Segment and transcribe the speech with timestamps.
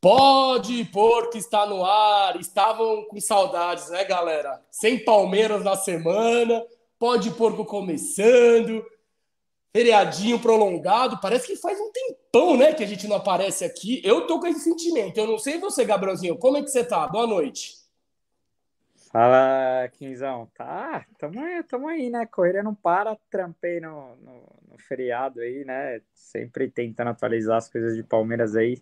[0.00, 2.38] Pode pôr que está no ar.
[2.38, 4.62] Estavam com saudades, né, galera?
[4.70, 6.64] Sem Palmeiras na semana,
[6.98, 8.84] pode porco começando,
[9.72, 11.18] feriadinho prolongado.
[11.20, 14.00] Parece que faz um tempão, né, que a gente não aparece aqui.
[14.04, 15.18] Eu tô com esse sentimento.
[15.18, 17.06] Eu não sei você, Gabrielzinho, como é que você tá?
[17.08, 17.74] Boa noite.
[19.10, 20.46] Fala, Quinzão.
[20.54, 22.26] Tá, tamo aí, tamo aí, né?
[22.26, 26.02] Correria não para, trampei no, no, no feriado aí, né?
[26.12, 28.76] Sempre tentando atualizar as coisas de Palmeiras aí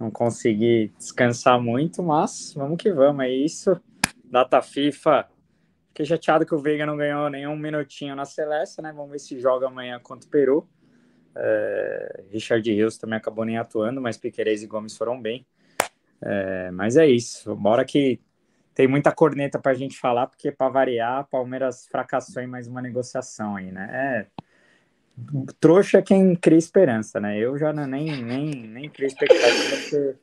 [0.00, 3.78] não consegui descansar muito, mas vamos que vamos, é isso.
[4.24, 5.28] Data FIFA.
[5.88, 8.92] Fiquei chateado que o Veiga não ganhou nenhum minutinho na Celeste, né?
[8.92, 10.66] Vamos ver se joga amanhã contra o Peru.
[11.36, 15.46] É, Richard Rios também acabou nem atuando, mas Piqueires e Gomes foram bem.
[16.22, 17.54] É, mas é isso.
[17.54, 18.20] Bora que
[18.74, 22.80] tem muita corneta para a gente falar, porque para variar, Palmeiras fracassou em mais uma
[22.80, 23.90] negociação aí, né?
[23.92, 24.26] É,
[25.58, 27.38] trouxa é quem cria esperança, né?
[27.38, 30.14] Eu já não, nem, nem, nem crio expectativa, porque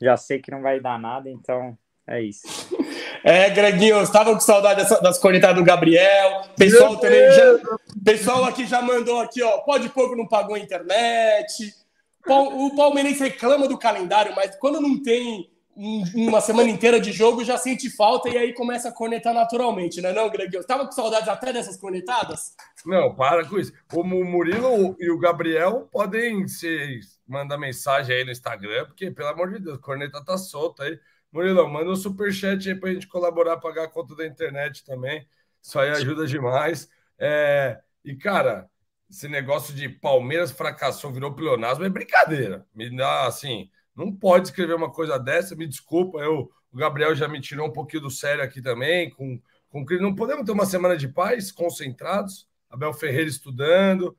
[0.00, 2.46] já sei que não vai dar nada, então é isso.
[3.22, 6.42] É, Greginho, estava com saudade das, das cornetadas do Gabriel.
[6.56, 7.58] Pessoal também já,
[8.04, 9.58] pessoal aqui já mandou aqui, ó.
[9.58, 11.72] Pode pouco não pagou a internet.
[12.26, 17.58] O Palmeirense reclama do calendário, mas quando não tem uma semana inteira de jogo, já
[17.58, 20.54] sente falta e aí começa a cornetar naturalmente, né, não, Greg?
[20.54, 22.54] Eu tava com saudades até dessas cornetadas?
[22.86, 23.72] Não, para com isso.
[23.92, 29.52] O Murilo e o Gabriel podem se mandar mensagem aí no Instagram, porque, pelo amor
[29.52, 30.98] de Deus, a corneta tá solta aí.
[31.32, 35.26] Murilo, manda um superchat aí pra gente colaborar, pagar a conta da internet também.
[35.60, 36.88] Isso aí ajuda demais.
[37.18, 37.80] É...
[38.04, 38.70] E, cara,
[39.10, 42.64] esse negócio de Palmeiras fracassou, virou pleonasmo, é brincadeira.
[42.74, 47.28] Me dá, assim não pode escrever uma coisa dessa, me desculpa, eu, o Gabriel já
[47.28, 50.96] me tirou um pouquinho do sério aqui também, com, com não podemos ter uma semana
[50.96, 54.16] de paz, concentrados, Abel Ferreira estudando,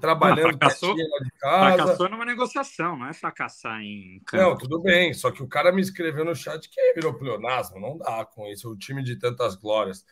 [0.00, 1.76] trabalhando não, fracassou, de casa.
[1.76, 4.44] Fracassou numa negociação, não é fracassar em campo.
[4.44, 7.96] Não, tudo bem, só que o cara me escreveu no chat que virou pleonasmo, não
[7.96, 10.04] dá com isso, o time de tantas glórias.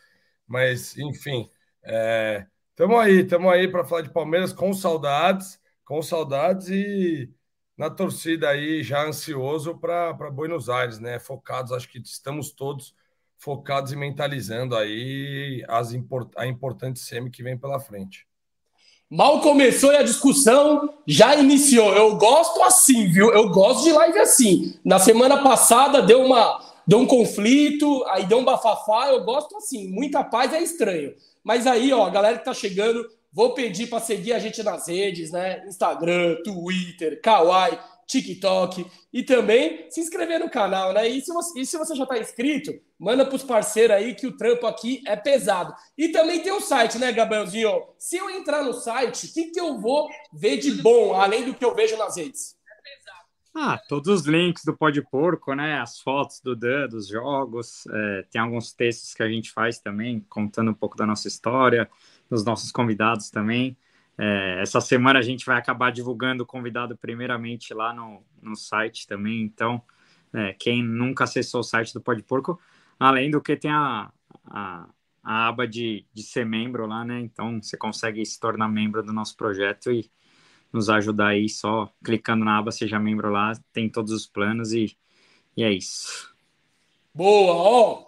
[0.47, 1.49] Mas, enfim,
[2.71, 7.31] estamos é, aí, estamos aí para falar de Palmeiras com saudades, com saudades e
[7.77, 11.19] na torcida aí, já ansioso para Buenos Aires, né?
[11.19, 12.95] Focados, acho que estamos todos
[13.37, 18.25] focados e mentalizando aí as import a importante semi que vem pela frente.
[19.09, 21.93] Mal começou e a discussão já iniciou.
[21.93, 23.31] Eu gosto assim, viu?
[23.31, 24.77] Eu gosto de live assim.
[24.83, 29.09] Na semana passada deu uma deu um conflito, aí deu um bafafá.
[29.09, 29.87] Eu gosto assim.
[29.89, 31.13] Muita paz é estranho.
[31.43, 34.87] Mas aí, ó, a galera que tá chegando, Vou pedir para seguir a gente nas
[34.87, 35.63] redes, né?
[35.67, 37.77] Instagram, Twitter, Kawaii,
[38.07, 41.07] TikTok e também se inscrever no canal, né?
[41.07, 44.25] E se você, e se você já está inscrito, manda para os parceiros aí que
[44.25, 45.73] o trampo aqui é pesado.
[45.97, 47.83] E também tem o um site, né, Gabrielzinho?
[47.99, 51.53] Se eu entrar no site, o que, que eu vou ver de bom, além do
[51.53, 52.55] que eu vejo nas redes?
[53.59, 55.79] Ah, todos os links do Pode Porco, né?
[55.79, 57.87] As fotos do Dan, dos jogos.
[57.87, 61.89] É, tem alguns textos que a gente faz também, contando um pouco da nossa história
[62.29, 63.77] dos nossos convidados também.
[64.17, 69.05] É, essa semana a gente vai acabar divulgando o convidado primeiramente lá no, no site
[69.05, 69.41] também.
[69.41, 69.81] Então,
[70.33, 72.59] é, quem nunca acessou o site do Pode Porco,
[72.99, 74.11] além do que tem a,
[74.45, 74.87] a,
[75.23, 77.19] a, aba de, de ser membro lá, né?
[77.19, 80.09] Então você consegue se tornar membro do nosso projeto e
[80.73, 84.97] nos ajudar aí só clicando na aba Seja Membro lá, tem todos os planos e,
[85.55, 86.35] e é isso.
[87.13, 88.05] Boa, ó.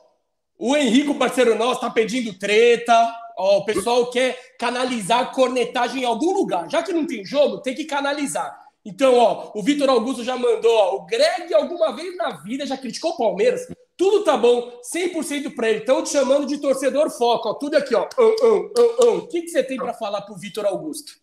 [0.58, 2.94] O Henrico, parceiro nosso, tá pedindo treta
[3.40, 6.70] Ó, o pessoal quer canalizar cornetagem em algum lugar.
[6.70, 8.54] Já que não tem jogo, tem que canalizar.
[8.84, 12.78] Então, ó, o Vitor Augusto já mandou, ó, o Greg alguma vez na vida já
[12.78, 13.66] criticou o Palmeiras.
[13.96, 15.80] Tudo tá bom, 100% para ele.
[15.80, 18.08] Estão te chamando de torcedor foco, ó, tudo aqui, ó.
[18.18, 21.14] O que, que você tem para falar pro Vitor Augusto?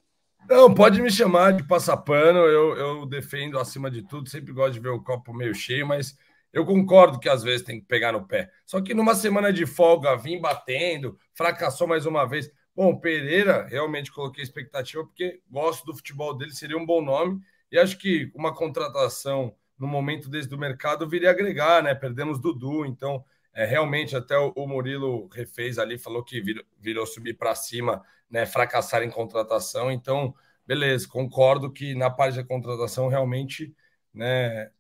[0.49, 4.81] Não, pode me chamar de passapano, eu, eu defendo acima de tudo, sempre gosto de
[4.81, 6.17] ver o copo meio cheio, mas
[6.53, 8.51] eu concordo que às vezes tem que pegar no pé.
[8.65, 12.51] Só que numa semana de folga, vim batendo, fracassou mais uma vez.
[12.75, 17.41] Bom, Pereira, realmente coloquei expectativa porque gosto do futebol dele, seria um bom nome.
[17.71, 21.95] E acho que uma contratação no momento desde o mercado viria agregar, né?
[21.95, 27.07] Perdemos Dudu, então é, realmente até o, o Murilo refez ali, falou que virou, virou
[27.07, 28.47] subir para cima, né?
[28.47, 29.91] Fracassar em contratação.
[29.91, 30.35] Então,
[30.67, 33.75] beleza, concordo que na parte da contratação realmente,
[34.13, 34.71] né?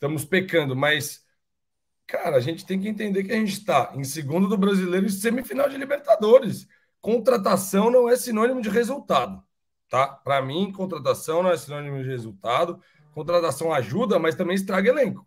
[0.00, 1.22] Estamos pecando, mas,
[2.06, 5.10] cara, a gente tem que entender que a gente está em segundo do brasileiro e
[5.10, 6.66] semifinal de Libertadores.
[7.02, 9.42] Contratação não é sinônimo de resultado,
[9.90, 10.06] tá?
[10.08, 12.80] Para mim, contratação não é sinônimo de resultado.
[13.12, 15.26] Contratação ajuda, mas também estraga elenco.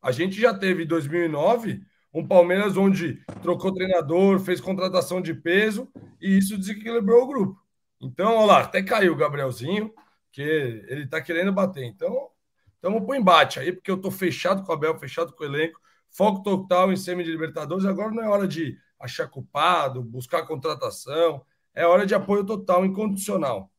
[0.00, 1.82] A gente já teve em 2009
[2.14, 5.86] um Palmeiras onde trocou treinador, fez contratação de peso
[6.18, 7.62] e isso desequilibrou o grupo.
[8.00, 9.92] Então, olha lá, até caiu o Gabrielzinho,
[10.32, 11.84] que ele tá querendo bater.
[11.84, 12.30] Então,
[12.78, 15.46] Então vamos pro embate aí, porque eu tô fechado com o Abel, fechado com o
[15.46, 15.80] elenco,
[16.10, 17.84] foco total em semi de Libertadores.
[17.84, 21.42] Agora não é hora de achar culpado, buscar contratação,
[21.74, 23.70] é hora de apoio total, incondicional.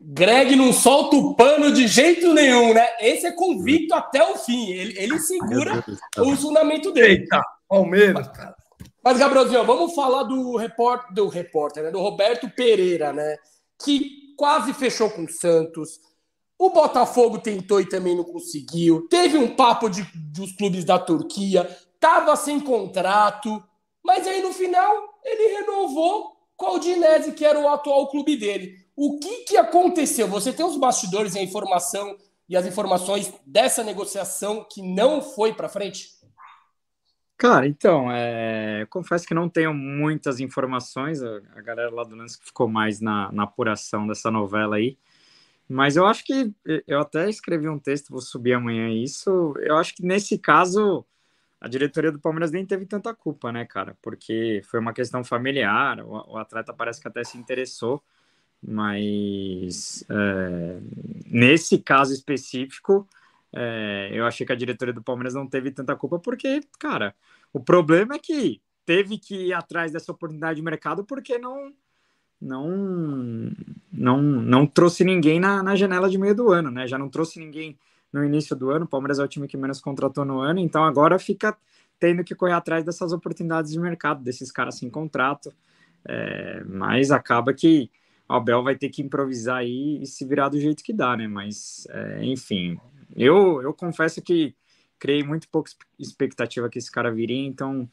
[0.00, 2.86] Greg não solta o pano de jeito nenhum, né?
[3.00, 4.70] Esse é convicto até o fim.
[4.70, 5.84] Ele, ele segura
[6.18, 7.22] o fundamento dele.
[7.22, 8.54] Eita, Palmeiras, cara.
[9.02, 11.90] Mas, Gabrielzinho, vamos falar do repórter, do repórter, né?
[11.90, 13.36] Do Roberto Pereira, né?
[13.82, 16.00] Que quase fechou com o Santos.
[16.58, 19.06] O Botafogo tentou e também não conseguiu.
[19.08, 21.68] Teve um papo de, dos clubes da Turquia.
[22.00, 23.62] Tava sem contrato.
[24.02, 28.74] Mas aí, no final, ele renovou com o Udinese, que era o atual clube dele.
[28.96, 30.26] O que, que aconteceu?
[30.28, 32.16] Você tem os bastidores e a informação
[32.48, 36.16] e as informações dessa negociação que não foi para frente?
[37.36, 38.86] Cara, então, é...
[38.88, 41.22] confesso que não tenho muitas informações.
[41.22, 44.96] A galera lá do Lance ficou mais na, na apuração dessa novela aí.
[45.68, 46.54] Mas eu acho que
[46.86, 49.54] eu até escrevi um texto, vou subir amanhã isso.
[49.58, 51.04] Eu acho que nesse caso
[51.60, 53.96] a diretoria do Palmeiras nem teve tanta culpa, né, cara?
[54.00, 56.00] Porque foi uma questão familiar.
[56.00, 58.02] O, o atleta parece que até se interessou.
[58.62, 60.80] Mas é,
[61.26, 63.08] nesse caso específico,
[63.52, 67.14] é, eu achei que a diretoria do Palmeiras não teve tanta culpa, porque, cara,
[67.52, 71.72] o problema é que teve que ir atrás dessa oportunidade de mercado porque não
[72.40, 73.50] não
[73.92, 76.86] não, não trouxe ninguém na, na janela de meio do ano, né?
[76.86, 77.78] Já não trouxe ninguém
[78.12, 78.84] no início do ano.
[78.84, 81.56] O Palmeiras é o time que menos contratou no ano, então agora fica
[81.98, 85.52] tendo que correr atrás dessas oportunidades de mercado, desses caras sem contrato.
[86.08, 87.90] É, mas acaba que
[88.28, 91.26] o Abel vai ter que improvisar aí e se virar do jeito que dá, né?
[91.26, 92.78] Mas, é, enfim,
[93.14, 94.54] eu, eu confesso que
[94.98, 97.88] criei muito pouca expectativa que esse cara viria, então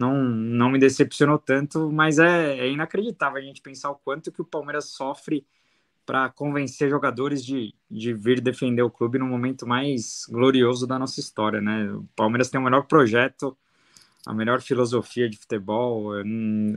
[0.00, 4.40] não, não me decepcionou tanto, mas é, é inacreditável a gente pensar o quanto que
[4.40, 5.46] o Palmeiras sofre
[6.06, 11.20] para convencer jogadores de, de vir defender o clube no momento mais glorioso da nossa
[11.20, 11.92] história, né?
[11.92, 13.54] O Palmeiras tem o melhor projeto,
[14.26, 16.18] a melhor filosofia de futebol.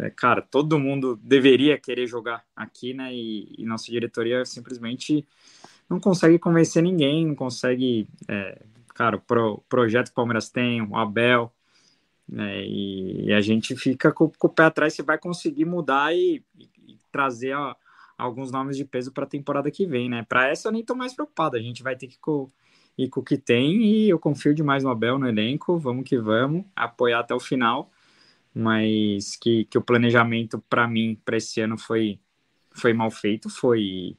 [0.01, 3.13] É, cara, todo mundo deveria querer jogar aqui, né?
[3.15, 5.25] E, e nossa diretoria simplesmente
[5.89, 8.05] não consegue convencer ninguém, não consegue.
[8.27, 8.61] É,
[8.93, 11.51] cara, o pro, projeto que o Palmeiras tem, o Abel,
[12.27, 16.15] né, e, e, a gente fica com, com, o pé atrás se vai conseguir mudar
[16.15, 17.75] e, e, trazer a,
[18.17, 20.25] alguns nomes de peso para a temporada que vem, né?
[20.27, 22.17] Para essa eu nem estou mais preocupado, a gente vai ter que
[22.97, 26.17] e com o que tem, e eu confio demais no Abel, no elenco, vamos que
[26.17, 27.91] vamos, apoiar até o final,
[28.53, 32.19] mas que, que o planejamento para mim, para esse ano, foi,
[32.71, 34.15] foi mal feito, foi,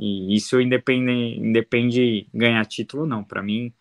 [0.00, 3.72] e isso independe, independe ganhar título, não, para mim,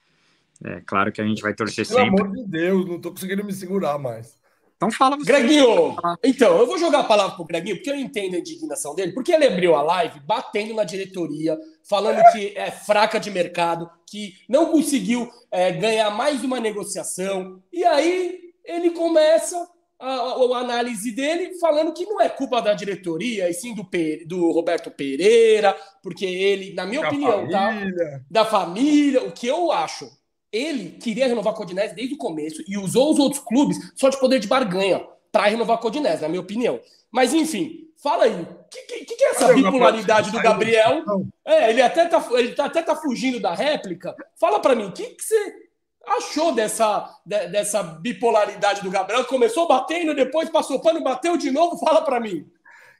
[0.65, 2.15] é claro que a gente vai torcer Pelo sempre.
[2.15, 4.37] Pelo amor de Deus, não tô conseguindo me segurar mais.
[4.77, 5.25] Então fala você.
[5.25, 5.95] Greginho!
[6.23, 9.31] Então, eu vou jogar a palavra pro Greginho, porque eu entendo a indignação dele, porque
[9.31, 14.71] ele abriu a live batendo na diretoria, falando que é fraca de mercado, que não
[14.71, 17.61] conseguiu é, ganhar mais uma negociação.
[17.73, 19.57] E aí ele começa
[19.99, 23.87] a, a, a, análise dele falando que não é culpa da diretoria, e sim do,
[24.27, 27.69] do Roberto Pereira, porque ele, na minha da opinião, tá?
[27.69, 28.11] família.
[28.11, 28.21] tá?
[28.29, 30.07] Da família, o que eu acho
[30.51, 34.09] ele queria renovar com o Codinese desde o começo e usou os outros clubes só
[34.09, 36.79] de poder de barganha para renovar com o Codinese, na minha opinião.
[37.11, 41.03] Mas enfim, fala aí, o que, que, que, é essa bipolaridade do Gabriel?
[41.45, 44.15] É, ele até tá, ele tá, até tá fugindo da réplica.
[44.39, 45.67] Fala para mim, o que, que você
[46.05, 49.25] achou dessa, de, dessa bipolaridade do Gabriel?
[49.25, 51.77] Começou batendo, depois passou pano, bateu de novo?
[51.77, 52.49] Fala para mim.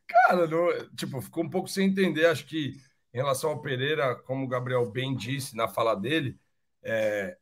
[0.08, 2.26] Cara, não, tipo, ficou um pouco sem entender.
[2.26, 2.76] Acho que
[3.14, 6.38] em relação ao Pereira, como o Gabriel bem disse na fala dele,
[6.84, 7.38] é,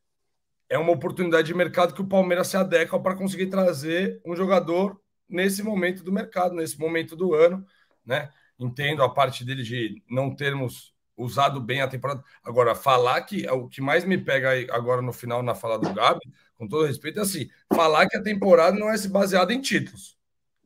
[0.70, 5.00] é uma oportunidade de mercado que o Palmeiras se adequa para conseguir trazer um jogador
[5.30, 7.66] nesse momento do mercado, nesse momento do ano,
[8.06, 8.30] né?
[8.58, 12.24] Entendo a parte dele de não termos usado bem a temporada.
[12.44, 16.22] Agora, falar que o que mais me pega agora no final na fala do Gabi,
[16.56, 20.18] com todo respeito, é assim: falar que a temporada não é se baseada em títulos.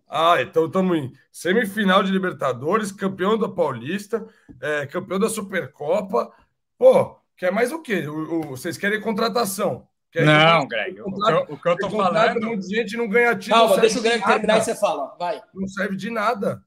[0.08, 4.28] Ah, então estamos em semifinal de Libertadores, campeão da Paulista,
[4.62, 6.32] é, campeão da Supercopa.
[6.78, 8.06] Pô, Quer mais o quê?
[8.06, 9.88] O, o, vocês querem contratação?
[10.16, 11.00] Não, Greg.
[11.02, 12.46] O, que eu, o que eu tô falando.
[12.46, 13.68] Muita gente não ganha título.
[13.68, 15.16] Calma, deixa o Greg terminar e você fala.
[15.20, 15.42] Vai.
[15.54, 16.64] Não serve de nada.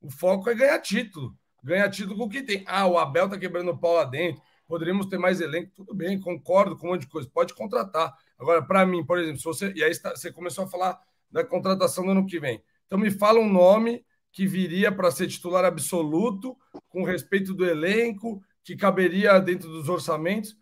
[0.00, 1.34] O foco é ganhar título.
[1.62, 2.64] Ganhar título com o que tem.
[2.66, 4.42] Ah, o Abel tá quebrando o pau lá dentro.
[4.66, 5.70] Poderíamos ter mais elenco.
[5.74, 7.28] Tudo bem, concordo com um monte de coisa.
[7.32, 8.12] Pode contratar.
[8.38, 9.72] Agora, para mim, por exemplo, se você.
[9.74, 10.98] E aí você começou a falar
[11.30, 12.62] da contratação do ano que vem.
[12.86, 16.56] Então, me fala um nome que viria para ser titular absoluto,
[16.88, 20.56] com respeito do elenco, que caberia dentro dos orçamentos.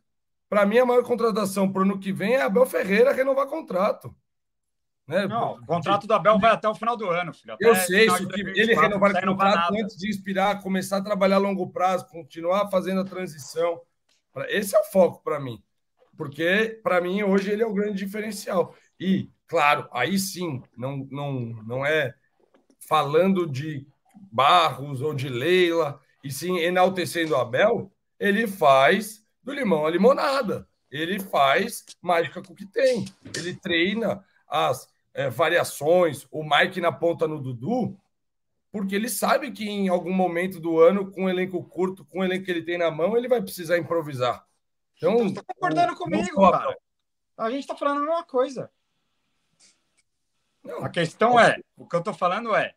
[0.48, 4.14] Para mim, a maior contratação para o ano que vem é Abel Ferreira renovar contrato.
[5.06, 5.26] Né?
[5.26, 7.54] Não, o contrato do Abel vai até o final do ano, filho.
[7.54, 11.36] Até eu sei, isso que ele renovar o contrato antes de inspirar, começar a trabalhar
[11.36, 13.80] a longo prazo, continuar fazendo a transição.
[14.48, 15.62] Esse é o foco para mim.
[16.16, 18.74] Porque, para mim, hoje ele é o grande diferencial.
[19.00, 22.14] E, claro, aí sim, não, não, não é
[22.80, 23.86] falando de
[24.30, 30.68] Barros ou de Leila, e sim enaltecendo o Abel, ele faz do limão a limonada.
[30.90, 33.06] Ele faz mágica com o que tem.
[33.34, 37.98] Ele treina as é, variações, o Mike na ponta no Dudu,
[38.70, 42.24] porque ele sabe que em algum momento do ano, com um elenco curto, com o
[42.24, 44.46] elenco que ele tem na mão, ele vai precisar improvisar.
[44.96, 46.50] Então, então você está concordando o, comigo, o...
[46.50, 46.76] cara.
[47.36, 48.70] A gente está falando a mesma coisa.
[50.62, 52.74] Não, a questão é, o que eu estou falando é,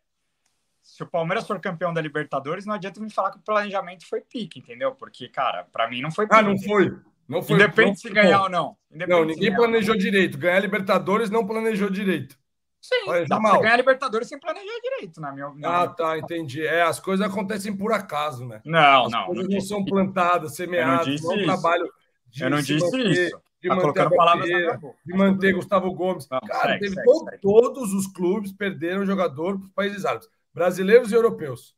[0.92, 4.20] se o Palmeiras for campeão da Libertadores, não adianta me falar que o planejamento foi
[4.20, 4.92] pique, entendeu?
[4.94, 6.38] Porque, cara, para mim não foi pique.
[6.38, 6.94] Ah, não foi.
[7.30, 7.56] Não foi.
[7.56, 8.76] Independe não, se ganhar ou não.
[9.08, 10.38] Não, ninguém planejou direito.
[10.38, 12.38] Ganhar Libertadores não planejou direito.
[12.82, 13.54] Sim, Planejou dá mal.
[13.54, 15.72] pra ganhar Libertadores sem planejar direito, na minha opinião.
[15.72, 16.66] Ah, tá, entendi.
[16.68, 18.60] É, as coisas acontecem por acaso, né?
[18.66, 19.20] Não, as não.
[19.20, 21.90] As coisas não, não são plantadas, semeadas, não é um trabalho
[22.28, 23.42] de Eu não disse manter, isso.
[23.62, 24.50] De tá manter, palavras
[25.06, 26.28] de manter Gustavo Gomes.
[26.30, 27.38] Não, Cara, segue, segue, todo, segue.
[27.42, 31.76] todos os clubes perderam jogador para os países árabes, brasileiros e europeus.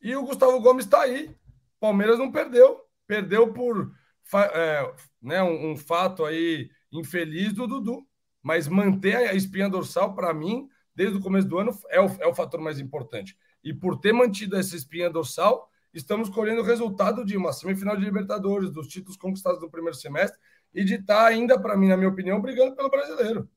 [0.00, 1.34] E o Gustavo Gomes está aí.
[1.80, 2.80] Palmeiras não perdeu.
[3.06, 3.92] Perdeu por
[4.34, 8.06] é, né, um, um fato aí infeliz do Dudu.
[8.42, 12.26] Mas manter a espinha dorsal, para mim, desde o começo do ano, é o, é
[12.26, 13.36] o fator mais importante.
[13.62, 18.04] E por ter mantido essa espinha dorsal, estamos colhendo o resultado de uma semifinal de
[18.04, 20.38] Libertadores, dos títulos conquistados no primeiro semestre
[20.72, 23.48] e de estar tá ainda, para mim, na minha opinião, brigando pelo brasileiro.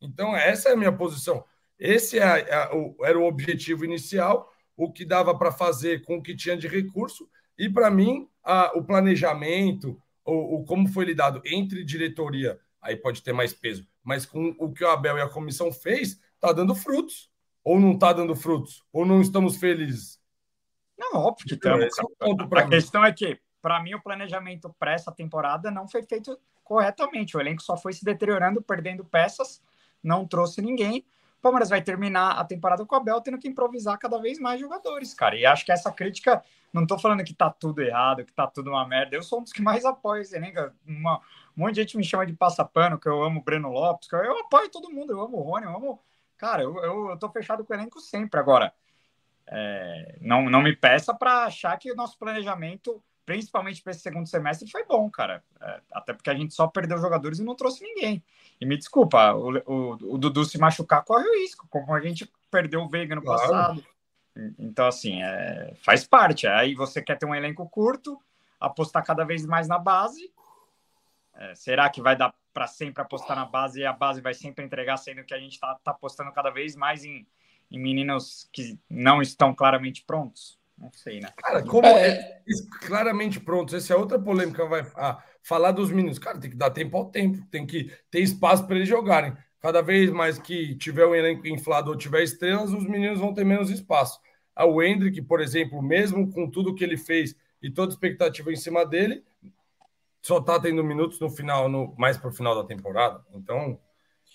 [0.00, 1.44] Então, essa é a minha posição.
[1.80, 6.36] Esse é o, era o objetivo inicial, o que dava para fazer com o que
[6.36, 11.82] tinha de recurso, e para mim, a, o planejamento, o, o, como foi lidado entre
[11.82, 15.72] diretoria, aí pode ter mais peso, mas com o que o Abel e a comissão
[15.72, 17.30] fez, está dando frutos.
[17.62, 18.82] Ou não está dando frutos?
[18.92, 20.18] Ou não estamos felizes?
[20.98, 21.84] Não, óbvio que estamos.
[21.84, 22.70] É a mim.
[22.70, 27.36] questão é que, para mim, o planejamento para essa temporada não foi feito corretamente.
[27.36, 29.62] O elenco só foi se deteriorando, perdendo peças,
[30.02, 31.04] não trouxe ninguém.
[31.40, 34.60] O Palmeiras vai terminar a temporada com o Abel tendo que improvisar cada vez mais
[34.60, 35.34] jogadores, cara.
[35.36, 38.68] E acho que essa crítica, não tô falando que tá tudo errado, que tá tudo
[38.68, 39.16] uma merda.
[39.16, 40.70] Eu sou um dos que mais apoio esse elenco.
[40.86, 41.16] Uma,
[41.56, 44.14] um monte de gente me chama de passapano, que eu amo o Breno Lopes, que
[44.14, 45.98] eu, eu apoio todo mundo, eu amo o Rony, eu amo.
[46.36, 48.38] Cara, eu, eu, eu tô fechado com o elenco sempre.
[48.38, 48.74] Agora,
[49.46, 54.26] é, não, não me peça para achar que o nosso planejamento, principalmente para esse segundo
[54.26, 55.40] semestre, foi bom, cara.
[55.60, 58.20] É, até porque a gente só perdeu jogadores e não trouxe ninguém.
[58.60, 62.28] E me desculpa, o, o, o Dudu se machucar corre o risco, como a gente
[62.50, 63.40] perdeu o Veiga no claro.
[63.40, 63.84] passado.
[64.58, 66.48] Então, assim, é, faz parte.
[66.48, 68.20] Aí você quer ter um elenco curto,
[68.58, 70.32] apostar cada vez mais na base.
[71.36, 74.64] É, será que vai dar para sempre apostar na base e a base vai sempre
[74.64, 77.24] entregar, sendo que a gente está tá apostando cada vez mais em
[77.70, 80.59] em meninos que não estão claramente prontos?
[80.80, 81.28] Não sei, né?
[81.36, 82.42] Cara, como é, é
[82.80, 83.74] claramente prontos?
[83.74, 84.64] Essa é outra polêmica.
[84.64, 86.18] Vai ah, falar dos meninos.
[86.18, 89.36] Cara, tem que dar tempo ao tempo, tem que ter espaço para eles jogarem.
[89.60, 93.44] Cada vez mais que tiver um elenco inflado ou tiver estrelas, os meninos vão ter
[93.44, 94.18] menos espaço.
[94.56, 98.56] Ah, o Hendrick, por exemplo, mesmo com tudo que ele fez e toda expectativa em
[98.56, 99.22] cima dele,
[100.22, 103.22] só tá tendo minutos no final, no, mais para o final da temporada.
[103.34, 103.78] Então,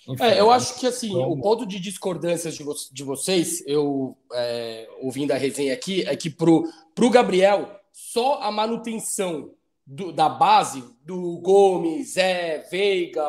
[0.08, 4.16] enfim, é, eu acho que assim, o ponto de discordância de, vo de vocês, eu
[4.34, 9.52] é, ouvindo a resenha aqui, é que pro, pro Gabriel, só a manutenção
[9.86, 13.26] do, da base do Gomes, Zé, Veiga,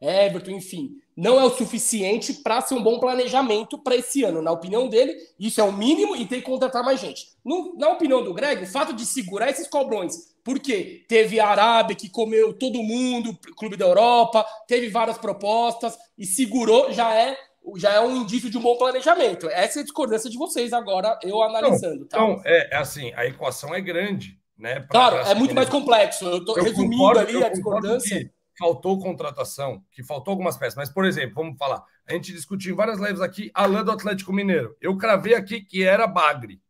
[0.00, 4.40] Everton, enfim, não é o suficiente para ser um bom planejamento para esse ano.
[4.40, 7.26] Na opinião dele, isso é o mínimo e tem que contratar mais gente.
[7.44, 11.94] No, na opinião do Greg, o fato de segurar esses cobrões, porque teve a Arábia
[11.94, 17.36] que comeu todo mundo, Clube da Europa, teve várias propostas e segurou, já é
[17.76, 19.46] já é um indício de um bom planejamento.
[19.50, 22.06] Essa é a discordância de vocês agora, eu analisando.
[22.06, 22.16] Tá?
[22.16, 24.86] Então, é, é assim, a equação é grande, né?
[24.88, 26.24] Claro, é muito mais complexo.
[26.24, 30.76] Eu estou resumindo concordo, ali a discordância faltou contratação, que faltou algumas peças.
[30.76, 31.82] Mas, por exemplo, vamos falar.
[32.06, 34.76] A gente discutiu em várias lives aqui Alain do Atlético Mineiro.
[34.80, 36.60] Eu cravei aqui que era Bagre.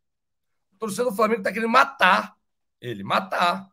[0.73, 2.37] O torcedor do Flamengo está querendo matar
[2.81, 3.69] ele, matar.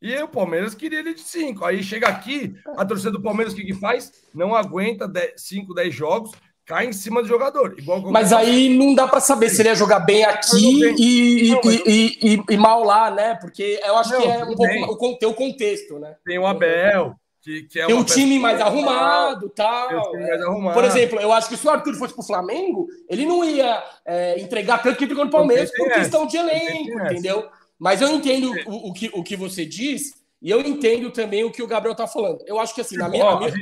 [0.00, 1.64] E o Palmeiras queria ele de 5.
[1.64, 4.12] Aí chega aqui, a torcida do Palmeiras, o que, que faz?
[4.34, 6.30] Não aguenta 5, 10 jogos,
[6.66, 7.76] cai em cima do jogador.
[8.10, 11.74] Mas aí não dá para saber se ele ia jogar bem aqui e, não, mas...
[11.86, 13.34] e, e, e, mal lá, né?
[13.36, 16.16] Porque eu acho não, que é um pouco o, o contexto, né?
[16.24, 17.14] Tem o Abel,
[17.44, 20.10] que, que é tem um time mais arrumado tal.
[20.10, 20.74] Time mais arrumado.
[20.74, 24.40] Por exemplo, eu acho que se o Arthur fosse pro Flamengo, ele não ia é,
[24.40, 27.46] entregar tanto que entregou no Palmeiras por questão de elenco, entendeu?
[27.78, 31.50] Mas eu entendo o, o, que, o que você diz e eu entendo também o
[31.50, 32.42] que o Gabriel tá falando.
[32.46, 33.52] Eu acho que assim, na minha, minha...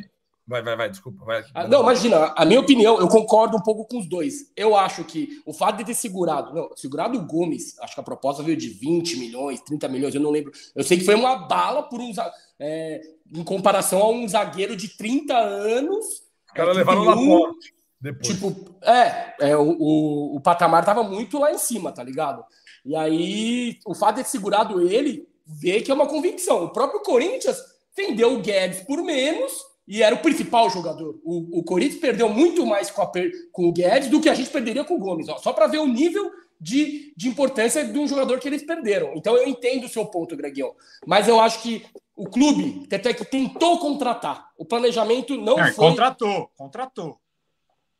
[0.47, 1.25] Vai, vai, vai, desculpa.
[1.25, 1.45] Vai.
[1.55, 4.51] Ah, não, imagina, a minha opinião, eu concordo um pouco com os dois.
[4.57, 8.05] Eu acho que o fato de ter segurado, não, segurado o Gomes, acho que a
[8.05, 10.53] proposta veio de 20 milhões, 30 milhões, eu não lembro.
[10.75, 12.17] Eu sei que foi uma bala por uns.
[12.65, 13.01] É,
[13.35, 16.07] em comparação a um zagueiro de 30 anos.
[16.47, 17.75] Os caras é, levaram na porte.
[18.01, 18.29] Depois.
[18.29, 22.45] Tipo, é, é o, o, o patamar tava muito lá em cima, tá ligado?
[22.85, 26.65] E aí, o fato de ter segurado ele, vê que é uma convicção.
[26.65, 27.59] O próprio Corinthians
[27.97, 29.53] vendeu o Guedes por menos
[29.87, 31.21] e era o principal jogador.
[31.25, 33.11] O, o Corinthians perdeu muito mais com, a,
[33.53, 35.29] com o Guedes do que a gente perderia com o Gomes.
[35.29, 36.31] Ó, só para ver o nível
[36.63, 39.15] de, de importância de um jogador que eles perderam.
[39.17, 40.73] Então eu entendo o seu ponto, Gregião.
[41.05, 44.49] Mas eu acho que o clube até que tentou contratar.
[44.57, 45.89] O planejamento não é, foi.
[45.89, 47.19] Contratou, contratou.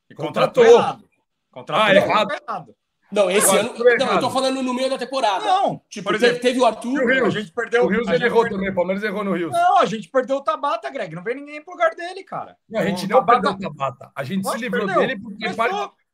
[0.09, 1.09] E contratou, contratou errado.
[1.51, 2.31] Contratou ah, errado.
[2.31, 2.77] errado.
[3.11, 3.75] Não, esse ano.
[3.77, 5.45] Não, eu tô falando no meio da temporada.
[5.45, 7.03] Não, tipo, por exemplo, teve o Arthur.
[7.05, 7.85] O a gente perdeu.
[7.85, 8.71] O Rios errou também.
[8.71, 9.53] O Palmeiras errou no Rios.
[9.53, 11.15] Não, a gente perdeu o Tabata, Greg.
[11.15, 12.57] Não veio ninguém pro lugar dele, cara.
[12.71, 13.41] Não, a gente não Tabata...
[13.41, 14.13] perdeu o Tabata.
[14.15, 15.07] A gente se livrou perdeu.
[15.07, 15.45] dele porque,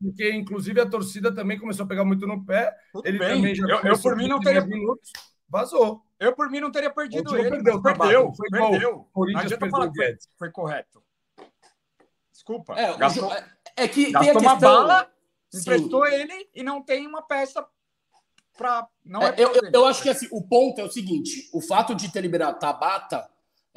[0.00, 2.74] porque, inclusive, a torcida também começou a pegar muito no pé.
[2.92, 3.28] Tudo ele bem.
[3.28, 3.66] também já.
[3.66, 4.64] Eu, eu por mim, não teria.
[4.64, 5.10] Minutos,
[5.48, 6.02] vazou.
[6.18, 7.50] Eu, por mim, não teria perdido ele.
[7.50, 8.32] Perdeu, perdeu.
[8.34, 9.08] Foi perdeu.
[9.12, 10.28] Corinthians perdeu o Guedes.
[10.38, 11.02] Foi correto.
[12.32, 12.74] Desculpa.
[12.74, 13.30] É, gastou,
[13.76, 14.42] é que tem a questão...
[14.42, 15.10] uma bala
[15.52, 17.66] emprestou ele e não tem uma peça
[18.56, 18.86] para.
[19.04, 21.94] Não é, é eu, eu, acho que assim, o ponto é o seguinte: o fato
[21.94, 23.28] de ter liberado Tabata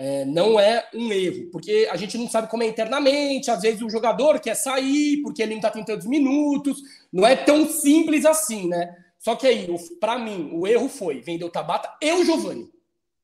[0.03, 3.83] é, não é um erro, porque a gente não sabe como é internamente, às vezes
[3.83, 6.81] o jogador quer sair porque ele não está tentando os minutos,
[7.13, 8.97] não é tão simples assim, né?
[9.19, 9.67] Só que aí,
[9.99, 12.67] para mim, o erro foi vender o Tabata e o Giovani.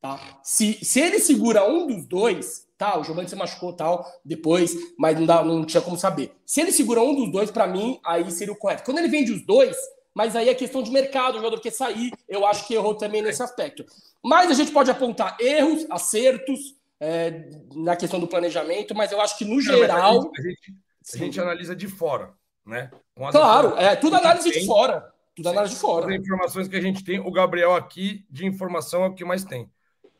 [0.00, 0.20] Tá?
[0.44, 5.18] Se, se ele segura um dos dois, Tá, o Giovanni se machucou tal, depois, mas
[5.18, 6.30] não, dá, não tinha como saber.
[6.46, 8.84] Se ele segura um dos dois, para mim, aí seria o correto.
[8.84, 9.76] Quando ele vende os dois,
[10.14, 13.20] mas aí é questão de mercado, o jogador quer sair, eu acho que errou também
[13.20, 13.84] nesse aspecto.
[14.24, 19.38] Mas a gente pode apontar erros, acertos é, na questão do planejamento, mas eu acho
[19.38, 20.32] que no geral.
[20.36, 20.74] a, gente,
[21.14, 22.34] a, gente, analisa de fora,
[22.66, 22.90] né?
[23.30, 25.12] claro, é tudo análise de fora.
[25.34, 26.06] Tudo análise de fora.
[26.12, 29.44] As informações que a gente tem, o Gabriel aqui de informação é o que mais
[29.44, 29.70] tem.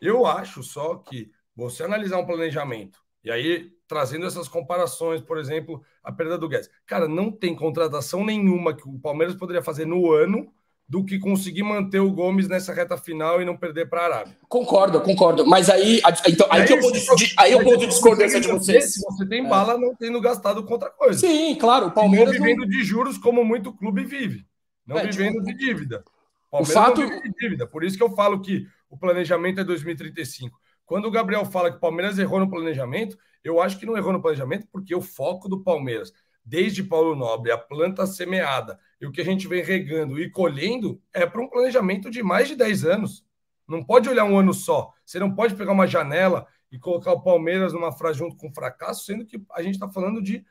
[0.00, 5.82] Eu acho só que você analisar um planejamento e aí trazendo essas comparações, por exemplo,
[6.04, 6.71] a perda do Guedes.
[6.87, 10.52] Cara, não tem contratação nenhuma que o Palmeiras poderia fazer no ano
[10.89, 14.39] do que conseguir manter o Gomes nessa reta final e não perder para a Arábia.
[14.49, 15.45] Concordo, concordo.
[15.47, 18.95] Mas aí, então, aí, aí, eu de, aí eu ponto de discordância de vocês.
[18.97, 19.49] Você tem é.
[19.49, 21.19] bala não tendo gastado com outra coisa.
[21.19, 21.89] Sim, claro.
[21.89, 22.69] O Palmeiras não vivendo não...
[22.69, 24.47] de juros como muito clube vive.
[24.87, 26.03] Não é, vivendo tipo, de dívida.
[26.51, 27.03] O, o fato...
[27.03, 27.67] não vive de dívida.
[27.67, 30.59] Por isso que eu falo que o planejamento é 2035.
[30.87, 34.15] Quando o Gabriel fala que o Palmeiras errou no planejamento, eu acho que não errou
[34.15, 39.13] no planejamento porque o foco do Palmeiras, desde Paulo Nobre, a planta semeada e o
[39.13, 42.84] que a gente vem regando e colhendo, é para um planejamento de mais de 10
[42.84, 43.25] anos.
[43.67, 44.93] Não pode olhar um ano só.
[45.04, 49.04] Você não pode pegar uma janela e colocar o Palmeiras numa frase junto com fracasso,
[49.04, 50.45] sendo que a gente está falando de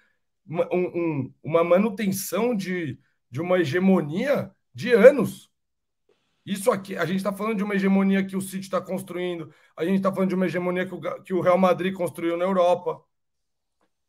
[0.45, 2.97] uma, um, uma manutenção de,
[3.29, 5.51] de uma hegemonia de anos.
[6.45, 9.83] Isso aqui, a gente está falando de uma hegemonia que o City está construindo, a
[9.83, 13.03] gente está falando de uma hegemonia que o, que o Real Madrid construiu na Europa.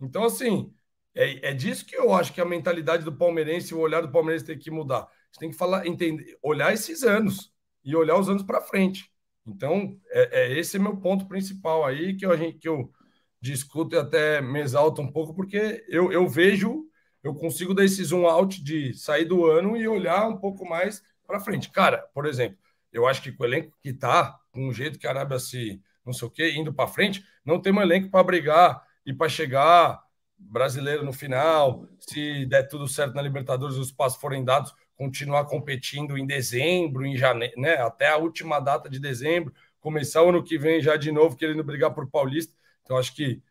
[0.01, 0.73] Então, assim,
[1.19, 4.45] é, é disso que eu acho que a mentalidade do palmeirense, o olhar do palmeirense
[4.45, 5.09] tem que mudar.
[5.33, 7.53] Você tem que falar, entender, olhar esses anos
[7.85, 9.11] e olhar os anos para frente.
[9.45, 12.93] Então, é, é, esse é meu ponto principal aí que eu, que eu
[13.41, 16.85] discuto e até me exalto um pouco, porque eu, eu vejo,
[17.25, 21.03] eu consigo dar esse zoom out de sair do ano e olhar um pouco mais
[21.27, 21.69] para frente.
[21.71, 22.59] Cara, por exemplo,
[22.93, 25.83] eu acho que com o elenco que tá, com o jeito que a Arábia se,
[26.07, 29.29] não sei o quê, indo para frente, não tem um elenco para brigar e para
[29.29, 30.01] chegar
[30.39, 36.17] brasileiro no final, se der tudo certo na Libertadores, os passos forem dados, continuar competindo
[36.17, 40.59] em dezembro, em janeiro, né, até a última data de dezembro, começar o ano que
[40.59, 42.55] vem já de novo querendo brigar por Paulista.
[42.83, 43.43] Então acho que,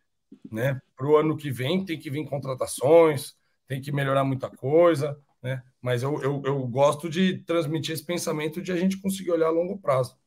[0.51, 3.35] né, para o ano que vem tem que vir contratações,
[3.67, 5.63] tem que melhorar muita coisa né?
[5.81, 9.51] Mas eu, eu, eu gosto de transmitir esse pensamento de a gente conseguir olhar a
[9.51, 10.17] longo prazo.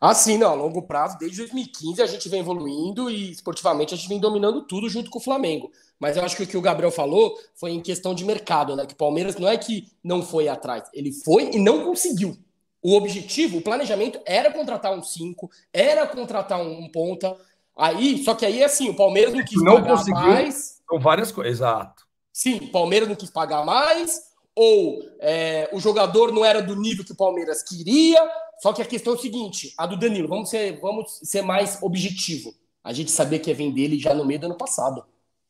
[0.00, 3.96] Ah, sim, não, a longo prazo, desde 2015 a gente vem evoluindo e esportivamente a
[3.96, 5.72] gente vem dominando tudo junto com o Flamengo.
[5.98, 8.86] Mas eu acho que o que o Gabriel falou foi em questão de mercado, né?
[8.86, 12.36] Que o Palmeiras não é que não foi atrás, ele foi e não conseguiu.
[12.80, 17.36] O objetivo, o planejamento era contratar um 5, era contratar um, ponta.
[17.76, 20.80] Aí, só que aí assim, o Palmeiras não quis não pagar conseguiu, mais.
[20.86, 22.06] Com várias coisas, exato.
[22.32, 24.27] Sim, o Palmeiras não quis pagar mais,
[24.58, 28.20] ou é, o jogador não era do nível que o Palmeiras queria.
[28.60, 31.78] Só que a questão é o seguinte: a do Danilo, vamos ser, vamos ser mais
[31.80, 32.52] objetivo.
[32.82, 35.04] A gente sabia que ia vender ele já no meio do ano passado.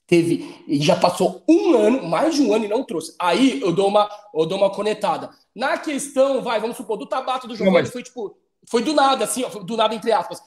[0.06, 3.14] Teve, e já passou um ano, mais de um ano e não trouxe.
[3.18, 5.30] Aí eu dou uma, eu dou uma conectada.
[5.54, 7.90] Na questão, vai, vamos supor, do Tabato do Giovanni, mas...
[7.90, 10.42] foi tipo, foi do nada, assim, do nada, entre aspas.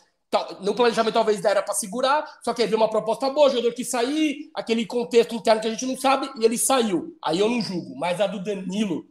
[0.61, 3.73] No planejamento talvez era para segurar, só que aí veio uma proposta boa, o jogador
[3.73, 7.17] que sair, aquele contexto interno que a gente não sabe, e ele saiu.
[7.21, 7.97] Aí eu não julgo.
[7.97, 9.05] Mas a do Danilo,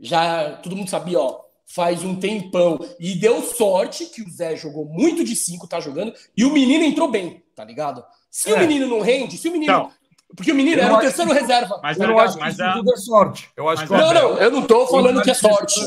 [0.00, 2.78] já todo mundo sabia, ó, faz um tempão.
[2.98, 6.84] E deu sorte que o Zé jogou muito de cinco, tá jogando, e o menino
[6.84, 8.02] entrou bem, tá ligado?
[8.30, 8.54] Se é.
[8.54, 9.70] o menino não rende, se o menino.
[9.70, 9.90] Então,
[10.34, 11.38] porque o menino era o terceiro que...
[11.38, 11.78] reserva.
[11.82, 12.72] Mas eu não acho que isso a...
[12.72, 13.50] tudo é sorte.
[13.54, 15.80] Eu acho que não, não, eu não tô falando que é sorte.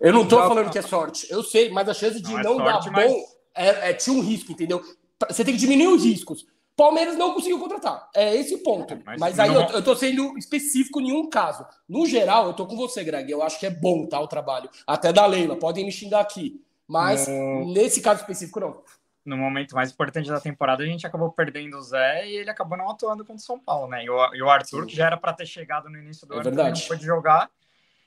[0.00, 1.26] Eu não tô falando que é sorte.
[1.30, 3.10] Eu sei, mas a chance de não, é não sorte, dar mas...
[3.10, 4.82] bom é, é, tinha um risco, entendeu?
[5.28, 6.46] Você tem que diminuir os riscos.
[6.76, 8.08] Palmeiras não conseguiu contratar.
[8.14, 8.98] É esse o ponto.
[9.04, 9.62] Mas, mas aí não...
[9.62, 11.66] eu, eu tô sendo específico em um caso.
[11.88, 13.30] No geral, eu tô com você, Greg.
[13.30, 14.70] Eu acho que é bom tá, o trabalho.
[14.86, 15.56] Até da Leila.
[15.56, 16.64] Podem me xingar aqui.
[16.88, 17.26] Mas
[17.66, 18.82] nesse caso específico, não.
[19.24, 22.76] No momento mais importante da temporada, a gente acabou perdendo o Zé e ele acabou
[22.76, 24.04] não atuando contra o São Paulo, né?
[24.04, 24.86] E o, e o Arthur, Sim.
[24.88, 26.80] que já era para ter chegado no início do é ano, verdade.
[26.80, 27.48] não pôde jogar.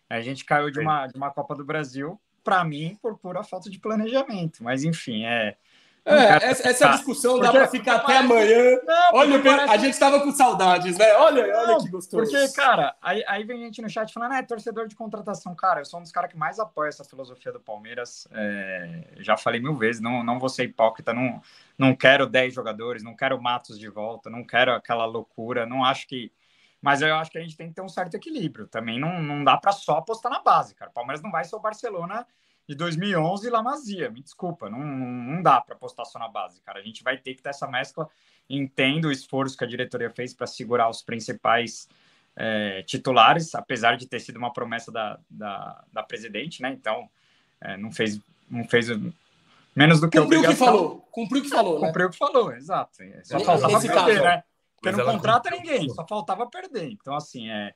[0.10, 3.70] A gente caiu de uma, de uma Copa do Brasil para mim, por pura falta
[3.72, 4.64] de planejamento.
[4.64, 5.58] Mas, enfim, é.
[6.08, 8.24] É, essa, essa discussão dá para ficar até parece...
[8.26, 8.80] amanhã.
[8.86, 9.74] Não, olha, parece...
[9.74, 11.16] a gente estava com saudades, né?
[11.16, 12.32] Olha, não, olha que gostoso.
[12.32, 15.56] Porque, cara, aí, aí vem gente no chat falando, ah, é torcedor de contratação.
[15.56, 18.28] Cara, eu sou um dos caras que mais apoia essa filosofia do Palmeiras.
[18.32, 21.42] É, já falei mil vezes, não, não vou ser hipócrita, não,
[21.76, 26.08] não quero 10 jogadores, não quero Matos de volta, não quero aquela loucura, não acho
[26.08, 26.32] que
[26.82, 28.68] mas eu acho que a gente tem que ter um certo equilíbrio.
[28.68, 30.92] Também não, não dá para só apostar na base, cara.
[30.92, 32.26] O Palmeiras não vai ser o Barcelona
[32.68, 34.10] de 2011 lá Mazia.
[34.10, 36.80] Me desculpa, não, não dá para apostar só na base, cara.
[36.80, 38.10] A gente vai ter que ter essa mescla.
[38.50, 41.90] Entendo o esforço que a diretoria fez para segurar os principais
[42.36, 46.70] é, titulares, apesar de ter sido uma promessa da, da, da presidente, né?
[46.70, 47.10] Então,
[47.62, 48.88] é, não fez não fez
[49.76, 51.08] menos do que Cumpriu o que falou.
[51.12, 51.88] Cumpriu o que falou, né?
[51.88, 52.98] Cumpriu o que falou, exato.
[53.24, 54.44] Só faltava perder, caso, né?
[54.76, 56.92] Porque não contrata ninguém, só faltava perder.
[56.92, 57.74] Então, assim, é.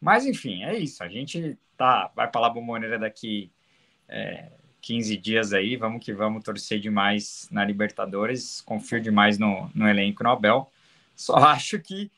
[0.00, 1.02] Mas, enfim, é isso.
[1.02, 3.50] A gente tá, vai para lá Bomboneira daqui
[4.08, 5.76] é, 15 dias aí.
[5.76, 8.60] Vamos que vamos torcer demais na Libertadores.
[8.60, 10.70] Confio demais no, no elenco no Abel.
[11.14, 12.10] Só acho que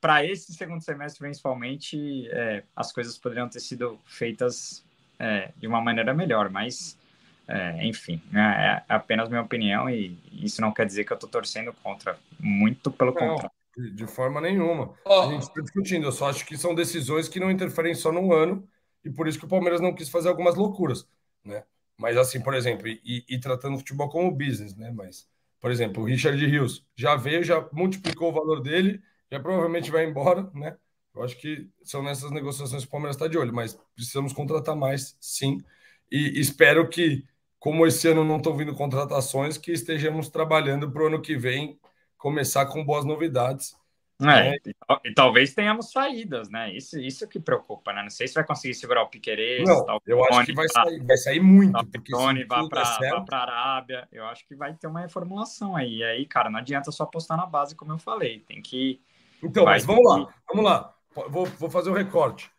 [0.00, 4.84] para esse segundo semestre, principalmente, é, as coisas poderiam ter sido feitas
[5.18, 6.98] é, de uma maneira melhor, mas.
[7.46, 11.28] É, enfim, é, é apenas minha opinião e isso não quer dizer que eu estou
[11.28, 13.18] torcendo contra, muito pelo não.
[13.18, 13.50] contrário.
[13.76, 14.94] De forma nenhuma.
[15.04, 15.22] Oh.
[15.22, 16.06] A gente está discutindo.
[16.06, 18.68] Eu só acho que são decisões que não interferem só num ano
[19.04, 21.06] e por isso que o Palmeiras não quis fazer algumas loucuras,
[21.44, 21.64] né?
[21.98, 24.90] Mas assim, por exemplo, e, e tratando o futebol como business, né?
[24.90, 25.28] Mas,
[25.60, 30.04] por exemplo, o Richard Rios já veio, já multiplicou o valor dele, já provavelmente vai
[30.04, 30.76] embora, né?
[31.14, 34.74] Eu acho que são nessas negociações que o Palmeiras está de olho, mas precisamos contratar
[34.74, 35.62] mais, sim.
[36.10, 37.24] E espero que,
[37.58, 41.78] como esse ano não estão vindo contratações, que estejamos trabalhando para o ano que vem
[42.24, 43.76] começar com boas novidades.
[44.18, 44.56] É, né?
[44.64, 46.72] e, e, talvez tenhamos saídas, né?
[46.72, 48.02] Isso, isso que preocupa, né?
[48.02, 49.68] Não sei se vai conseguir segurar o Piqueires.
[49.68, 51.78] Não, tal, eu acho que vai, pra, sair, vai sair muito.
[51.78, 54.08] O Tony vai para a Arábia.
[54.10, 55.96] Eu acho que vai ter uma reformulação aí.
[55.96, 58.40] E aí, cara, não adianta só apostar na base, como eu falei.
[58.40, 59.02] Tem que.
[59.42, 60.94] Então, mas vamos lá, vamos lá.
[61.28, 62.50] Vou, vou fazer o um recorte.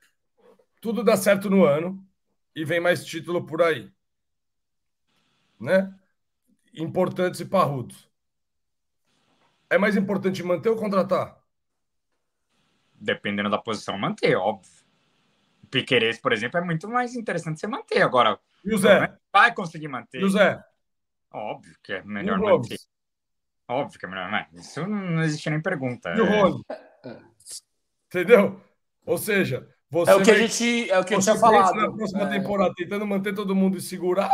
[0.80, 2.06] Tudo dá certo no ano
[2.56, 3.90] e vem mais título por aí.
[5.60, 5.92] Né?
[6.76, 8.08] Importantes e parrudos.
[9.70, 11.38] É mais importante manter ou contratar?
[12.94, 14.72] Dependendo da posição, manter, óbvio.
[15.64, 18.02] O Piqueires, por exemplo, é muito mais interessante você manter.
[18.02, 19.16] Agora, e o Zé?
[19.32, 20.22] vai conseguir manter.
[20.22, 20.64] E o Zé?
[21.32, 22.78] Óbvio que é melhor manter.
[23.68, 24.60] Óbvio que é melhor manter.
[24.60, 26.14] Isso não existe nem pergunta.
[26.16, 26.42] E o é.
[26.42, 26.64] Rony?
[28.08, 28.62] Entendeu?
[29.06, 30.12] Ou seja, você.
[30.12, 30.36] É o que vai...
[30.36, 31.76] a gente, é o que eu tinha falado.
[31.76, 32.40] Na próxima é...
[32.40, 34.30] temporada, tentando manter todo mundo e segurar,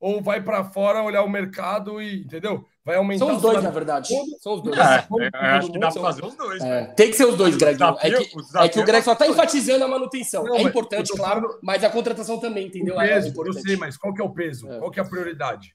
[0.00, 2.22] ou vai para fora olhar o mercado e.
[2.22, 2.64] Entendeu?
[2.88, 3.26] vai aumentar.
[3.26, 4.08] São os dois, na verdade.
[4.40, 4.78] São os dois.
[4.78, 6.62] É, eu acho que dá para fazer os dois.
[6.62, 7.78] É, tem que ser os dois, Greg.
[7.82, 10.44] É que, é que o Greg só está enfatizando a manutenção.
[10.44, 11.58] Não, é importante, claro, falando...
[11.62, 12.98] mas a contratação também, entendeu?
[12.98, 14.70] É peso, é eu sei, mas qual que é o peso?
[14.72, 14.78] É.
[14.78, 15.74] Qual que é a prioridade?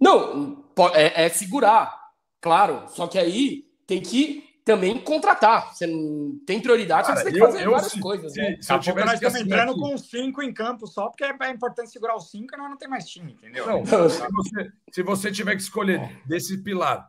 [0.00, 1.94] Não, é, é segurar,
[2.40, 2.84] claro.
[2.88, 5.72] Só que aí tem que também contratar.
[5.72, 8.32] Você não tem prioridade, Cara, você tem que fazer eu, várias se, coisas.
[8.32, 8.58] Se, né?
[8.60, 9.80] se eu tivesse nós estamos entrando aqui.
[9.80, 13.08] com cinco em campo só, porque é, importante segurar os cinco nós não tem mais
[13.08, 13.64] time, entendeu?
[13.64, 17.08] Não, se, você, se você tiver que escolher desse pilar,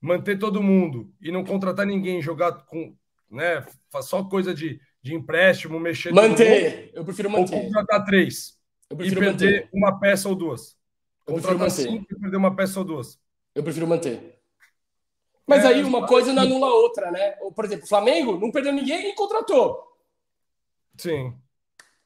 [0.00, 2.94] manter todo mundo e não contratar ninguém, jogar com
[3.28, 3.66] né,
[4.00, 6.12] só coisa de, de empréstimo, mexer.
[6.12, 7.56] Manter, eu prefiro manter.
[7.56, 8.56] Ou contratar três
[8.88, 9.68] e perder manter.
[9.74, 10.76] uma peça ou duas.
[11.26, 13.18] Eu contratar cinco e perder uma peça ou duas.
[13.52, 14.33] Eu prefiro manter.
[15.46, 17.32] Mas é, aí uma coisa não anula a outra, né?
[17.54, 19.82] Por exemplo, o Flamengo não perdeu ninguém e contratou.
[20.96, 21.34] Sim.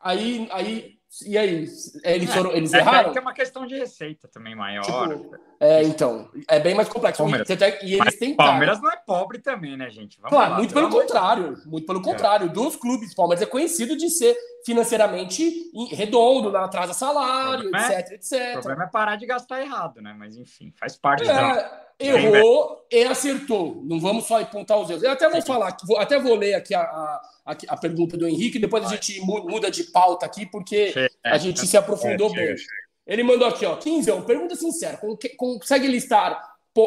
[0.01, 3.13] Aí, aí E aí, eles, é, foram, eles é, erraram?
[3.15, 4.83] É uma questão de receita também maior.
[4.83, 7.23] Tipo, é, então, é bem mais complexo.
[7.23, 7.49] Palmeiras.
[7.83, 10.19] E eles têm Palmeiras não é pobre também, né, gente?
[10.21, 11.57] Vamos claro, lá, muito pelo contrário.
[11.67, 12.47] Muito pelo contrário.
[12.47, 12.49] É.
[12.53, 18.33] Dos clubes, Palmeiras é conhecido de ser financeiramente redondo, não atrasa salário, etc, etc.
[18.51, 20.15] O problema é parar de gastar errado, né?
[20.17, 21.88] Mas enfim, faz parte é, da...
[21.99, 23.83] Errou e acertou.
[23.85, 25.03] Não vamos só apontar os erros.
[25.03, 28.85] Eu até vou falar, até vou ler aqui a, a, a pergunta do Henrique, depois
[28.85, 32.55] a gente muda de pauta aqui, porque a gente se aprofundou bem.
[33.07, 35.01] Ele mandou aqui, ó, 15, pergunta sincera,
[35.37, 36.39] consegue listar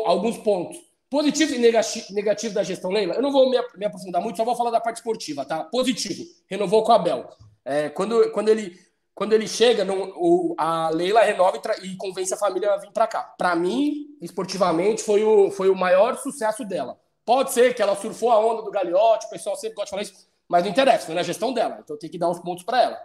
[0.05, 0.77] alguns pontos
[1.09, 3.15] positivos e negativos da gestão Leila?
[3.15, 5.65] Eu não vou me, aprofundar muito, só vou falar da parte esportiva, tá?
[5.65, 7.29] Positivo, renovou com a Abel.
[7.65, 8.79] É, quando, quando, ele,
[9.21, 13.05] quando ele chega, o, a Leila renova e, e, convence a família a vir para
[13.05, 13.21] cá.
[13.37, 16.99] Para mim, esportivamente, foi o, foi o maior sucesso dela.
[17.23, 20.01] Pode ser que ela surfou a onda do Gagliotti, o pessoal sempre gosta de falar
[20.01, 21.81] isso, mas não interessa, foi na gestão dela.
[21.83, 22.99] Então tem que dar uns pontos para ela.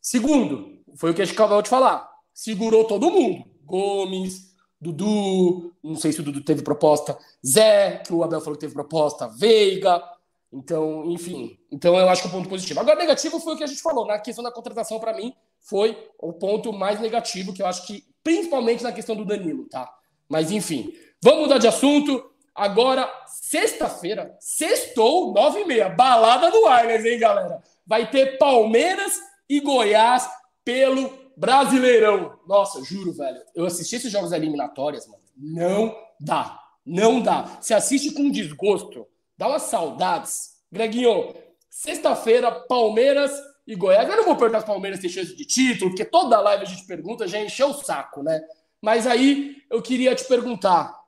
[0.00, 2.10] Segundo, foi o que a gente acabou de falar.
[2.32, 3.44] Segurou todo mundo.
[3.62, 8.60] Gomes, Dudu, não sei se o Dudu teve proposta, Zé, que o Abel falou que
[8.60, 10.02] teve proposta, Veiga,
[10.52, 11.58] então, enfim.
[11.70, 12.80] Então, eu acho que é um ponto positivo.
[12.80, 14.06] Agora, negativo foi o que a gente falou.
[14.06, 18.04] Na questão da contratação, para mim, foi o ponto mais negativo, que eu acho que,
[18.22, 19.92] principalmente na questão do Danilo, tá?
[20.28, 20.92] Mas, enfim.
[21.22, 22.30] Vamos mudar de assunto.
[22.54, 25.88] Agora, sexta-feira, sextou, nove e meia.
[25.88, 27.62] Balada do Wireless, hein, galera?
[27.86, 30.28] Vai ter Palmeiras e Goiás
[30.64, 32.38] pelo Brasileirão.
[32.46, 33.40] Nossa, juro, velho.
[33.54, 35.22] Eu assisti esses jogos eliminatórias, mano.
[35.36, 36.58] Não dá.
[36.84, 37.58] Não dá.
[37.60, 39.06] Você assiste com desgosto
[39.36, 40.56] Dá umas saudades.
[40.70, 41.34] Greginho,
[41.68, 43.32] sexta-feira, Palmeiras
[43.66, 44.08] e Goiás.
[44.08, 46.86] Eu não vou perguntar se Palmeiras tem chance de título, porque toda live a gente
[46.86, 48.40] pergunta, já encheu o saco, né?
[48.80, 50.98] Mas aí eu queria te perguntar: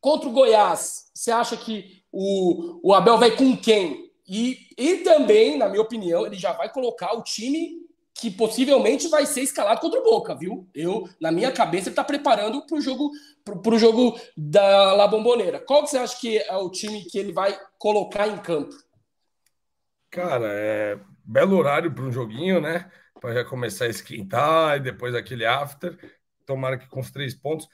[0.00, 4.10] contra o Goiás, você acha que o, o Abel vai com quem?
[4.26, 7.83] E, e também, na minha opinião, ele já vai colocar o time
[8.14, 10.68] que possivelmente vai ser escalado contra o Boca, viu?
[10.72, 13.10] Eu, na minha cabeça, ele tá preparando para o jogo,
[13.44, 15.58] pro, pro jogo da La Bombonera.
[15.58, 18.72] Qual que você acha que é o time que ele vai colocar em campo?
[20.10, 22.88] Cara, é belo horário para um joguinho, né?
[23.20, 25.98] Para já começar a esquentar e depois aquele after.
[26.46, 27.68] Tomara que com os três pontos.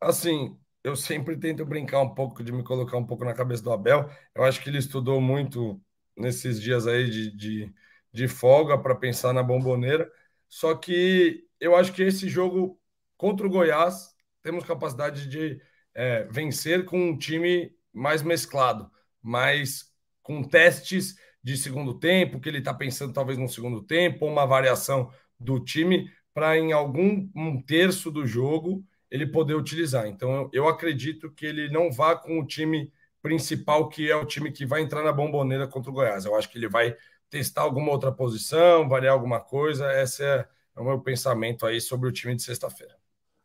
[0.00, 3.72] Assim, eu sempre tento brincar um pouco de me colocar um pouco na cabeça do
[3.72, 4.08] Abel.
[4.36, 5.80] Eu acho que ele estudou muito
[6.16, 7.74] nesses dias aí de, de
[8.18, 10.10] de folga para pensar na bomboneira.
[10.48, 12.80] Só que eu acho que esse jogo
[13.16, 15.60] contra o Goiás temos capacidade de
[15.94, 18.90] é, vencer com um time mais mesclado,
[19.22, 24.44] mais com testes de segundo tempo, que ele está pensando talvez no segundo tempo, uma
[24.44, 30.08] variação do time para em algum um terço do jogo ele poder utilizar.
[30.08, 34.26] Então eu, eu acredito que ele não vá com o time principal, que é o
[34.26, 36.24] time que vai entrar na bomboneira contra o Goiás.
[36.24, 36.96] Eu acho que ele vai
[37.30, 39.92] testar alguma outra posição, variar alguma coisa.
[40.00, 42.96] Esse é, é o meu pensamento aí sobre o time de sexta-feira.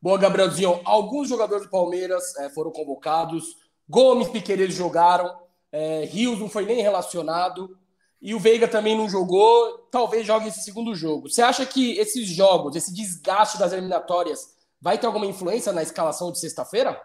[0.02, 0.82] Boa, Gabrielzinho.
[0.84, 3.56] Alguns jogadores do Palmeiras é, foram convocados.
[3.88, 5.34] Gomes Piqueires jogaram.
[5.72, 7.78] É, Rios não foi nem relacionado.
[8.22, 9.88] E o Veiga também não jogou.
[9.92, 11.30] Talvez jogue esse segundo jogo.
[11.30, 16.32] Você acha que esses jogos, esse desgaste das eliminatórias, vai ter alguma influência na escalação
[16.32, 17.02] de sexta-feira?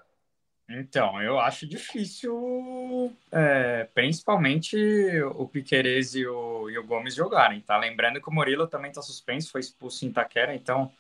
[0.68, 4.76] Então, eu acho difícil, é, principalmente
[5.34, 7.78] o Piquerez e o, e o Gomes jogarem, tá?
[7.78, 10.92] Lembrando que o Murilo também tá suspenso, foi expulso em Itaquera, então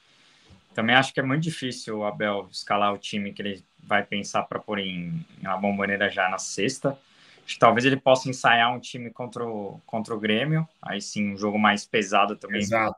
[0.74, 4.44] também acho que é muito difícil o Abel escalar o time que ele vai pensar
[4.44, 6.98] para pôr em, na bomboneira já na sexta.
[7.44, 11.32] Acho que talvez ele possa ensaiar um time contra o, contra o Grêmio, aí sim,
[11.32, 12.96] um jogo mais pesado também, Exato.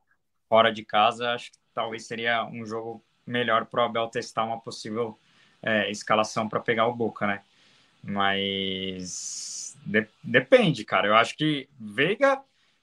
[0.48, 1.32] fora de casa.
[1.32, 5.18] Acho que talvez seria um jogo melhor para o Abel testar uma possível
[5.62, 7.40] é, escalação para pegar o Boca, né?
[8.02, 11.08] Mas de, depende, cara.
[11.08, 12.40] Eu acho que Veiga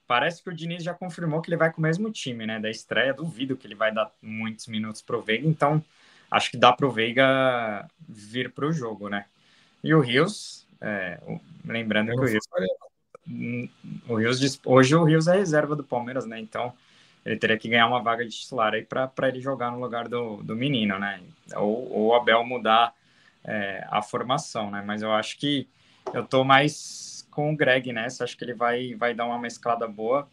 [0.07, 2.59] parece que o Diniz já confirmou que ele vai com o mesmo time, né?
[2.59, 5.83] Da estreia, duvido que ele vai dar muitos minutos pro Veiga, então
[6.31, 9.25] acho que dá pro Veiga vir pro jogo, né?
[9.83, 11.19] E o Rios, é,
[11.65, 12.45] lembrando que o Rios,
[14.07, 16.39] o Rios hoje o Rios é reserva do Palmeiras, né?
[16.39, 16.73] Então
[17.27, 20.37] ele teria que ganhar uma vaga de titular aí para ele jogar no lugar do,
[20.37, 21.21] do menino, né?
[21.57, 22.93] Ou, ou o Abel mudar
[23.43, 24.81] é, a formação, né?
[24.85, 25.67] Mas eu acho que
[26.13, 29.85] eu tô mais com o Greg nessa, acho que ele vai, vai dar uma mesclada
[29.89, 30.25] boa.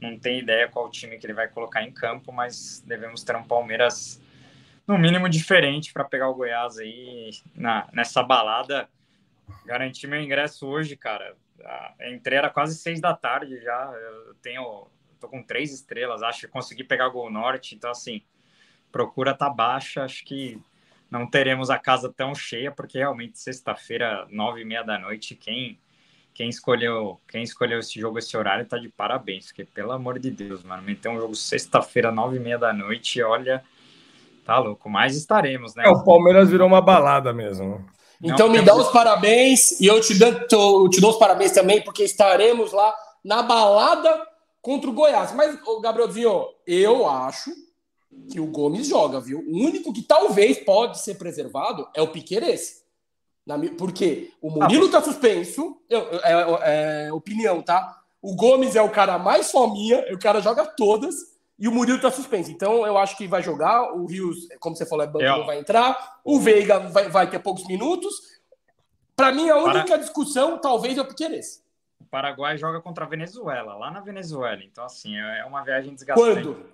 [0.00, 3.42] Não tem ideia qual time que ele vai colocar em campo, mas devemos ter um
[3.42, 4.22] Palmeiras
[4.86, 8.88] no mínimo diferente para pegar o Goiás aí na, nessa balada.
[9.64, 11.34] Garanti meu ingresso hoje, cara.
[12.08, 13.92] Entrei era quase seis da tarde já.
[13.92, 14.86] Eu tenho
[15.20, 18.22] tô com três estrelas, acho que consegui pegar o Gol Norte, então assim,
[18.90, 20.60] procura tá baixa, acho que
[21.10, 25.78] não teremos a casa tão cheia, porque realmente sexta-feira, nove e meia da noite, quem,
[26.34, 30.30] quem escolheu, quem escolheu esse jogo, esse horário, tá de parabéns, porque pelo amor de
[30.30, 33.62] Deus, mano, meter um jogo sexta-feira, nove e meia da noite, olha,
[34.44, 35.84] tá louco, mas estaremos, né?
[35.86, 37.84] É, o Palmeiras virou uma balada mesmo.
[38.22, 41.52] Então Não, me dá os parabéns e eu te, dou, eu te dou os parabéns
[41.52, 44.26] também, porque estaremos lá na balada
[44.66, 45.32] contra o Goiás.
[45.32, 47.52] Mas, Gabrielzinho, eu acho
[48.28, 49.38] que o Gomes joga, viu?
[49.38, 52.82] O único que talvez pode ser preservado é o Piqueires.
[53.78, 58.02] Porque o Murilo tá suspenso, é, é, é, opinião, tá?
[58.20, 61.14] O Gomes é o cara mais fominha, o cara joga todas,
[61.56, 62.50] e o Murilo tá suspenso.
[62.50, 63.94] Então eu acho que vai jogar.
[63.94, 66.18] O Rios, como você falou, é banco, não vai entrar.
[66.24, 68.16] O Veiga vai, vai ter poucos minutos.
[69.14, 69.98] Para mim, a única Para...
[69.98, 71.64] discussão talvez é o Piqueires.
[72.16, 74.62] Paraguai joga contra a Venezuela, lá na Venezuela.
[74.64, 76.44] Então, assim, é uma viagem desgastante.
[76.44, 76.64] Quando?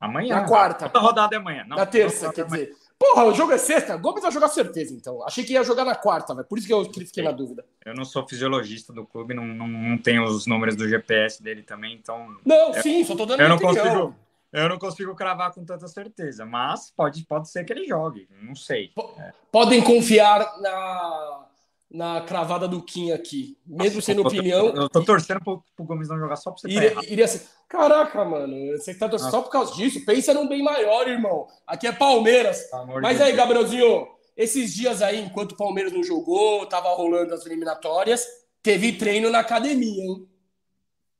[0.00, 0.34] Amanhã.
[0.34, 0.90] Na quarta.
[0.92, 1.64] A rodada é amanhã.
[1.64, 2.76] Não, na terça, quer dizer.
[2.98, 3.96] Porra, o jogo é sexta?
[3.96, 5.24] Gomes vai jogar certeza, então.
[5.24, 6.44] Achei que ia jogar na quarta, velho.
[6.44, 7.64] Por isso que eu fiquei na dúvida.
[7.86, 11.62] Eu não sou fisiologista do clube, não, não, não tenho os números do GPS dele
[11.62, 12.36] também, então.
[12.44, 14.16] Não, sim, só tô dando eu não consigo
[14.52, 18.56] Eu não consigo cravar com tanta certeza, mas pode, pode ser que ele jogue, não
[18.56, 18.88] sei.
[18.88, 19.32] P é.
[19.52, 21.46] Podem confiar na,
[21.90, 23.58] na cravada do Kim aqui.
[23.66, 24.68] Mesmo Nossa, sendo opinião.
[24.68, 27.42] Eu tô torcendo pro, pro Gomes não jogar só pra você iria, iria ser.
[27.68, 30.04] Caraca, mano, você tá torcendo só por causa disso?
[30.04, 31.46] Pensa num bem maior, irmão.
[31.66, 32.68] Aqui é Palmeiras.
[33.02, 38.24] Mas aí, Gabrielzinho, esses dias aí, enquanto o Palmeiras não jogou, tava rolando as eliminatórias,
[38.62, 40.28] teve treino na academia, hein?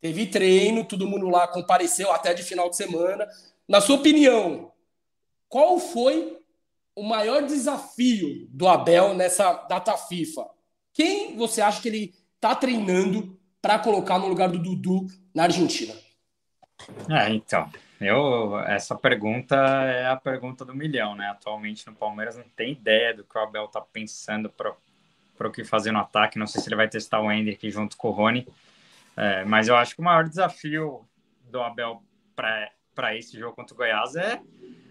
[0.00, 3.28] Teve treino, todo mundo lá compareceu até de final de semana.
[3.68, 4.72] Na sua opinião,
[5.48, 6.38] qual foi
[6.94, 10.59] o maior desafio do Abel nessa data FIFA?
[10.92, 15.94] Quem você acha que ele está treinando para colocar no lugar do Dudu na Argentina?
[17.08, 21.28] É, então, eu essa pergunta é a pergunta do milhão, né?
[21.28, 24.74] Atualmente no Palmeiras não tem ideia do que o Abel tá pensando para
[25.46, 26.38] o que fazer no ataque.
[26.38, 28.48] Não sei se ele vai testar o Hendrick junto com o Rony,
[29.16, 31.06] é, mas eu acho que o maior desafio
[31.50, 32.02] do Abel
[32.34, 34.40] para esse jogo contra o Goiás é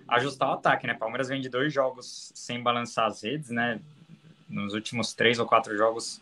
[0.07, 0.93] ajustar o ataque, né?
[0.93, 3.79] Palmeiras vem de dois jogos sem balançar as redes, né?
[4.49, 6.21] Nos últimos três ou quatro jogos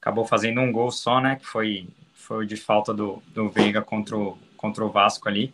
[0.00, 1.36] acabou fazendo um gol só, né?
[1.36, 5.52] Que foi, foi de falta do, do Veiga contra o, contra o Vasco ali.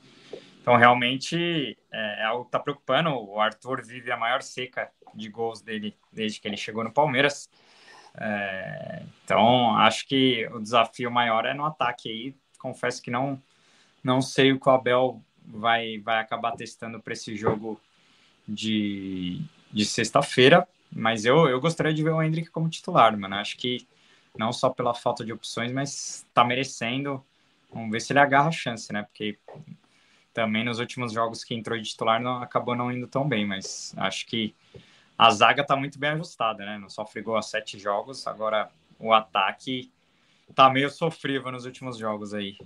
[0.63, 3.11] Então, realmente, é, é algo que está preocupando.
[3.11, 7.51] O Arthur vive a maior seca de gols dele desde que ele chegou no Palmeiras.
[8.19, 12.35] É, então, acho que o desafio maior é no ataque aí.
[12.59, 13.41] Confesso que não,
[14.03, 17.81] não sei o que o Abel vai, vai acabar testando para esse jogo
[18.47, 19.41] de,
[19.73, 20.67] de sexta-feira.
[20.91, 23.35] Mas eu, eu gostaria de ver o Hendrick como titular, mano.
[23.37, 23.87] Acho que
[24.39, 27.25] não só pela falta de opções, mas tá merecendo.
[27.73, 29.03] Vamos ver se ele agarra a chance, né?
[29.03, 29.39] Porque
[30.33, 33.95] também nos últimos jogos que entrou de titular não, acabou não indo tão bem, mas
[33.97, 34.55] acho que
[35.17, 36.79] a zaga tá muito bem ajustada, né?
[36.79, 39.91] Não sofre gol a sete jogos, agora o ataque
[40.55, 42.59] tá meio sofrível nos últimos jogos aí.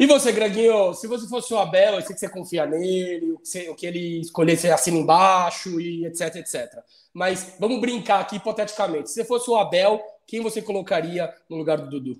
[0.00, 3.38] E você, Greginho, se você fosse o Abel, eu sei que você confia nele, o
[3.38, 6.82] que, você, o que ele escolher você assina embaixo e etc, etc.
[7.12, 9.10] Mas vamos brincar aqui hipoteticamente.
[9.10, 12.18] Se você fosse o Abel, quem você colocaria no lugar do Dudu?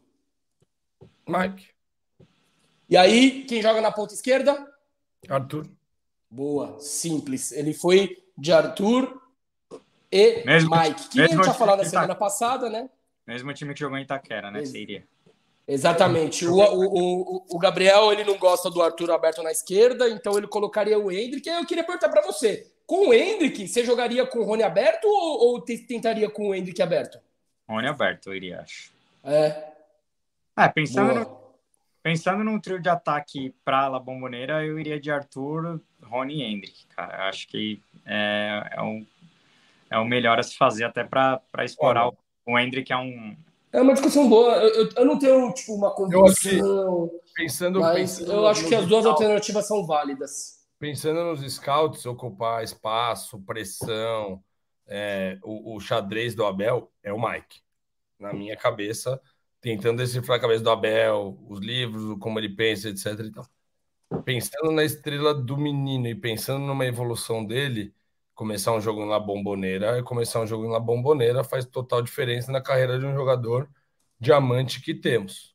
[1.27, 1.69] Mike.
[2.87, 4.71] E aí, quem joga na ponta esquerda?
[5.27, 5.67] Arthur.
[6.31, 7.51] Boa, simples.
[7.51, 9.23] Ele foi de Arthur
[10.13, 11.09] e mesmo, Mike.
[11.09, 12.91] Que a gente tinha falado na semana passada, né?
[13.27, 14.67] Mesmo time que jogou em Itaquera, né?
[14.67, 15.09] Seria.
[15.71, 16.45] Exatamente.
[16.47, 20.49] O, o, o, o, Gabriel ele não gosta do Arthur aberto na esquerda, então ele
[20.49, 21.49] colocaria o Hendrick.
[21.49, 25.53] Eu queria perguntar para você: com o Hendrick, você jogaria com o Rony aberto ou,
[25.53, 27.21] ou tentaria com o Hendrick aberto?
[27.69, 28.91] Rony aberto, eu iria, acho.
[29.23, 29.71] É.
[30.57, 31.41] É, pensando, no,
[32.03, 36.87] pensando num trio de ataque para La Bomboneira, eu iria de Arthur, Rony e Hendrick,
[36.87, 37.17] cara.
[37.17, 39.07] Eu acho que é, é, um,
[39.89, 42.09] é o melhor a se fazer até para explorar.
[42.09, 42.17] Olha.
[42.45, 43.37] O Hendrick é um,
[43.73, 44.55] é uma discussão boa.
[44.57, 47.11] Eu, eu, eu não tenho tipo, uma convicção.
[47.35, 50.61] pensando, pensando eu acho que as duas scouts, alternativas são válidas.
[50.79, 54.43] Pensando nos scouts, ocupar espaço, pressão,
[54.87, 57.61] é, o, o, xadrez do Abel é o Mike.
[58.19, 59.21] Na minha cabeça,
[59.61, 63.21] tentando decifrar a cabeça do Abel, os livros, como ele pensa, etc.
[63.21, 63.45] Então,
[64.25, 67.95] pensando na estrela do menino e pensando numa evolução dele,
[68.41, 72.59] começar um jogo na bomboneira e começar um jogo na bomboneira faz total diferença na
[72.59, 73.69] carreira de um jogador
[74.19, 75.55] diamante que temos.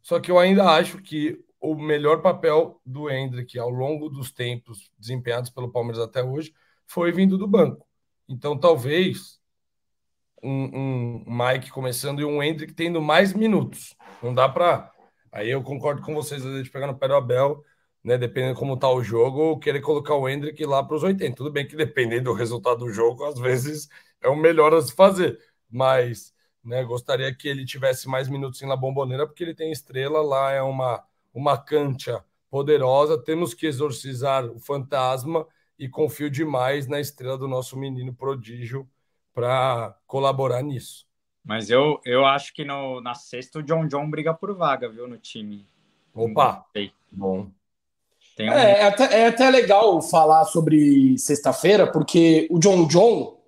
[0.00, 4.90] Só que eu ainda acho que o melhor papel do Hendrick ao longo dos tempos
[4.98, 6.54] desempenhados pelo Palmeiras até hoje
[6.86, 7.86] foi vindo do banco.
[8.26, 9.38] Então, talvez
[10.42, 13.94] um, um Mike começando e um Hendrick tendo mais minutos.
[14.22, 14.90] Não dá para.
[15.30, 17.62] Aí eu concordo com vocês, a gente pegar no pé do Abel
[18.04, 21.36] né, dependendo como tá o jogo, querer colocar o Hendrick lá para os 80.
[21.36, 23.88] Tudo bem que dependendo do resultado do jogo, às vezes
[24.20, 25.38] é o melhor a se fazer,
[25.70, 26.32] mas
[26.64, 26.84] Né?
[26.84, 30.62] Gostaria que ele tivesse mais minutos em La Bombonera, porque ele tem estrela lá, é
[30.62, 31.02] uma,
[31.34, 33.18] uma cancha poderosa.
[33.22, 35.46] Temos que exorcizar o fantasma
[35.78, 38.88] e confio demais na estrela do nosso menino prodígio
[39.34, 41.06] para colaborar nisso.
[41.44, 45.08] Mas eu, eu acho que no, na sexta o John John briga por vaga, viu,
[45.08, 45.66] no time.
[46.14, 46.64] Opa!
[47.10, 47.50] Bom.
[48.38, 48.44] Um...
[48.44, 53.42] É, é, até, é até legal falar sobre sexta-feira, porque o John John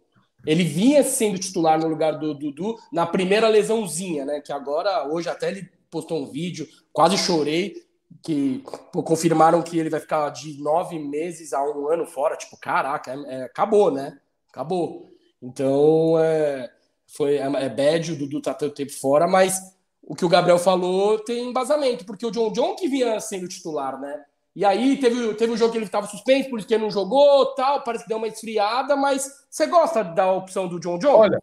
[0.47, 4.41] ele vinha sendo titular no lugar do Dudu na primeira lesãozinha, né?
[4.41, 7.75] Que agora, hoje até ele postou um vídeo, quase chorei,
[8.23, 8.63] que
[8.93, 12.37] pô, confirmaram que ele vai ficar de nove meses a um ano fora.
[12.37, 14.19] Tipo, caraca, é, é, acabou, né?
[14.51, 15.11] Acabou.
[15.43, 16.71] Então, é,
[17.07, 19.61] foi, é, é bad, o Dudu tá tanto tempo fora, mas
[20.03, 23.99] o que o Gabriel falou tem embasamento, porque o John John que vinha sendo titular,
[23.99, 24.23] né?
[24.55, 26.91] E aí teve, teve um jogo que ele estava suspenso, por isso que ele não
[26.91, 31.17] jogou, tal, parece que deu uma esfriada, mas você gosta da opção do John John?
[31.17, 31.43] Olha.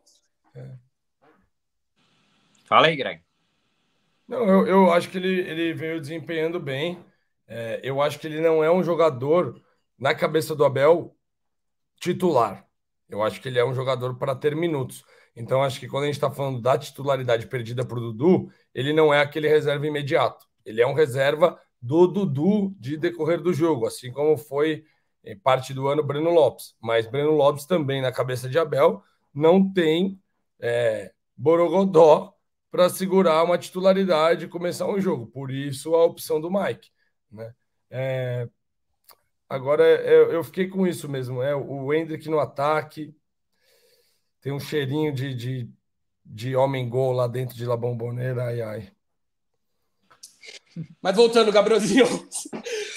[0.56, 0.70] É.
[2.66, 3.22] Fala aí, Greg.
[4.28, 7.04] Não, eu, eu acho que ele, ele veio desempenhando bem.
[7.46, 9.62] É, eu acho que ele não é um jogador,
[10.00, 11.14] na cabeça do Abel,
[12.00, 12.66] titular.
[13.10, 15.04] Eu acho que ele é um jogador para ter minutos.
[15.36, 18.94] Então, acho que quando a gente está falando da titularidade perdida para o Dudu, ele
[18.94, 20.46] não é aquele reserva imediato.
[20.66, 24.86] Ele é um reserva do Dudu de decorrer do jogo, assim como foi
[25.24, 26.76] em parte do ano Breno Lopes.
[26.80, 29.04] Mas Breno Lopes também, na cabeça de Abel,
[29.34, 30.22] não tem
[30.60, 32.36] é, Borogodó
[32.70, 35.28] para segurar uma titularidade e começar um jogo.
[35.28, 36.90] Por isso a opção do Mike.
[37.32, 37.54] Né?
[37.90, 38.50] É,
[39.50, 41.42] agora eu, eu, fiquei com isso mesmo.
[41.42, 43.16] É, o Hendrick no ataque
[44.40, 45.70] tem um cheirinho de, de,
[46.26, 48.46] de homem-gol lá dentro de La Bombonera.
[48.46, 48.92] Ai, ai.
[51.02, 52.06] Mas voltando, Gabrielzinho,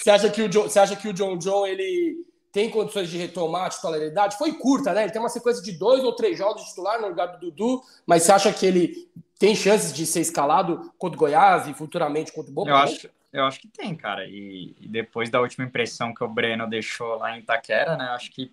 [0.03, 3.19] você acha que o John, você acha que o John John ele tem condições de
[3.19, 4.39] retomar a titularidade?
[4.39, 5.03] Foi curta, né?
[5.03, 7.83] Ele tem uma sequência de dois ou três jogos de titular no lugar do Dudu,
[8.07, 9.09] mas você acha que ele
[9.39, 12.71] tem chances de ser escalado contra o Goiás e futuramente contra o Boca?
[12.71, 14.25] Eu acho, eu acho que tem, cara.
[14.27, 18.05] E, e, depois da última impressão que o Breno deixou lá em Itaquera, né?
[18.11, 18.53] Acho que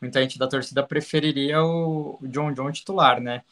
[0.00, 3.42] muita gente da torcida preferiria o, o John John titular, né?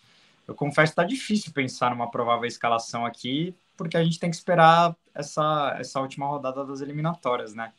[0.46, 4.36] Eu confesso que tá difícil pensar numa provável escalação aqui, porque a gente tem que
[4.36, 7.72] esperar essa, essa última rodada das eliminatórias, né?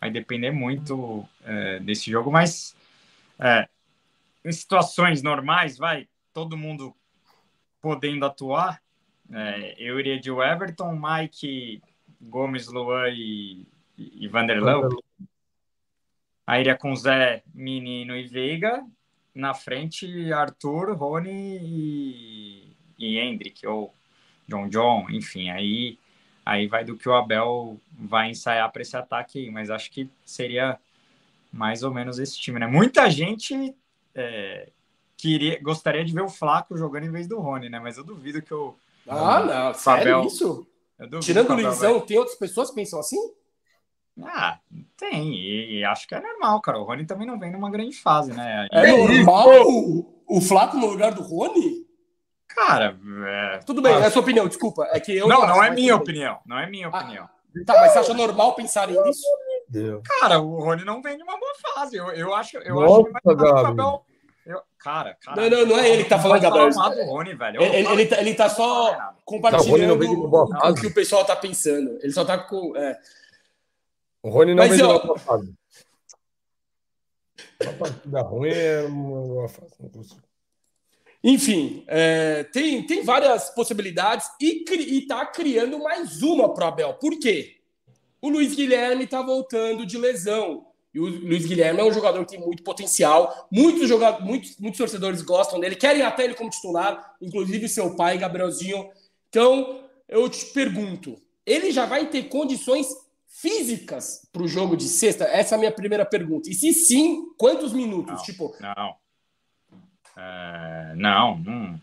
[0.00, 2.76] Vai depender muito é, desse jogo, mas
[3.40, 3.68] é,
[4.44, 6.94] em situações normais, vai, todo mundo
[7.80, 8.80] podendo atuar,
[9.32, 11.82] é, eu iria de Everton, Mike,
[12.20, 13.66] Gomes, Luan e,
[13.98, 14.80] e Vanderlei.
[16.46, 18.86] Aí iria com Zé, Menino e Veiga.
[19.34, 23.92] Na frente, Arthur, Rony e, e Hendrick, ou
[24.52, 25.98] John John, enfim, aí,
[26.44, 30.10] aí vai do que o Abel vai ensaiar para esse ataque aí, mas acho que
[30.24, 30.78] seria
[31.50, 32.66] mais ou menos esse time, né?
[32.66, 33.74] Muita gente
[34.14, 34.68] é,
[35.16, 37.80] queria, gostaria de ver o Flaco jogando em vez do Rony, né?
[37.80, 38.74] Mas eu duvido que o.
[39.08, 40.66] Ah, não, sério Abel, isso?
[41.20, 42.06] Tirando o Luizão, vai...
[42.06, 43.18] tem outras pessoas que pensam assim?
[44.22, 44.58] Ah,
[44.96, 46.78] tem, e, e, acho que é normal, cara.
[46.78, 48.68] O Rony também não vem numa grande fase, né?
[48.70, 51.81] É normal o, o Flaco no lugar do Rony?
[52.54, 53.58] Cara, é...
[53.58, 54.88] tudo bem, é a sua opinião, desculpa.
[54.92, 56.38] É que eu não, não, é minha opinião.
[56.46, 57.28] Não é minha ah, opinião.
[57.66, 59.26] Tá, mas você acha normal pensar nisso?
[60.20, 61.96] Cara, o Rony não vem de uma boa fase.
[61.96, 64.04] Eu, eu acho, eu Nossa, acho que vai Abel.
[64.44, 65.40] Eu, cara, cara.
[65.40, 66.70] Não, não, não é ele que tá falando, Gabriel.
[66.70, 67.62] Do Rony, velho.
[67.62, 69.98] Ele, ele, tá, ele tá só compartilhando
[70.50, 71.98] tá, o que o pessoal tá pensando.
[72.02, 72.76] Ele só tá com.
[72.76, 72.98] É...
[74.22, 75.54] O Rony não mas, vem de uma boa fase.
[77.62, 79.74] Uma partida ruim é uma boa fase.
[81.24, 84.64] Enfim, é, tem, tem várias possibilidades e,
[84.98, 86.94] está criando mais uma para o Abel.
[86.94, 87.58] Por quê?
[88.20, 90.66] O Luiz Guilherme está voltando de lesão.
[90.92, 93.48] E o Luiz Guilherme é um jogador que tem muito potencial.
[93.50, 98.18] Muitos, jogadores, muitos, muitos torcedores gostam dele, querem até ele como titular, inclusive seu pai,
[98.18, 98.90] Gabrielzinho.
[99.28, 101.16] Então, eu te pergunto:
[101.46, 102.88] ele já vai ter condições
[103.26, 105.24] físicas para o jogo de sexta?
[105.24, 106.50] Essa é a minha primeira pergunta.
[106.50, 108.14] E se sim, quantos minutos?
[108.14, 109.01] Não, tipo, não.
[110.16, 111.80] É, não, não,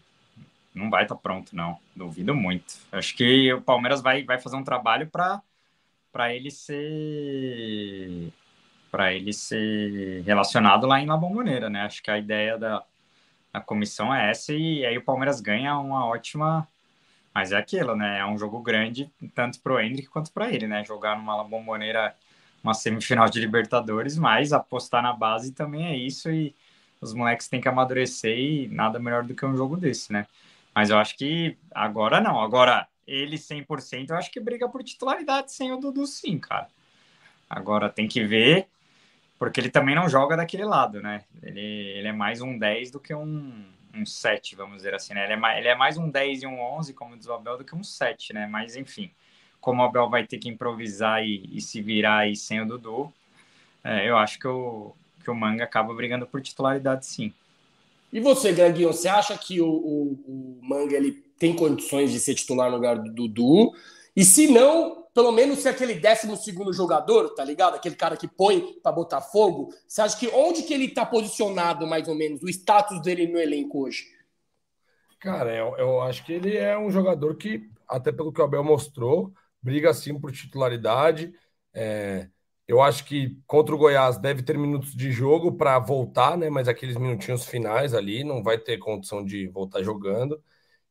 [0.74, 1.78] não vai estar tá pronto, não.
[1.96, 2.76] Duvido muito.
[2.92, 8.32] Acho que o Palmeiras vai, vai fazer um trabalho para ele ser
[8.92, 11.82] para ele ser relacionado lá em La Bombonera, né?
[11.84, 12.84] Acho que a ideia da,
[13.54, 16.68] da comissão é essa e aí o Palmeiras ganha uma ótima
[17.34, 18.20] mas é aquilo, né?
[18.20, 20.84] É um jogo grande tanto para o Hendrick quanto para ele, né?
[20.84, 22.16] Jogar numa La Bombonera
[22.64, 26.56] uma semifinal de Libertadores, mas apostar na base também é isso e
[27.02, 30.28] os moleques têm que amadurecer e nada melhor do que um jogo desse, né?
[30.74, 32.40] Mas eu acho que agora não.
[32.40, 36.68] Agora, ele 100%, eu acho que briga por titularidade sem o Dudu, sim, cara.
[37.50, 38.68] Agora tem que ver,
[39.38, 41.24] porque ele também não joga daquele lado, né?
[41.42, 45.24] Ele, ele é mais um 10 do que um, um 7, vamos dizer assim, né?
[45.24, 47.58] Ele é, mais, ele é mais um 10 e um 11, como diz o Abel,
[47.58, 48.46] do que um 7, né?
[48.46, 49.12] Mas, enfim,
[49.60, 53.12] como o Abel vai ter que improvisar e, e se virar aí sem o Dudu,
[53.84, 57.34] é, eu acho que o, que o Manga acaba brigando por titularidade, sim.
[58.12, 62.34] E você, Greginho, você acha que o, o, o, Manga ele tem condições de ser
[62.34, 63.72] titular no lugar do Dudu?
[64.16, 67.76] E se não, pelo menos ser aquele 12 jogador, tá ligado?
[67.76, 69.70] Aquele cara que põe para botar fogo.
[69.88, 73.40] Você acha que onde que ele tá posicionado, mais ou menos, o status dele no
[73.40, 74.06] elenco hoje?
[75.20, 78.64] Cara, eu, eu acho que ele é um jogador que, até pelo que o Abel
[78.64, 81.34] mostrou, briga sim por titularidade.
[81.74, 82.28] É,
[82.70, 86.52] eu acho que contra o Goiás deve ter minutos de jogo para voltar, né?
[86.52, 90.40] Mas aqueles minutinhos finais ali não vai ter condição de voltar jogando.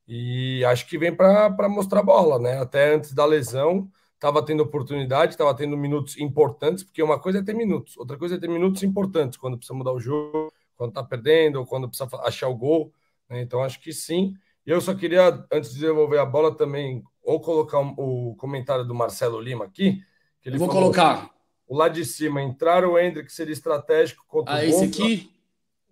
[0.08, 2.60] E acho que vem para mostrar bola, né?
[2.60, 7.42] Até antes da lesão, estava tendo oportunidade, estava tendo minutos importantes, porque uma coisa é
[7.44, 11.04] ter minutos, outra coisa é ter minutos importantes, quando precisa mudar o jogo, quando está
[11.04, 12.92] perdendo, ou quando precisa achar o gol.
[13.30, 13.40] Né?
[13.40, 14.34] Então acho que sim.
[14.66, 18.96] E eu só queria, antes de devolver a bola, também, ou colocar o comentário do
[18.96, 20.02] Marcelo Lima aqui.
[20.40, 21.37] Que ele Vou falou, colocar.
[21.68, 25.30] O lado de cima, entrar o Hendrick seria estratégico contra ah, o esse aqui?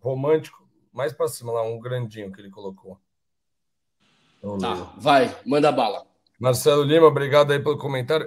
[0.01, 0.67] Romântico.
[0.93, 2.99] Mais para cima lá, um grandinho que ele colocou.
[4.59, 6.07] Tá, vai, manda bala.
[6.39, 8.27] Marcelo Lima, obrigado aí pelo comentário.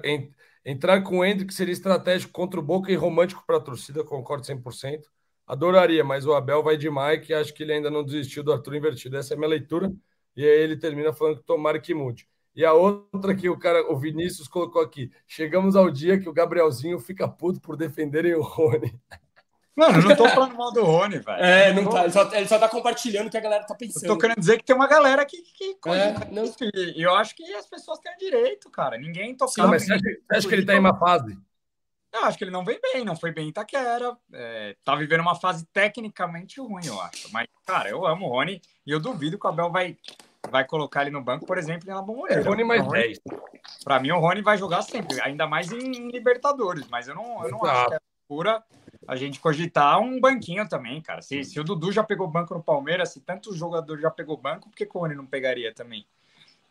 [0.63, 4.45] Entrar com o Hendrick seria estratégico contra o Boca e romântico para a torcida, concordo
[4.45, 5.03] 100%.
[5.47, 8.53] Adoraria, mas o Abel vai de Mike e acho que ele ainda não desistiu do
[8.53, 9.17] Arthur invertido.
[9.17, 9.91] Essa é a minha leitura.
[10.35, 12.27] E aí ele termina falando que tomara que mude.
[12.55, 15.11] E a outra que o cara, o Vinícius colocou aqui.
[15.27, 18.99] Chegamos ao dia que o Gabrielzinho fica puto por defenderem o Rony.
[19.75, 21.41] Mano, não tô falando mal do Rony, velho.
[21.41, 24.03] É, não tá, ele, só, ele só tá compartilhando o que a galera tá pensando.
[24.03, 26.43] Eu tô querendo dizer que tem uma galera que, que é, não...
[26.73, 28.97] E eu acho que as pessoas têm direito, cara.
[28.97, 29.53] Ninguém toca.
[29.53, 31.37] Sim, mas você acha, você acha que ele tá em uma fase?
[32.11, 34.17] Eu acho que ele não vem bem, não foi bem em Itaquera.
[34.33, 37.31] É, tá vivendo uma fase tecnicamente ruim, eu acho.
[37.31, 39.95] Mas, cara, eu amo o Rony e eu duvido que o Abel vai,
[40.49, 42.41] vai colocar ele no banco, por exemplo, Moreira.
[42.41, 43.19] É, Rony mais 10.
[43.83, 47.51] Pra mim, o Rony vai jogar sempre, ainda mais em Libertadores, mas eu não, eu
[47.51, 48.63] não acho que é pura
[49.07, 51.21] a gente cogitar um banquinho também, cara.
[51.21, 54.69] Se, se o Dudu já pegou banco no Palmeiras, se tantos jogadores já pegou banco,
[54.69, 56.05] por que o Rony não pegaria também?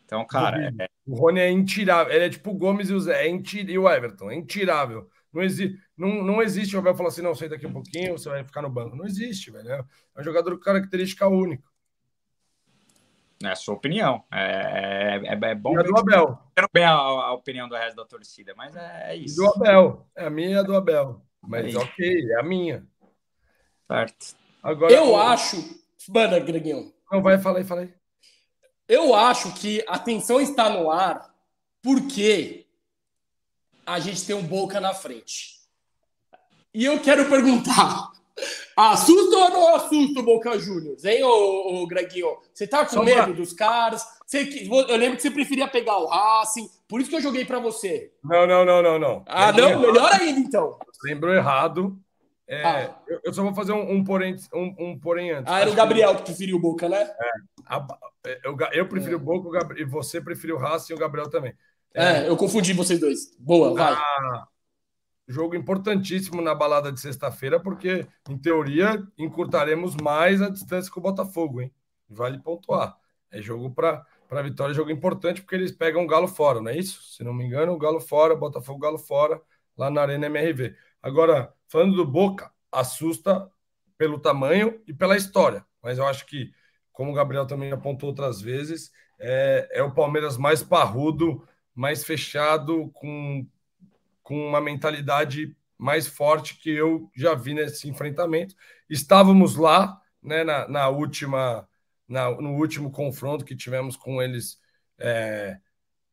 [0.05, 0.73] Então, cara.
[0.79, 0.89] É...
[1.07, 2.15] O Rony é intirável.
[2.15, 3.69] Ele é tipo o Gomes e o Zé, é intir...
[3.69, 5.09] e o Everton, é intirável.
[5.33, 5.79] Não, exi...
[5.97, 8.63] não, não existe o Abel falar assim, não, senta aqui um pouquinho, você vai ficar
[8.63, 8.97] no banco.
[8.97, 9.69] Não existe, velho.
[9.69, 9.85] É
[10.17, 11.68] um jogador com característica única.
[13.43, 14.25] É a sua opinião.
[14.33, 15.75] É, é, é bom.
[15.75, 16.39] E a do Abel.
[16.73, 19.35] bem a, a, opinião do resto da torcida, mas é, é isso.
[19.35, 20.07] E do Abel.
[20.17, 21.23] É a minha e a do Abel.
[21.41, 22.85] Mas é ok, é a minha.
[23.87, 24.37] Certo.
[24.63, 25.57] Agora, eu acho.
[26.09, 26.93] Manda, Greguinho.
[27.11, 27.95] Não, vai, falei, falei.
[28.89, 31.33] Eu acho que a tensão está no ar
[31.83, 32.67] porque
[33.87, 35.59] a gente tem um Boca na frente.
[36.75, 38.11] E eu quero perguntar:
[38.79, 42.37] assusta ou não assusta o Boca Juniors, hein, ô, ô Greguinho?
[42.53, 43.33] Você tá com Só medo pra...
[43.33, 44.05] dos caras?
[44.25, 47.59] Você, eu lembro que você preferia pegar o Racing, por isso que eu joguei para
[47.59, 48.13] você.
[48.23, 49.23] Não, não, não, não, não.
[49.27, 49.71] Ah, Lembrou não?
[49.71, 49.93] Errado.
[49.93, 50.79] Melhor ainda, então.
[51.05, 51.99] Lembrou errado.
[52.47, 52.95] É, ah.
[53.07, 55.53] eu, eu, só vou fazer um, um, porém, um, um porém antes.
[55.53, 57.03] Ah, era o Gabriel que, preferiu o Boca, né?
[57.03, 57.31] É,
[57.67, 57.87] a,
[58.43, 59.17] eu, eu preferi é.
[59.17, 61.55] o Boca o Gabriel, e você preferiu o Racing e o Gabriel também.
[61.95, 63.37] É, é, eu confundi vocês dois.
[63.39, 63.93] Boa, vai.
[63.93, 64.47] Ah,
[65.29, 71.03] jogo importantíssimo na balada de sexta-feira, porque, em teoria, encurtaremos mais a distância com o
[71.03, 71.73] Botafogo, hein?
[72.09, 72.97] Vale pontuar.
[73.31, 76.77] É jogo para para vitória, jogo importante, porque eles pegam o Galo fora, não é
[76.77, 77.03] isso?
[77.15, 79.41] Se não me engano, o Galo fora, Botafogo Galo fora,
[79.77, 80.77] lá na Arena MRV.
[81.03, 83.51] Agora, falando do Boca, assusta
[83.97, 86.53] pelo tamanho e pela história, mas eu acho que,
[86.93, 91.43] como o Gabriel também apontou outras vezes, é, é o Palmeiras mais parrudo,
[91.75, 93.47] mais fechado, com
[94.29, 98.55] com uma mentalidade mais forte que eu já vi nesse enfrentamento.
[98.91, 101.67] Estávamos lá, né, na, na última,
[102.07, 104.61] na, no último confronto que tivemos com eles
[104.99, 105.59] é,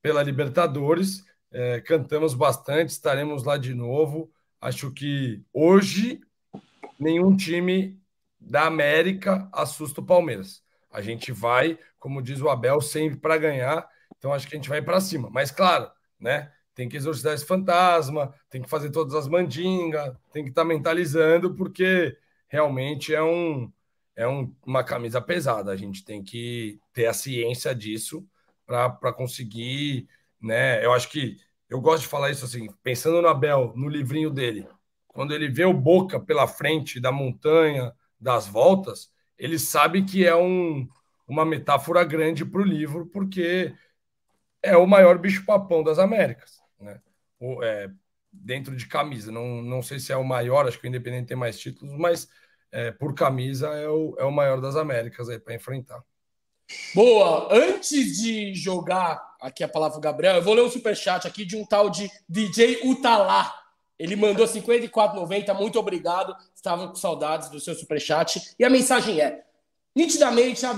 [0.01, 1.26] pela Libertadores.
[1.51, 4.32] É, cantamos bastante, estaremos lá de novo.
[4.61, 6.22] Acho que hoje
[6.97, 7.99] nenhum time
[8.39, 10.63] da América assusta o Palmeiras.
[10.89, 13.86] A gente vai, como diz o Abel, sempre para ganhar.
[14.18, 15.30] Então acho que a gente vai para cima.
[15.30, 16.49] Mas claro, né?
[16.76, 20.67] Tem que exorcizar esse fantasma, tem que fazer todas as mandingas, tem que estar tá
[20.67, 22.15] mentalizando, porque
[22.49, 23.71] realmente é, um,
[24.15, 25.71] é um, uma camisa pesada.
[25.71, 28.28] A gente tem que ter a ciência disso
[28.65, 30.07] para conseguir,
[30.39, 30.86] né?
[30.86, 31.38] Eu acho que
[31.69, 34.67] eu gosto de falar isso assim, pensando no Abel, no livrinho dele,
[35.07, 40.36] quando ele vê o Boca pela frente da montanha, das voltas, ele sabe que é
[40.36, 40.88] um,
[41.28, 43.73] uma metáfora grande para o livro, porque
[44.61, 47.01] é o maior bicho-papão das Américas né?
[47.39, 47.89] O, é,
[48.32, 49.32] dentro de camisa.
[49.32, 52.28] Não, não sei se é o maior, acho que o Independente tem mais títulos, mas
[52.71, 56.03] é, por camisa é o, é o maior das Américas aí para enfrentar.
[56.93, 57.53] Boa!
[57.53, 61.65] Antes de jogar aqui a palavra Gabriel, eu vou ler um superchat aqui de um
[61.65, 63.53] tal de DJ Utalá.
[63.97, 65.53] Ele mandou 54,90.
[65.53, 66.36] Muito obrigado.
[66.53, 68.55] Estava com saudades do seu superchat.
[68.59, 69.45] E a mensagem é:
[69.95, 70.73] nitidamente a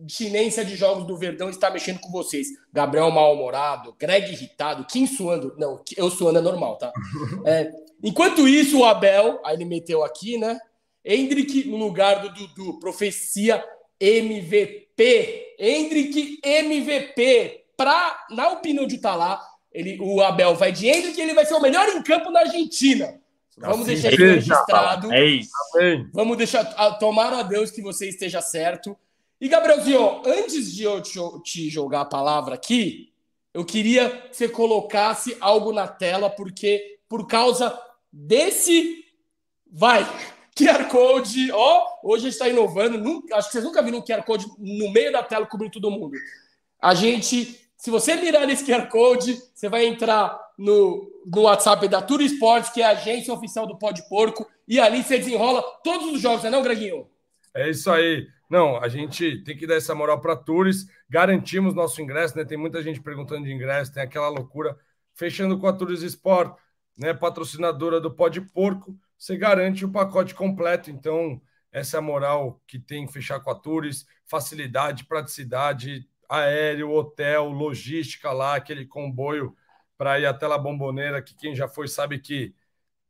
[0.00, 2.48] abstinência de jogos do Verdão está mexendo com vocês.
[2.72, 5.54] Gabriel mal-humorado, Greg irritado, Kim suando.
[5.58, 6.92] Não, eu suando é normal, tá?
[7.44, 7.70] É,
[8.02, 10.58] enquanto isso, o Abel, aí ele meteu aqui, né?
[11.04, 12.78] Hendrick no lugar do Dudu.
[12.78, 13.64] Profecia
[13.98, 15.56] MVP.
[15.58, 17.64] Hendrick MVP.
[17.76, 19.40] Pra, na opinião de Talá,
[19.72, 22.40] ele, o Abel vai de Hendrick e ele vai ser o melhor em campo na
[22.40, 23.18] Argentina.
[23.56, 25.12] Vamos assim deixar isso registrado.
[25.12, 25.50] É isso.
[26.12, 26.64] Vamos deixar.
[26.98, 28.96] Tomar a Deus que você esteja certo.
[29.40, 33.12] E, Gabrielzinho, antes de eu te jogar a palavra aqui,
[33.54, 37.78] eu queria que você colocasse algo na tela, porque por causa
[38.12, 39.04] desse.
[39.70, 40.04] Vai!
[40.56, 42.98] QR Code, ó, hoje a gente está inovando.
[42.98, 45.90] Nunca, acho que vocês nunca viram um QR Code no meio da tela cobrindo todo
[45.90, 46.16] mundo.
[46.80, 52.02] A gente, se você mirar nesse QR Code, você vai entrar no, no WhatsApp da
[52.02, 55.62] Tour Esportes, que é a agência oficial do Pó de Porco, e ali você desenrola
[55.84, 57.08] todos os jogos, não é não, Greguinho?
[57.54, 58.26] É isso aí.
[58.48, 62.44] Não, a gente tem que dar essa moral para Tours, garantimos nosso ingresso, né?
[62.44, 64.78] Tem muita gente perguntando de ingresso, tem aquela loucura.
[65.14, 66.58] Fechando com a Tours Sport,
[66.96, 67.12] né?
[67.12, 70.90] Patrocinadora do Pó de Porco você garante o pacote completo.
[70.90, 71.42] Então,
[71.72, 78.54] essa é moral que tem fechar com a Tours, facilidade, praticidade, aéreo, hotel, logística lá,
[78.54, 79.56] aquele comboio
[79.96, 82.54] para ir até La Bomboneira, que quem já foi sabe que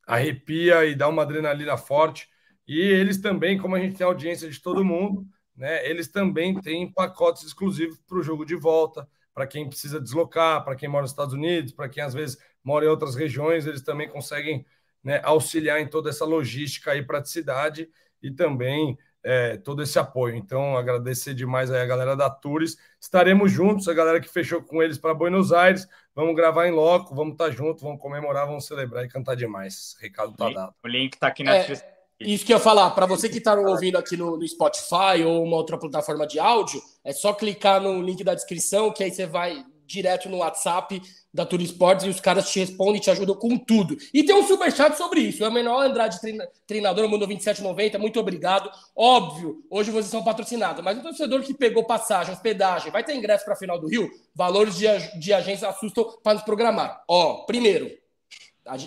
[0.06, 2.30] arrepia e dá uma adrenalina forte.
[2.68, 5.88] E eles também, como a gente tem audiência de todo mundo, né?
[5.88, 10.76] Eles também têm pacotes exclusivos para o jogo de volta, para quem precisa deslocar, para
[10.76, 14.08] quem mora nos Estados Unidos, para quem às vezes mora em outras regiões, eles também
[14.08, 14.66] conseguem
[15.02, 17.88] né, auxiliar em toda essa logística e praticidade
[18.22, 20.36] e também é, todo esse apoio.
[20.36, 22.76] Então, agradecer demais aí a galera da Tours.
[23.00, 25.88] Estaremos juntos, a galera que fechou com eles para Buenos Aires.
[26.14, 29.96] Vamos gravar em loco, vamos estar tá juntos, vamos comemorar, vamos celebrar e cantar demais.
[30.00, 30.74] Recado tá dado.
[30.84, 31.97] O link está aqui na é, descrição.
[32.20, 35.44] Isso que eu ia falar, para você que está ouvindo aqui no, no, Spotify ou
[35.44, 39.24] uma outra plataforma de áudio, é só clicar no link da descrição, que aí você
[39.24, 41.00] vai direto no WhatsApp
[41.32, 43.96] da Tour Esportes e os caras te respondem te ajudam com tudo.
[44.12, 45.44] E tem um superchat sobre isso.
[45.44, 46.18] É o menor Andrade,
[46.66, 47.98] treinador, mandou 27,90.
[47.98, 48.70] Muito obrigado.
[48.94, 53.44] Óbvio, hoje vocês são patrocinados, mas o torcedor que pegou passagem, hospedagem, vai ter ingresso
[53.44, 54.10] para a final do Rio?
[54.34, 54.86] Valores de,
[55.18, 57.02] de agência assustam para nos programar.
[57.08, 57.90] Ó, primeiro,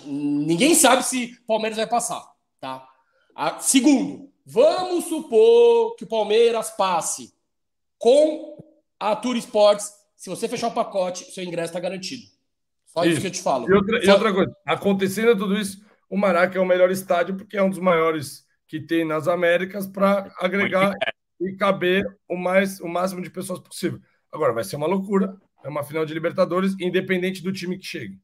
[0.04, 2.22] ninguém sabe se Palmeiras vai passar,
[2.60, 2.91] tá?
[3.34, 7.32] A, segundo, vamos supor que o Palmeiras passe
[7.98, 8.58] com
[8.98, 12.22] a Tour Esportes se você fechar o pacote, seu ingresso está garantido.
[12.86, 13.14] Só isso.
[13.14, 13.20] isso.
[13.22, 13.68] que eu te falo.
[13.68, 14.08] E outra, Só...
[14.08, 17.70] e outra, coisa, acontecendo tudo isso, o Maraca é o melhor estádio porque é um
[17.70, 20.94] dos maiores que tem nas Américas para agregar
[21.40, 23.98] e caber o, mais, o máximo de pessoas possível.
[24.30, 25.36] Agora, vai ser uma loucura.
[25.64, 28.20] É uma final de Libertadores, independente do time que chegue.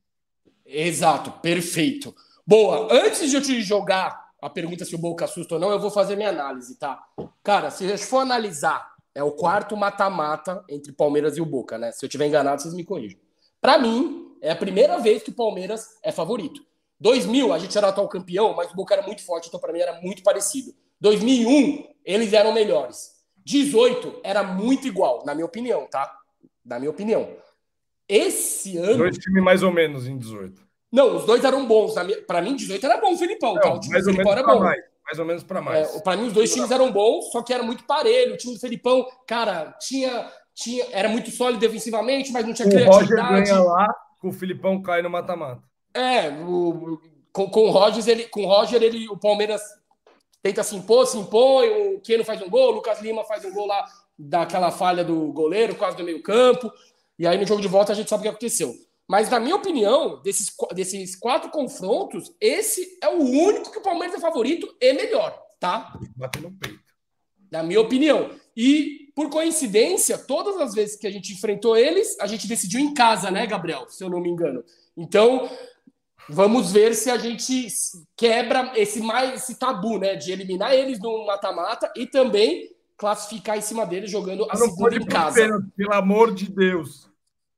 [0.65, 2.15] Exato, perfeito.
[2.47, 5.81] Boa, antes de eu te jogar a pergunta se o Boca assusta ou não, eu
[5.81, 7.03] vou fazer minha análise, tá?
[7.43, 11.77] Cara, se a gente for analisar é o quarto mata-mata entre Palmeiras e o Boca,
[11.77, 11.91] né?
[11.91, 13.19] Se eu tiver enganado, vocês me corrijam.
[13.61, 16.65] Para mim, é a primeira vez que o Palmeiras é favorito.
[17.01, 19.81] 2000, a gente era atual campeão, mas o Boca era muito forte, então para mim
[19.81, 20.73] era muito parecido.
[21.01, 23.19] 2001, eles eram melhores.
[23.45, 26.13] 18 era muito igual, na minha opinião, tá?
[26.65, 27.37] Na minha opinião.
[28.09, 28.99] Esse ano.
[28.99, 30.68] Dois times mais ou menos em 18.
[30.91, 31.95] Não, os dois eram bons.
[32.27, 33.55] Para mim, 18 era bom o Filipão.
[33.55, 33.75] Não, tá?
[33.75, 34.61] O time do Filipão era bom.
[34.61, 35.97] Mais mais ou menos para mais.
[35.97, 38.35] É, para mim, os dois times eram bons, só que era muito parelho.
[38.35, 42.71] O time do Felipão, cara, tinha, tinha, era muito sólido defensivamente, mas não tinha o
[42.71, 43.13] criatividade.
[43.15, 45.63] O Roger ganha lá, com o Filipão cai no mata-mata.
[45.95, 47.01] É, o,
[47.33, 49.63] com, com o Roger, ele, com o Roger, ele, o Palmeiras
[50.43, 53.53] tenta se impor, se impõe, o Keno faz um gol, o Lucas Lima faz um
[53.53, 53.83] gol lá
[54.19, 56.71] daquela falha do goleiro, quase do meio campo.
[57.19, 58.75] E aí no jogo de volta a gente sabe o que aconteceu.
[59.09, 64.17] Mas, na minha opinião, desses, desses quatro confrontos, esse é o único que o Palmeiras
[64.17, 65.99] é favorito e melhor, tá?
[66.15, 66.79] Bater no peito.
[67.51, 68.31] Na minha opinião.
[68.55, 72.93] E, por coincidência, todas as vezes que a gente enfrentou eles, a gente decidiu em
[72.93, 73.87] casa, né, Gabriel?
[73.89, 74.63] Se eu não me engano.
[74.95, 75.49] Então,
[76.29, 77.67] vamos ver se a gente
[78.15, 80.17] quebra esse mais esse tabu, né?
[80.17, 85.07] De eliminar eles no mata-mata e também classificar em cima deles jogando a segunda em
[85.07, 85.41] casa.
[85.41, 87.09] Pena, pelo amor de Deus.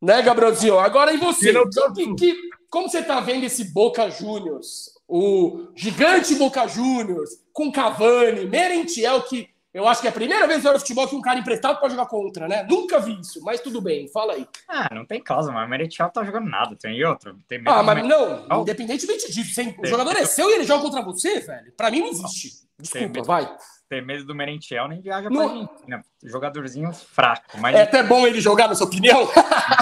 [0.01, 0.79] Né, Gabrielzinho?
[0.79, 1.53] Agora e você?
[1.95, 2.37] Que, que,
[2.71, 4.91] como você tá vendo esse Boca Juniors?
[5.07, 10.65] O gigante Boca Juniors, com Cavani, Merentiel, que eu acho que é a primeira vez
[10.65, 12.67] no futebol que um cara emprestado pode jogar contra, né?
[12.69, 14.47] Nunca vi isso, mas tudo bem, fala aí.
[14.69, 17.37] Ah, não tem causa, mas o Merentiel tá jogando nada, tem outro.
[17.47, 21.41] Tem ah, mas não, independentemente disso, o jogador é seu e ele joga contra você,
[21.41, 21.73] velho.
[21.77, 22.69] Pra mim não existe.
[22.79, 23.57] Desculpa, vai.
[23.91, 26.05] Ter medo do Merentiel nem viaja pra Argentina.
[26.23, 27.59] Jogadorzinho fraco.
[27.59, 27.75] Mas...
[27.75, 29.29] É até bom ele jogar, na sua opinião?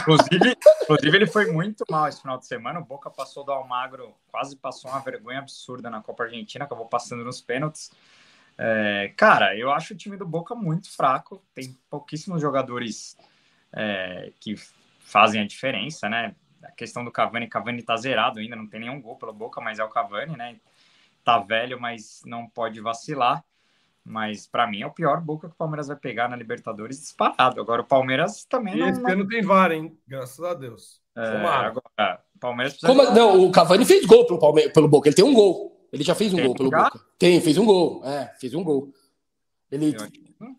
[0.00, 2.80] Inclusive, inclusive, ele foi muito mal esse final de semana.
[2.80, 7.22] O Boca passou do Almagro, quase passou uma vergonha absurda na Copa Argentina, acabou passando
[7.22, 7.90] nos pênaltis.
[8.56, 11.44] É, cara, eu acho o time do Boca muito fraco.
[11.54, 13.14] Tem pouquíssimos jogadores
[13.74, 14.54] é, que
[15.00, 16.34] fazem a diferença, né?
[16.64, 19.78] A questão do Cavani, Cavani tá zerado ainda, não tem nenhum gol pela Boca, mas
[19.78, 20.56] é o Cavani, né?
[21.22, 23.44] Tá velho, mas não pode vacilar.
[24.08, 27.60] Mas para mim é o pior Boca que o Palmeiras vai pegar na Libertadores disparado.
[27.60, 28.88] Agora o Palmeiras também e não.
[28.88, 29.96] Esse ano tem VAR, hein?
[30.06, 31.02] Graças a Deus.
[31.14, 32.92] É, agora, o Palmeiras precisa.
[32.92, 35.08] Como, não, o Cavani fez gol pelo, Palmeiras, pelo Boca.
[35.08, 35.88] Ele tem um gol.
[35.92, 36.98] Ele já fez um tem gol pelo Boca.
[37.18, 38.02] Tem, fez um gol.
[38.04, 38.92] É, fez um gol.
[39.70, 39.94] Ele.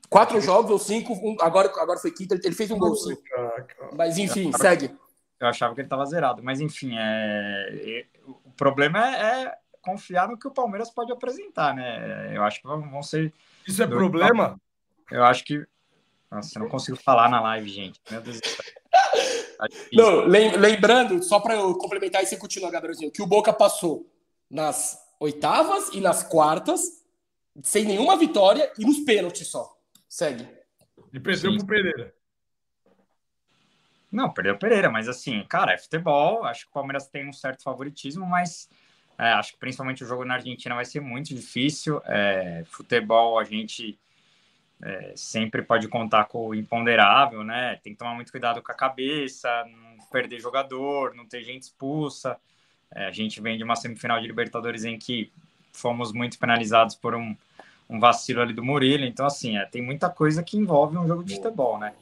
[0.10, 3.16] Quatro jogos ou cinco, um, agora, agora foi quinto, ele, fez um gol sim.
[3.96, 4.92] Mas enfim, segue.
[5.40, 8.06] Eu achava que ele estava zerado, mas enfim, é...
[8.46, 12.36] o problema é, é confiar no que o Palmeiras pode apresentar, né?
[12.36, 13.34] Eu acho que vão ser.
[13.68, 14.60] Isso é problema?
[15.12, 15.66] Eu acho que.
[16.30, 18.00] Nossa, eu não consigo falar na live, gente.
[18.10, 18.66] Meu Deus do céu.
[19.58, 24.10] Tá não, lembrando, só para eu complementar e você continua, Gabrielzinho, que o Boca passou
[24.50, 27.04] nas oitavas e nas quartas,
[27.62, 29.76] sem nenhuma vitória e nos pênaltis só.
[30.08, 30.48] Segue.
[31.12, 31.58] E perdeu Sim.
[31.58, 32.14] pro Pereira.
[34.12, 36.44] Não, perdeu o Pereira, mas assim, cara, é futebol.
[36.46, 38.70] Acho que o Palmeiras tem um certo favoritismo, mas
[39.20, 42.02] é, acho que principalmente o jogo na Argentina vai ser muito difícil.
[42.06, 44.00] É, futebol, a gente
[44.82, 47.76] é, sempre pode contar com o imponderável, né?
[47.84, 52.38] Tem que tomar muito cuidado com a cabeça, não perder jogador, não ter gente expulsa.
[52.96, 55.30] É, a gente vem de uma semifinal de Libertadores em que
[55.74, 57.36] fomos muito penalizados por um,
[57.90, 59.04] um vacilo ali do Murilo.
[59.04, 61.94] Então, assim, é, tem muita coisa que envolve um jogo de futebol, né?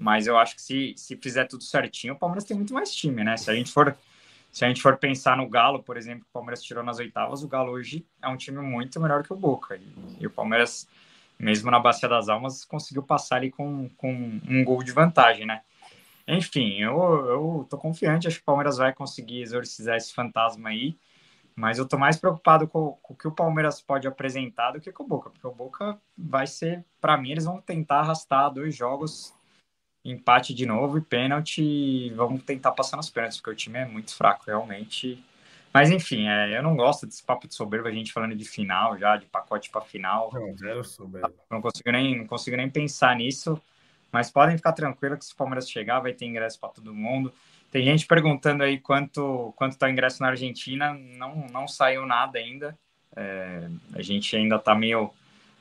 [0.00, 3.22] Mas eu acho que se, se fizer tudo certinho, o Palmeiras tem muito mais time,
[3.22, 3.36] né?
[3.36, 3.94] Se a gente for
[4.54, 7.42] se a gente for pensar no Galo, por exemplo, que o Palmeiras tirou nas oitavas,
[7.42, 9.74] o Galo hoje é um time muito melhor que o Boca.
[9.74, 10.88] E, e o Palmeiras,
[11.36, 14.12] mesmo na Bacia das Almas, conseguiu passar ali com, com
[14.48, 15.62] um gol de vantagem, né?
[16.28, 16.96] Enfim, eu,
[17.26, 20.96] eu tô confiante, acho que o Palmeiras vai conseguir exorcizar esse fantasma aí,
[21.56, 24.92] mas eu tô mais preocupado com, com o que o Palmeiras pode apresentar do que
[24.92, 28.72] com o Boca, porque o Boca vai ser, para mim, eles vão tentar arrastar dois
[28.72, 29.34] jogos
[30.04, 32.10] empate de novo e pênalti.
[32.10, 35.22] Vamos tentar passar nos pênaltis, porque o time é muito fraco, realmente.
[35.72, 38.96] Mas enfim, é, eu não gosto desse papo de soberba, a gente falando de final
[38.96, 40.30] já, de pacote para final.
[40.32, 41.32] Não, zero soberba.
[41.50, 43.60] Não consigo nem, não consigo nem pensar nisso.
[44.12, 47.32] Mas podem ficar tranquilos que se o Palmeiras chegar, vai ter ingresso para todo mundo.
[47.72, 50.94] Tem gente perguntando aí quanto quanto tá o ingresso na Argentina.
[50.94, 52.78] Não, não saiu nada ainda.
[53.16, 55.10] É, a gente ainda está meio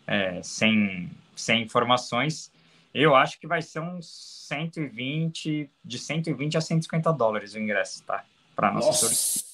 [0.06, 2.52] é, sem, sem informações.
[2.94, 8.24] Eu acho que vai ser uns 120, de 120 a 150 dólares o ingresso, tá?
[8.56, 9.46] Para nossa torcida.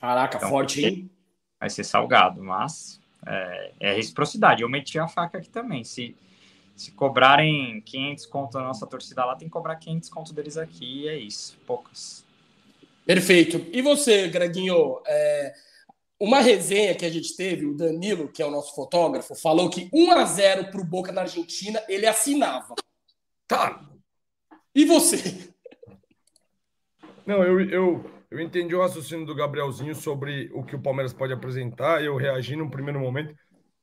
[0.00, 1.10] Caraca, então, forte, hein?
[1.58, 4.62] Vai ser salgado, mas é, é, reciprocidade.
[4.62, 5.82] Eu meti a faca aqui também.
[5.82, 6.16] Se,
[6.76, 11.02] se cobrarem 500 conto da nossa torcida lá, tem que cobrar 500 conto deles aqui.
[11.02, 12.24] E é isso, poucas.
[13.04, 13.66] Perfeito.
[13.72, 15.00] E você, Greginho?
[15.06, 15.54] É,
[16.20, 19.88] uma resenha que a gente teve, o Danilo, que é o nosso fotógrafo, falou que
[19.92, 22.74] 1 a 0 para o Boca na Argentina, ele assinava.
[23.56, 23.80] Tá.
[24.74, 25.48] E você?
[27.24, 31.32] Não, eu, eu, eu entendi o raciocínio do Gabrielzinho sobre o que o Palmeiras pode
[31.32, 32.02] apresentar.
[32.02, 33.34] Eu reagi num primeiro momento,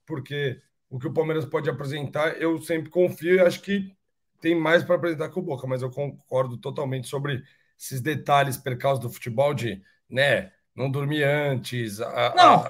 [0.05, 3.95] porque o que o Palmeiras pode apresentar, eu sempre confio e acho que
[4.41, 7.41] tem mais para apresentar que o Boca, mas eu concordo totalmente sobre
[7.79, 12.67] esses detalhes por causa do futebol de, né, não dormir antes, a, não, a,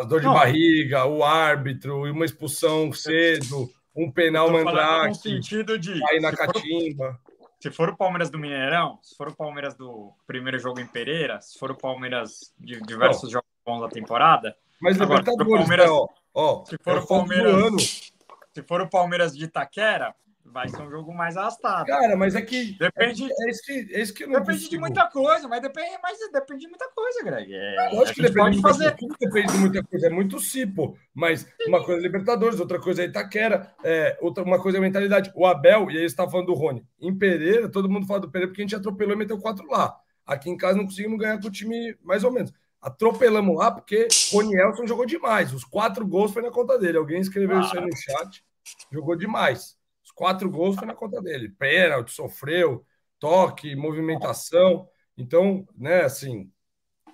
[0.00, 0.34] a dor de não.
[0.34, 7.12] barriga, o árbitro, uma expulsão cedo, um penal mandrake, no sentido de aí na catimba.
[7.12, 10.86] For, se for o Palmeiras do Mineirão, se for o Palmeiras do primeiro jogo em
[10.86, 13.30] Pereira, se for o Palmeiras de diversos não.
[13.30, 18.12] jogos bons da temporada, mas agora, Libertadores, Palmeiras, ó, ó, se for é o Palmeiras,
[18.52, 20.14] se for o Palmeiras de Itaquera,
[20.52, 21.86] vai ser um jogo mais arrastado.
[21.86, 22.76] Cara, mas é que.
[22.78, 23.24] Depende.
[23.24, 24.70] É, é isso que, é isso que não Depende consigo.
[24.70, 27.54] de muita coisa, mas depende, mas depende de muita coisa, Greg.
[27.54, 28.96] É, Lógico que depende, de fazer...
[28.96, 30.06] Coisa, depende de muita coisa.
[30.06, 30.96] É muito cipo.
[31.14, 35.32] Mas uma coisa é Libertadores, outra coisa é Itaquera, é, outra, uma coisa é mentalidade.
[35.34, 36.84] O Abel, e aí você tá falando do Rony.
[37.00, 39.96] Em Pereira, todo mundo fala do Pereira porque a gente atropelou e meteu quatro lá.
[40.26, 42.52] Aqui em casa não conseguimos ganhar com o time mais ou menos.
[42.80, 45.52] Atropelamos lá porque Rony Elson jogou demais.
[45.52, 46.98] Os quatro gols foi na conta dele.
[46.98, 47.60] Alguém escreveu ah.
[47.60, 48.44] isso aí no chat.
[48.92, 49.80] Jogou demais
[50.22, 51.48] quatro gols foi na conta dele.
[51.48, 52.86] Pênalti, sofreu,
[53.18, 54.88] toque, movimentação.
[55.16, 56.48] Então, né, assim,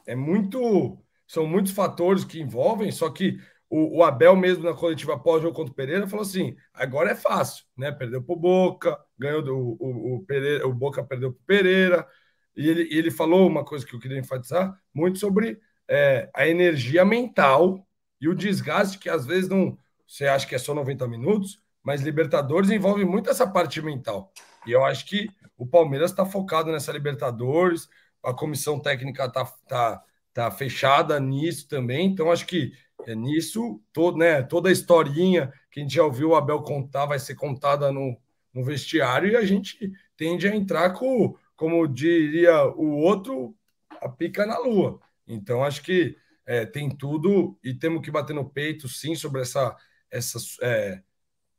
[0.06, 1.02] é muito.
[1.26, 3.40] São muitos fatores que envolvem, só que
[3.70, 7.64] o, o Abel, mesmo na coletiva pós-jogo contra o Pereira, falou assim: agora é fácil,
[7.74, 7.90] né?
[7.90, 12.06] Perdeu para o Boca, ganhou do, o, o, Pereira, o Boca perdeu para o Pereira.
[12.54, 17.06] E ele, ele falou uma coisa que eu queria enfatizar muito sobre é, a energia
[17.06, 17.88] mental
[18.20, 22.03] e o desgaste que às vezes não você acha que é só 90 minutos, mas
[22.03, 24.33] Libertadores envolve muito essa parte mental.
[24.66, 27.89] E eu acho que o Palmeiras está focado nessa Libertadores,
[28.22, 30.03] a comissão técnica está tá,
[30.33, 32.72] tá fechada nisso também, então acho que
[33.07, 37.07] é nisso, todo, né, toda a historinha que a gente já ouviu o Abel contar
[37.07, 38.16] vai ser contada no,
[38.53, 43.55] no vestiário e a gente tende a entrar com, como diria o outro,
[44.01, 45.01] a pica na lua.
[45.26, 46.16] Então, acho que
[46.47, 49.76] é, tem tudo e temos que bater no peito, sim, sobre essa,
[50.11, 51.03] essa é,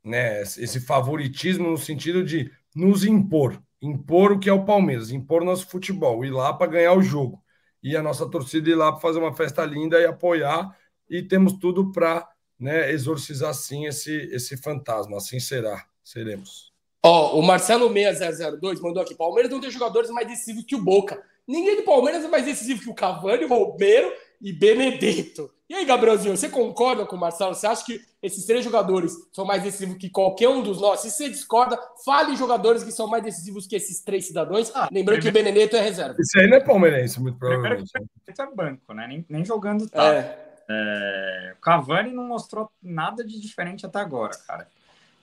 [0.03, 5.43] né, esse favoritismo no sentido de nos impor, impor o que é o Palmeiras, impor
[5.43, 7.41] nosso futebol, ir lá para ganhar o jogo.
[7.81, 10.75] E a nossa torcida ir lá para fazer uma festa linda e apoiar,
[11.09, 12.27] e temos tudo para
[12.59, 15.17] né, exorcizar sim esse, esse fantasma.
[15.17, 16.69] Assim será, seremos.
[17.01, 20.83] Ó, oh, o Marcelo 6002 mandou aqui: Palmeiras não tem jogadores mais decisivos que o
[20.83, 21.23] Boca.
[21.49, 25.51] Ninguém do Palmeiras é mais decisivo que o Cavani, o Romero e Benedetto.
[25.67, 27.55] E aí, Gabrielzinho, você concorda com o Marcelo?
[27.55, 30.99] Você acha que esses três jogadores são mais decisivos que qualquer um dos nós?
[30.99, 31.75] Se você discorda,
[32.05, 34.71] fale jogadores que são mais decisivos que esses três cidadãos.
[34.75, 35.21] Ah, lembrando primeiro...
[35.23, 36.15] que o Benedetto é reserva.
[36.19, 37.91] Isso aí não é palmeirense, muito provavelmente.
[37.91, 39.07] Primeiro que é banco, né?
[39.07, 40.13] Nem, nem jogando tá.
[40.13, 40.59] É.
[40.69, 41.53] É...
[41.57, 44.67] O Cavani não mostrou nada de diferente até agora, cara.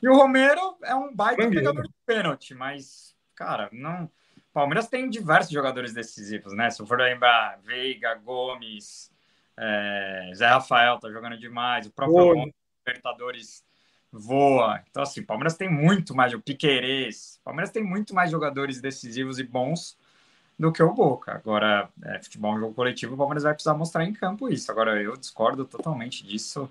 [0.03, 4.11] E o Romero é um baita pegador de pênalti, mas, cara, não.
[4.57, 6.71] Palmeiras tem diversos jogadores decisivos, né?
[6.71, 9.13] Se eu for lembrar, Veiga, Gomes,
[9.55, 13.63] é, Zé Rafael tá jogando demais, o próprio Libertadores
[14.11, 14.83] voa.
[14.91, 19.43] Então, assim, Palmeiras tem muito mais, o Piquerez, Palmeiras tem muito mais jogadores decisivos e
[19.43, 19.99] bons
[20.59, 21.33] do que o Boca.
[21.33, 24.73] Agora, é, futebol é um jogo coletivo, o Palmeiras vai precisar mostrar em campo isso.
[24.73, 26.67] Agora, eu discordo totalmente disso.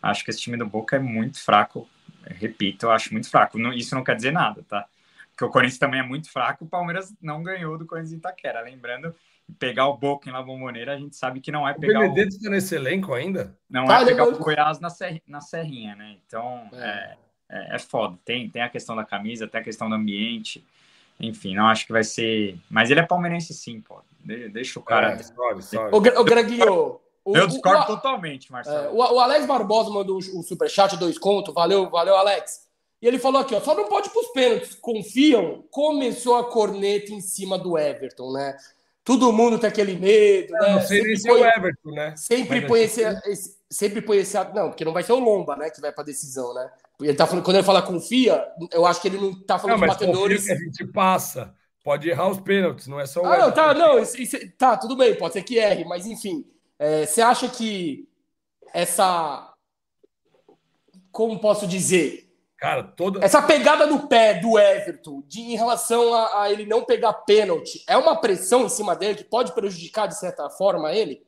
[0.00, 1.88] Acho que esse time do Boca é muito fraco.
[2.24, 3.58] Repito, eu acho muito fraco.
[3.72, 4.86] Isso não quer dizer nada, tá?
[5.36, 6.64] Porque o Corinthians também é muito fraco.
[6.64, 8.62] O Palmeiras não ganhou do Corinthians em Itaquera.
[8.62, 9.14] Lembrando
[9.58, 12.36] pegar o Boca em La Bombonera, a gente sabe que não é pegar o Benedetto
[12.36, 13.56] está nesse elenco ainda?
[13.70, 16.16] Não ah, é pegar o Goiás na, serra, na Serrinha, né?
[16.26, 17.16] Então, é.
[17.48, 18.18] É, é, é, foda.
[18.24, 20.66] Tem, tem a questão da camisa, tem a questão do ambiente.
[21.20, 22.58] Enfim, não acho que vai ser...
[22.68, 24.00] Mas ele é palmeirense sim, pô.
[24.24, 25.12] Deixa o cara...
[25.12, 25.94] É, sorry, sorry.
[25.94, 27.00] O, o Greginho...
[27.26, 28.86] Eu discordo o, totalmente, Marcelo.
[28.86, 31.52] É, o, o, Alex Barbosa mandou o, o superchat, dois contos.
[31.52, 32.65] Valeu, valeu, Alex.
[33.00, 34.74] E ele falou aqui, ó, só não pode para os pênaltis.
[34.74, 35.64] Confiam?
[35.70, 38.56] Começou a corneta em cima do Everton, né?
[39.04, 40.74] Todo mundo tem aquele medo, né?
[40.74, 42.14] Não sei nem se é o Everton, né?
[42.16, 44.36] Sempre põe esse, esse, sempre põe esse.
[44.52, 45.70] Não, porque não vai ser o Lomba, né?
[45.70, 46.68] Que vai para decisão, né?
[47.00, 49.86] Ele tá falando, quando ele fala confia, eu acho que ele não tá falando não,
[49.86, 50.46] dos batedores.
[50.46, 51.54] que a gente passa.
[51.84, 53.26] Pode errar os pênaltis, não é só o.
[53.26, 56.44] Ah, não, tá, não, isso, isso, tá, tudo bem, pode ser que erre, mas enfim.
[56.76, 58.08] É, você acha que
[58.74, 59.54] essa.
[61.12, 62.25] Como posso dizer?
[62.56, 63.22] Cara, toda.
[63.22, 67.84] Essa pegada no pé do Everton de, em relação a, a, ele não pegar pênalti
[67.86, 71.26] é uma pressão em cima dele que pode prejudicar, de certa forma, ele?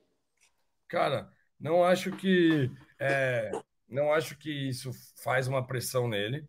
[0.88, 2.70] Cara, não acho que.
[2.98, 3.50] É,
[3.88, 4.90] não acho que isso
[5.22, 6.48] faz uma pressão nele.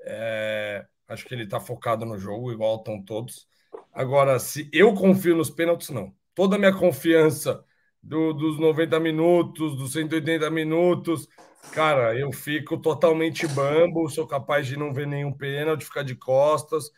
[0.00, 3.46] É, acho que ele está focado no jogo, igual estão todos.
[3.92, 6.14] Agora, se eu confio nos pênaltis, não.
[6.34, 7.64] Toda a minha confiança
[8.02, 11.28] do, dos 90 minutos, dos 180 minutos,
[11.72, 16.90] Cara, eu fico totalmente bambo, sou capaz de não ver nenhum pênalti, ficar de costas.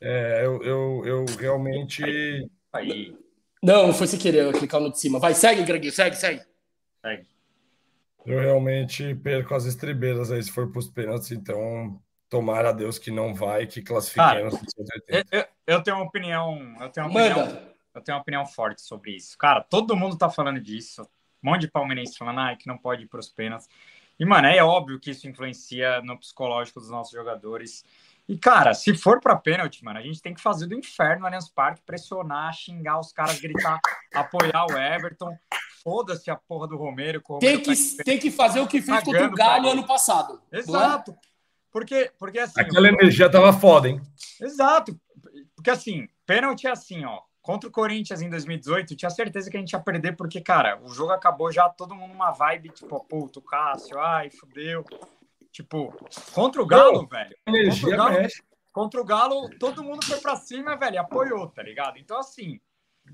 [0.00, 2.02] É, eu, eu, eu realmente.
[2.72, 3.16] Aí.
[3.62, 5.18] Não, não foi sem querer clicar no de cima.
[5.18, 6.42] Vai, segue, Greg, segue, segue.
[7.00, 7.26] Segue.
[8.26, 12.98] Eu realmente perco as estribeiras aí se for para os pênaltis, então tomara a Deus
[12.98, 14.54] que não vai, que classifiquemos.
[15.06, 16.74] Eu, eu, eu, tenho uma opinião.
[16.80, 17.74] Eu tenho uma opinião, Manda.
[17.94, 19.36] eu tenho uma opinião forte sobre isso.
[19.38, 21.02] Cara, todo mundo tá falando disso.
[21.42, 23.68] Um monte de palmeirense falando ah, que não pode ir para os pênaltis.
[24.18, 27.84] E, mano, é óbvio que isso influencia no psicológico dos nossos jogadores.
[28.28, 31.26] E, cara, se for para pênalti, mano, a gente tem que fazer do inferno no
[31.26, 33.78] Allianz Parque, pressionar, xingar os caras, gritar,
[34.14, 35.36] apoiar o Everton.
[35.82, 37.22] Foda-se a porra do Romero.
[37.26, 40.40] Romero tem, que, tá tem que fazer o que fez contra o Galo ano passado.
[40.50, 40.58] É?
[40.58, 41.14] Exato.
[41.70, 42.58] Porque, porque assim.
[42.58, 44.00] Aquela energia tava foda, hein?
[44.40, 44.98] Exato.
[45.54, 47.20] Porque assim, pênalti é assim, ó.
[47.44, 50.88] Contra o Corinthians em 2018, tinha certeza que a gente ia perder, porque, cara, o
[50.88, 54.82] jogo acabou já todo mundo numa vibe, tipo, puto, Cássio, ai, fudeu.
[55.52, 55.94] Tipo,
[56.32, 57.36] contra o Galo, velho.
[57.44, 58.28] Contra o Galo,
[58.72, 61.98] contra o Galo, todo mundo foi pra cima, velho, e apoiou, tá ligado?
[61.98, 62.58] Então, assim,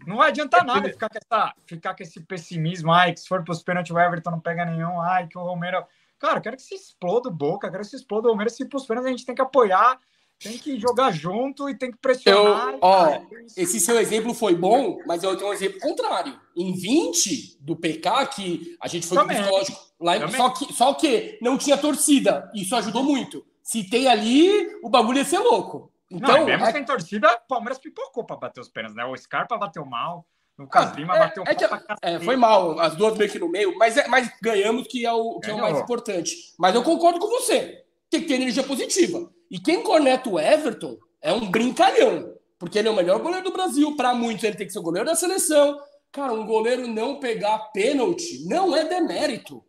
[0.06, 3.64] não adianta nada ficar com, essa, ficar com esse pessimismo, ai, que se for pros
[3.64, 5.84] pênaltis o Everton não pega nenhum, ai, que o Romero.
[6.20, 8.64] Cara, eu quero que se exploda o Boca, quero que se exploda o Romero, se
[8.64, 9.98] pros pênaltis a gente tem que apoiar
[10.42, 12.72] tem que jogar junto e tem que pressionar.
[12.72, 13.20] Eu, ó,
[13.56, 16.38] esse seu exemplo foi bom, mas eu tenho um exemplo contrário.
[16.56, 19.36] Em 20 do PK, que a gente foi Também.
[19.36, 22.50] pro psicológico lá, só que, só que não tinha torcida.
[22.54, 23.44] Isso ajudou muito.
[23.62, 25.92] Se tem ali, o bagulho ia ser louco.
[26.10, 26.72] Então, não, mesmo é...
[26.72, 29.04] sem torcida, o Palmeiras pipocou para bater os pênaltis, né?
[29.04, 30.26] O Scarpa bateu mal,
[30.58, 31.64] Lucas Lima é, bateu é que,
[32.02, 35.12] é, Foi mal, as duas meio que no meio, mas, é, mas ganhamos, que é,
[35.12, 36.34] o, que é o mais importante.
[36.58, 37.84] Mas eu concordo com você.
[38.10, 39.30] Tem que ter energia positiva.
[39.50, 42.34] E quem corneta o Everton é um brincalhão.
[42.58, 43.96] Porque ele é o melhor goleiro do Brasil.
[43.96, 45.80] Para muitos, ele tem que ser o goleiro da seleção.
[46.12, 49.64] Cara, um goleiro não pegar pênalti não é demérito.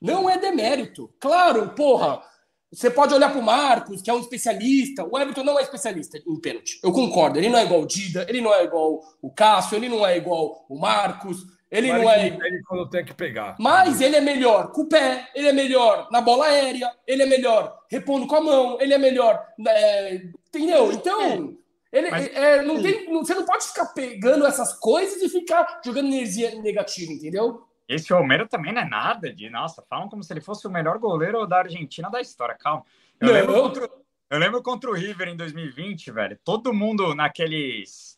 [0.00, 1.12] Não é demérito.
[1.18, 2.22] Claro, porra.
[2.70, 5.04] Você pode olhar para o Marcos, que é um especialista.
[5.04, 6.80] O Everton não é especialista em pênalti.
[6.82, 7.38] Eu concordo.
[7.38, 10.16] Ele não é igual o Dida, ele não é igual o Cássio, ele não é
[10.16, 11.46] igual o Marcos.
[11.74, 12.26] Ele Mas não é.
[12.28, 13.56] Ele quando tem que pegar.
[13.58, 17.26] Mas ele é melhor com o pé, ele é melhor na bola aérea, ele é
[17.26, 19.44] melhor repondo com a mão, ele é melhor.
[19.66, 20.14] É...
[20.48, 20.92] Entendeu?
[20.92, 21.56] Então.
[21.92, 25.80] Ele, Mas, é, não tem, não, você não pode ficar pegando essas coisas e ficar
[25.84, 27.64] jogando energia negativa, entendeu?
[27.88, 29.48] Esse Romero também não é nada de.
[29.48, 32.56] Nossa, falam como se ele fosse o melhor goleiro da Argentina da história.
[32.56, 32.84] Calma.
[33.20, 33.90] Eu, não, lembro, Contra,
[34.30, 36.38] eu lembro contra o River em 2020, velho.
[36.44, 38.13] Todo mundo naqueles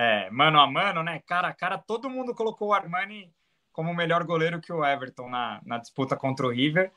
[0.00, 1.20] é, mano a mano, né?
[1.26, 3.32] Cara a cara, todo mundo colocou o Armani
[3.72, 6.92] como o melhor goleiro que o Everton na, na disputa contra o River.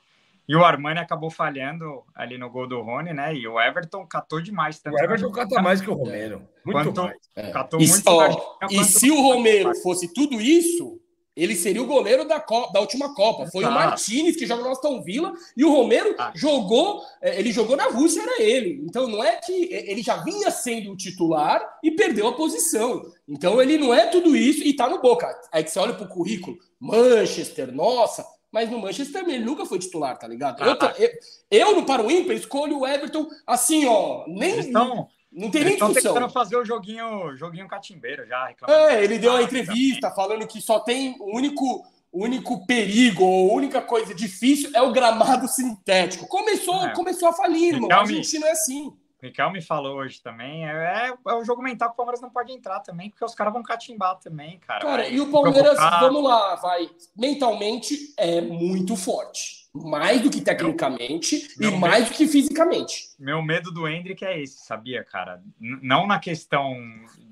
[0.47, 3.33] E o Armani acabou falhando ali no gol do Rony, né?
[3.33, 4.79] E o Everton catou demais.
[4.85, 6.47] o Everton cata mais que o Romero.
[6.63, 7.17] Muito quanto, mais.
[7.35, 7.49] É.
[7.49, 11.00] Catou e, muito ó, E se o Romero fosse tudo isso,
[11.35, 13.47] ele seria o goleiro da, Copa, da última Copa.
[13.47, 16.31] Foi o Martinez que joga no Aston Villa e o Romero ah.
[16.35, 18.81] jogou, é, ele jogou na Rússia, era ele.
[18.83, 23.01] Então não é que ele já vinha sendo o titular e perdeu a posição.
[23.27, 25.33] Então ele não é tudo isso e tá no Boca.
[25.51, 30.17] Aí que você olha pro currículo, Manchester, nossa, mas no Manchester ele nunca foi titular,
[30.17, 30.61] tá ligado?
[30.61, 35.07] Ah, eu, eu, eu, no para o ímpar escolho o Everton assim, ó, nem estão,
[35.31, 35.95] não tem nem discussão.
[35.95, 38.53] Estão tentando fazer o joguinho, joguinho catimbeiro já.
[38.67, 43.53] É, ele deu uma entrevista falando que só tem o único único perigo ou a
[43.53, 46.27] única coisa difícil é o gramado sintético.
[46.27, 46.93] Começou, é.
[46.93, 47.89] começou a falir, irmão.
[47.89, 48.93] A Argentina é assim.
[49.23, 50.67] O me falou hoje também.
[50.67, 53.35] É, é, é o jogo mental que o Palmeiras não pode entrar também, porque os
[53.35, 54.81] caras vão catimbar também, cara.
[54.81, 55.99] Cara, vai e o Palmeiras, provocar...
[55.99, 56.89] vamos lá, vai.
[57.15, 59.60] Mentalmente é muito forte.
[59.73, 63.09] Mais do que tecnicamente meu, e mais do que fisicamente.
[63.17, 65.41] Meu medo do Hendrick é esse, sabia, cara?
[65.59, 66.75] N não na questão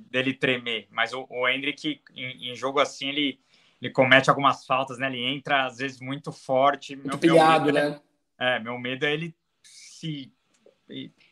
[0.09, 3.39] dele tremer, mas o, o Hendrick, em, em jogo assim, ele,
[3.81, 5.07] ele comete algumas faltas, né?
[5.07, 6.95] Ele entra, às vezes, muito forte.
[6.95, 7.99] Muito meu, pilhado, meu é né?
[8.39, 10.31] É, é, meu medo é ele se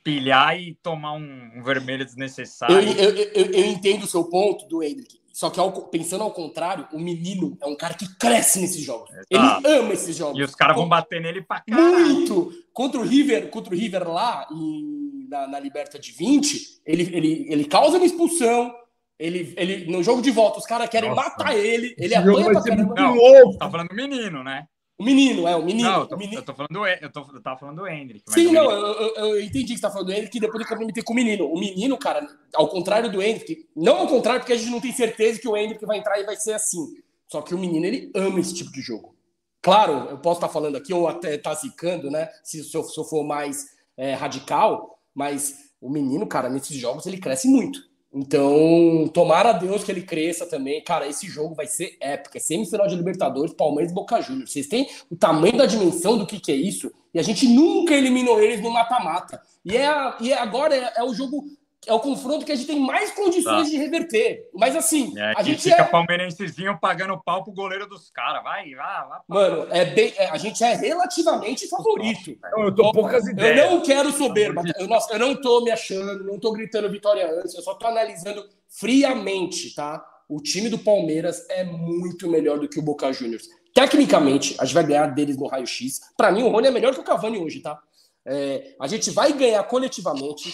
[0.03, 2.75] pilhar e tomar um, um vermelho desnecessário.
[2.75, 5.19] Eu, eu, eu, eu, entendo o seu ponto do Hendrick.
[5.37, 9.11] Só que ao, pensando ao contrário, o menino é um cara que cresce nesses jogos.
[9.29, 9.67] Exato.
[9.67, 10.39] Ele ama esses jogos.
[10.39, 12.09] E os caras vão bater nele pra caralho.
[12.09, 12.51] Muito!
[12.73, 17.45] Contra o River, contra o River lá em, na, na Liberta de 20, ele, ele,
[17.49, 18.73] ele causa uma expulsão.
[19.19, 21.29] Ele, ele, no jogo de volta, os caras querem Nossa.
[21.29, 21.93] matar ele.
[21.99, 22.95] Ele apanha pra caramba.
[22.95, 24.65] Não, tá falando menino, né?
[24.99, 25.89] O menino, é, o menino.
[25.89, 26.39] Não, eu tô, menino.
[26.39, 28.23] Eu tô falando do, eu, tô, eu tava falando do Hendrick.
[28.31, 30.67] Sim, não, eu, eu, eu, entendi que você tá falando do Hendrick e depois eu
[30.67, 31.45] comprometer com o menino.
[31.45, 34.91] O menino, cara, ao contrário do Hendrick, não ao contrário, porque a gente não tem
[34.91, 36.95] certeza que o Hendrick vai entrar e vai ser assim.
[37.27, 39.15] Só que o menino, ele ama esse tipo de jogo.
[39.61, 42.29] Claro, eu posso estar tá falando aqui, ou até tá zicando, né?
[42.43, 47.05] Se, se, eu, se eu for mais é, radical, mas o menino, cara, nesses jogos
[47.05, 47.79] ele cresce muito.
[48.17, 50.83] Então, tomara a Deus que ele cresça também.
[50.83, 52.35] Cara, esse jogo vai ser épico.
[52.35, 54.51] É semifinal de Libertadores, Palmeiras e Boca Juniors.
[54.51, 56.91] Vocês têm o tamanho da dimensão do que, que é isso?
[57.13, 59.39] E a gente nunca eliminou eles no mata-mata.
[59.63, 59.87] E, é,
[60.19, 61.45] e é agora é, é o jogo
[61.87, 63.69] é o confronto que a gente tem mais condições tá.
[63.69, 64.49] de reverter.
[64.53, 65.85] Mas assim, é, a gente fica é...
[65.85, 68.43] palmeirensezinho pagando pau pro goleiro dos caras.
[68.43, 69.19] Vai, vai, vai.
[69.27, 72.37] Mano, é bem, é, a gente é relativamente favorito.
[72.57, 73.65] Eu tô poucas ideias.
[73.65, 74.61] Eu não quero soberba.
[74.77, 77.87] Eu, nossa, eu não tô me achando, não tô gritando vitória antes, eu só tô
[77.87, 80.05] analisando friamente, tá?
[80.29, 83.47] O time do Palmeiras é muito melhor do que o Boca Juniors.
[83.73, 86.01] Tecnicamente, a gente vai ganhar deles no raio-x.
[86.17, 87.79] Para mim, o Rony é melhor que o Cavani hoje, tá?
[88.25, 90.53] É, a gente vai ganhar coletivamente.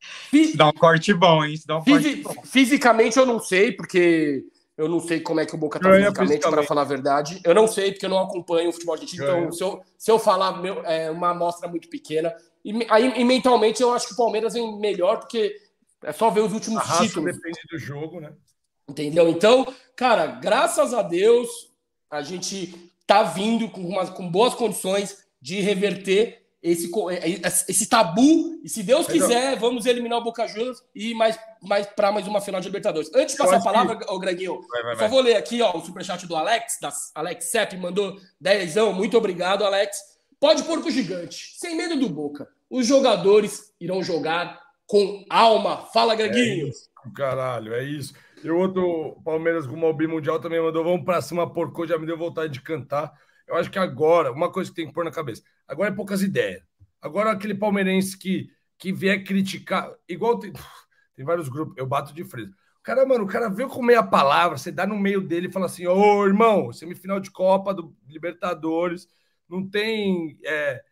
[0.00, 0.56] Fis...
[0.56, 1.54] Dá um corte bom, hein?
[1.66, 2.22] Dá um Fisi...
[2.22, 2.42] corte bom.
[2.44, 4.44] Fisicamente eu não sei, porque
[4.76, 7.38] eu não sei como é que o Boca tá fisicamente, para falar a verdade.
[7.44, 9.24] Eu não sei, porque eu não acompanho o futebol argentino.
[9.24, 12.34] Então, se eu, se eu falar meu, é uma amostra muito pequena.
[12.64, 15.54] E, aí, e mentalmente eu acho que o Palmeiras vem melhor, porque
[16.02, 17.36] é só ver os últimos títulos.
[17.36, 18.32] Depende do jogo, né?
[18.88, 19.28] Entendeu?
[19.28, 21.48] Então, cara, graças a Deus,
[22.10, 27.86] a gente tá vindo com, uma, com boas condições de reverter esse, é, é, esse
[27.88, 28.60] tabu.
[28.62, 32.26] E se Deus quiser, vamos eliminar o Boca Juniors e ir mais, mais para mais
[32.26, 33.10] uma final de Libertadores.
[33.14, 34.12] Antes de passar a palavra, que...
[34.12, 37.46] ô Greginho, vai, vai, só vou ler aqui ó, o superchat do Alex, da Alex
[37.46, 38.76] Sepp, mandou 10.
[38.94, 39.98] Muito obrigado, Alex.
[40.38, 42.48] Pode pôr pro gigante, sem medo do Boca.
[42.68, 45.86] Os jogadores irão jogar com alma.
[45.92, 46.66] Fala, Greginho.
[46.66, 48.14] É isso, caralho, é isso.
[48.42, 52.06] E o outro Palmeiras com o Mundial também mandou: vamos para cima, porco, já me
[52.06, 53.12] deu vontade de cantar.
[53.46, 56.22] Eu acho que agora, uma coisa que tem que pôr na cabeça: agora é poucas
[56.22, 56.62] ideias.
[57.00, 60.52] Agora, aquele palmeirense que, que vier criticar, igual tem,
[61.14, 62.50] tem vários grupos, eu bato de frente.
[62.78, 65.52] O cara, mano, o cara veio com meia palavra, você dá no meio dele e
[65.52, 69.06] fala assim: Ô irmão, semifinal de Copa do Libertadores,
[69.48, 70.38] não tem.
[70.44, 70.82] É...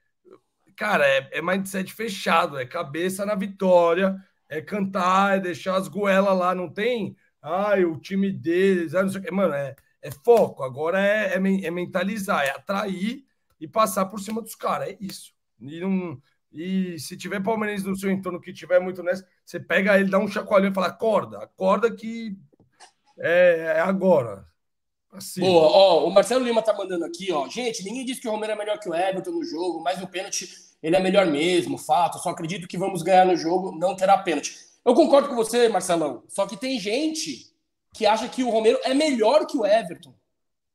[0.76, 4.16] Cara, é, é mindset fechado, é cabeça na vitória,
[4.48, 7.16] é cantar, é deixar as goelas lá, não tem.
[7.42, 9.30] Ai, o time deles, não sei o que.
[9.32, 13.27] Mano, é, é foco, agora é, é, é mentalizar, é atrair
[13.60, 15.32] e passar por cima dos caras, é isso.
[15.60, 16.20] E não
[16.52, 20.18] e se tiver palmeirense no seu entorno que tiver muito nessa, você pega ele, dá
[20.18, 22.36] um chacoalhão e fala: acorda, acorda que
[23.18, 24.46] é, é agora.
[25.12, 25.40] Assim.
[25.40, 27.48] Boa, ó, o Marcelo Lima tá mandando aqui, ó.
[27.48, 30.06] Gente, ninguém disse que o Romero é melhor que o Everton no jogo, mas no
[30.06, 30.48] pênalti
[30.82, 32.18] ele é melhor mesmo, fato.
[32.18, 34.56] Só acredito que vamos ganhar no jogo, não terá pênalti.
[34.84, 36.22] Eu concordo com você, Marcelão.
[36.28, 37.52] Só que tem gente
[37.94, 40.14] que acha que o Romero é melhor que o Everton.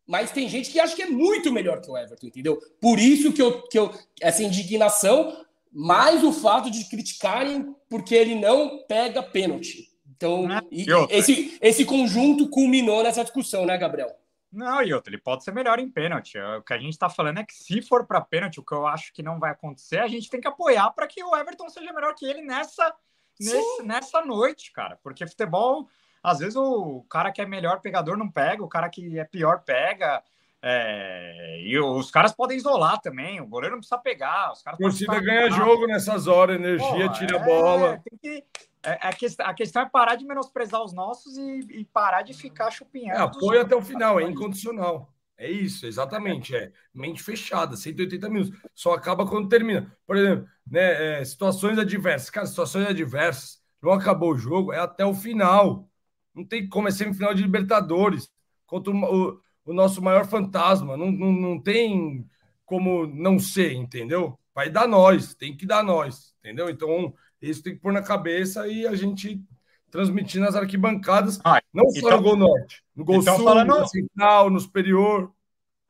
[0.06, 2.60] Mas tem gente que acha que é muito melhor que o Everton, entendeu?
[2.82, 8.36] Por isso que eu, que eu essa indignação mais o fato de criticarem porque ele
[8.36, 9.90] não pega pênalti.
[10.16, 10.62] Então, né?
[11.10, 14.12] esse, esse conjunto culminou nessa discussão, né, Gabriel?
[14.52, 16.38] Não, e outro, ele pode ser melhor em pênalti.
[16.38, 18.86] O que a gente está falando é que se for para pênalti, o que eu
[18.86, 21.92] acho que não vai acontecer, a gente tem que apoiar para que o Everton seja
[21.92, 22.94] melhor que ele nessa,
[23.40, 25.00] nesse, nessa noite, cara.
[25.02, 25.90] Porque futebol,
[26.24, 29.64] às vezes o cara que é melhor pegador não pega, o cara que é pior
[29.64, 30.24] pega.
[30.66, 34.54] É, e os caras podem isolar também, o goleiro não precisa pegar.
[34.54, 38.04] Os caras a torcida ganha jogo nessas horas, energia, Pô, tira a é, bola.
[38.22, 38.46] Que,
[38.82, 42.34] é, a, questão, a, questão, é parar de menosprezar os nossos e, e parar de
[42.34, 43.20] ficar chupinhando.
[43.20, 45.14] É, apoio até o final, é incondicional.
[45.38, 46.56] É isso, exatamente.
[46.56, 48.58] É mente fechada, 180 minutos.
[48.74, 49.94] Só acaba quando termina.
[50.08, 52.30] Por exemplo, né, é, situações adversas.
[52.30, 53.62] Cara, situações adversas.
[53.82, 55.90] Não acabou o jogo, é até o final.
[56.34, 58.30] Não tem como, é semifinal de Libertadores.
[58.66, 60.98] Contra o, o nosso maior fantasma.
[60.98, 62.28] Não, não, não tem
[62.66, 64.38] como não ser, entendeu?
[64.54, 66.70] Vai dar nós, tem que dar nós, entendeu?
[66.70, 69.44] Então, isso tem que pôr na cabeça e a gente
[69.92, 73.80] transmitir nas arquibancadas, ah, não só então, no Gol Norte, no Gol então, Sul, falando...
[73.80, 75.32] no Central, no Superior.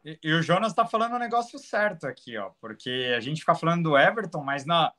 [0.03, 3.55] E, e o Jonas está falando um negócio certo aqui, ó, porque a gente fica
[3.55, 4.91] falando do Everton, mas na,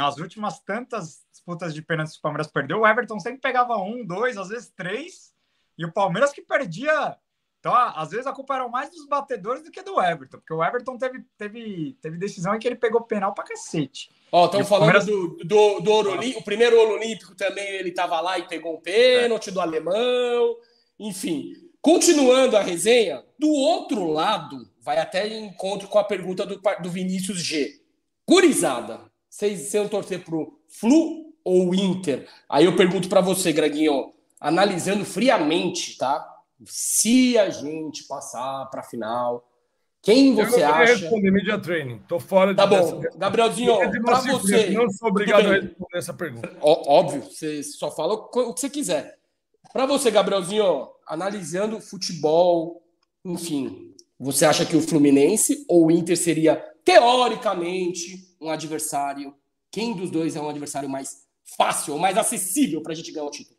[0.00, 4.04] nas últimas tantas disputas de pênaltis que o Palmeiras perdeu, o Everton sempre pegava um,
[4.04, 5.34] dois, às vezes três,
[5.76, 7.16] e o Palmeiras que perdia
[7.60, 10.64] então, às vezes, a culpa era mais dos batedores do que do Everton, porque o
[10.64, 14.10] Everton teve, teve, teve decisão em que ele pegou penal pra cacete.
[14.32, 15.04] Ó, estão falando Palmeiras...
[15.04, 18.76] do, do, do Ouro Olímpico, o primeiro Ouro Olímpico também ele tava lá e pegou
[18.76, 19.52] um pênalti é.
[19.52, 20.56] do alemão,
[20.98, 21.52] enfim.
[21.82, 27.42] Continuando a resenha, do outro lado, vai até encontro com a pergunta do, do Vinícius
[27.42, 27.78] G.
[28.26, 32.28] Gurizada, vocês iam torcer pro Flu ou Inter?
[32.48, 36.26] Aí eu pergunto para você, Greginho, analisando friamente, tá?
[36.66, 39.46] se a gente passar para a final,
[40.02, 40.94] quem você eu não acha?
[40.94, 42.00] responder media training.
[42.08, 44.70] Tô fora tá de Tá bom, Gabrielzinho, para você.
[44.70, 46.56] Não sou obrigado a responder essa pergunta.
[46.60, 49.18] Ó, óbvio, você só fala o que você quiser.
[49.72, 52.82] Para você, Gabrielzinho, analisando futebol,
[53.24, 59.34] enfim, você acha que o Fluminense ou o Inter seria teoricamente um adversário?
[59.70, 63.26] Quem dos dois é um adversário mais fácil ou mais acessível para a gente ganhar
[63.26, 63.58] o título?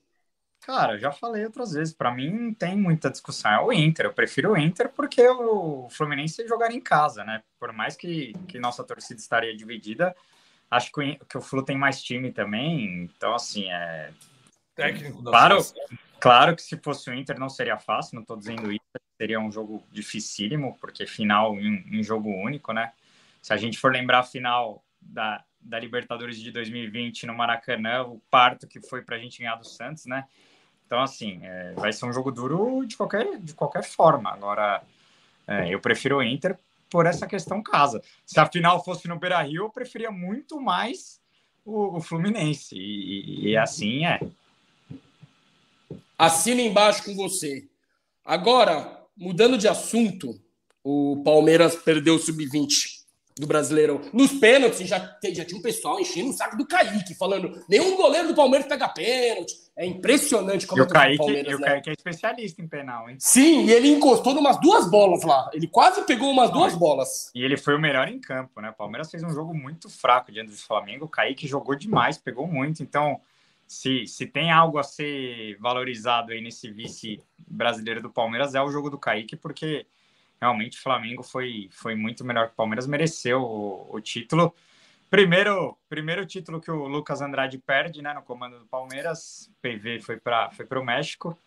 [0.62, 4.14] Cara, já falei outras vezes, para mim não tem muita discussão, é o Inter, eu
[4.14, 7.42] prefiro o Inter porque o Fluminense jogar em casa, né?
[7.60, 10.16] Por mais que, que nossa torcida estaria dividida,
[10.70, 14.12] acho que o, que o Flu tem mais time também, então assim, é...
[14.76, 15.58] Técnico da claro,
[16.20, 18.82] claro que se fosse o Inter não seria fácil, não estou dizendo isso,
[19.18, 22.92] seria um jogo dificílimo, porque final em, em jogo único, né?
[23.42, 28.22] Se a gente for lembrar a final da, da Libertadores de 2020 no Maracanã, o
[28.30, 30.26] parto que foi para a gente ganhar do Santos, né?
[30.86, 34.30] Então, assim, é, vai ser um jogo duro de qualquer, de qualquer forma.
[34.30, 34.84] Agora,
[35.48, 36.58] é, eu prefiro o Inter
[36.90, 38.02] por essa questão casa.
[38.26, 41.20] Se a final fosse no Beira Rio, eu preferia muito mais
[41.66, 42.76] o, o Fluminense.
[42.76, 44.20] E, e, assim é.
[46.18, 47.68] Assina embaixo com você.
[48.24, 50.40] Agora, mudando de assunto,
[50.84, 53.01] o Palmeiras perdeu o sub-20
[53.38, 54.02] do Brasileirão.
[54.14, 54.98] Nos pênaltis, já,
[55.34, 58.88] já tinha um pessoal enchendo o saco do Kaique, falando nenhum goleiro do Palmeiras pega
[58.90, 59.54] pênalti.
[59.76, 61.68] É impressionante como e o Kaique, o Palmeiras, e o né?
[61.68, 63.16] Kaique é especialista em penal, hein?
[63.20, 65.50] Sim, e ele encostou umas duas bolas lá.
[65.54, 67.32] Ele quase pegou umas duas bolas.
[67.34, 68.70] E ele foi o melhor em campo, né?
[68.70, 71.06] O Palmeiras fez um jogo muito fraco diante do Flamengo.
[71.06, 72.84] O Kaique jogou demais, pegou muito.
[72.84, 73.20] Então,
[73.66, 78.70] se, se tem algo a ser valorizado aí nesse vice brasileiro do Palmeiras, é o
[78.70, 79.86] jogo do Kaique, porque
[80.42, 84.54] realmente o Flamengo foi, foi muito melhor que o Palmeiras, mereceu o, o título.
[85.10, 90.18] Primeiro, primeiro título que o Lucas Andrade perde né, no comando do Palmeiras, PV foi
[90.18, 91.38] para foi o México.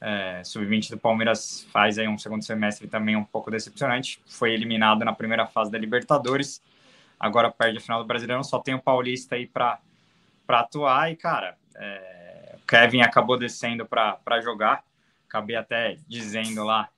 [0.00, 4.22] É, Sub-20 do Palmeiras faz aí um segundo semestre também um pouco decepcionante.
[4.26, 6.62] Foi eliminado na primeira fase da Libertadores,
[7.18, 8.44] agora perde a final do Brasileirão.
[8.44, 9.80] Só tem o Paulista aí para
[10.48, 11.10] atuar.
[11.10, 14.84] E, cara, é, Kevin acabou descendo para jogar.
[15.26, 16.88] Acabei até dizendo lá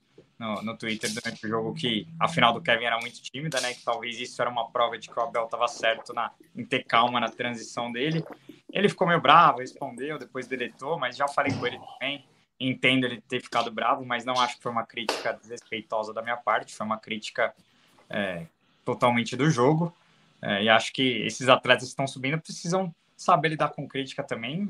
[0.40, 3.74] no, no Twitter durante o jogo que a final do Kevin era muito tímida, né?
[3.74, 6.82] Que talvez isso era uma prova de que o Abel estava certo na, em ter
[6.84, 8.24] calma na transição dele.
[8.72, 12.24] Ele ficou meio bravo, respondeu, depois deletou, mas já falei com ele também.
[12.58, 16.38] Entendo ele ter ficado bravo, mas não acho que foi uma crítica desrespeitosa da minha
[16.38, 17.54] parte, foi uma crítica
[18.08, 18.46] é,
[18.82, 19.94] totalmente do jogo.
[20.40, 24.66] É, e acho que esses atletas que estão subindo precisam saber lidar com crítica também,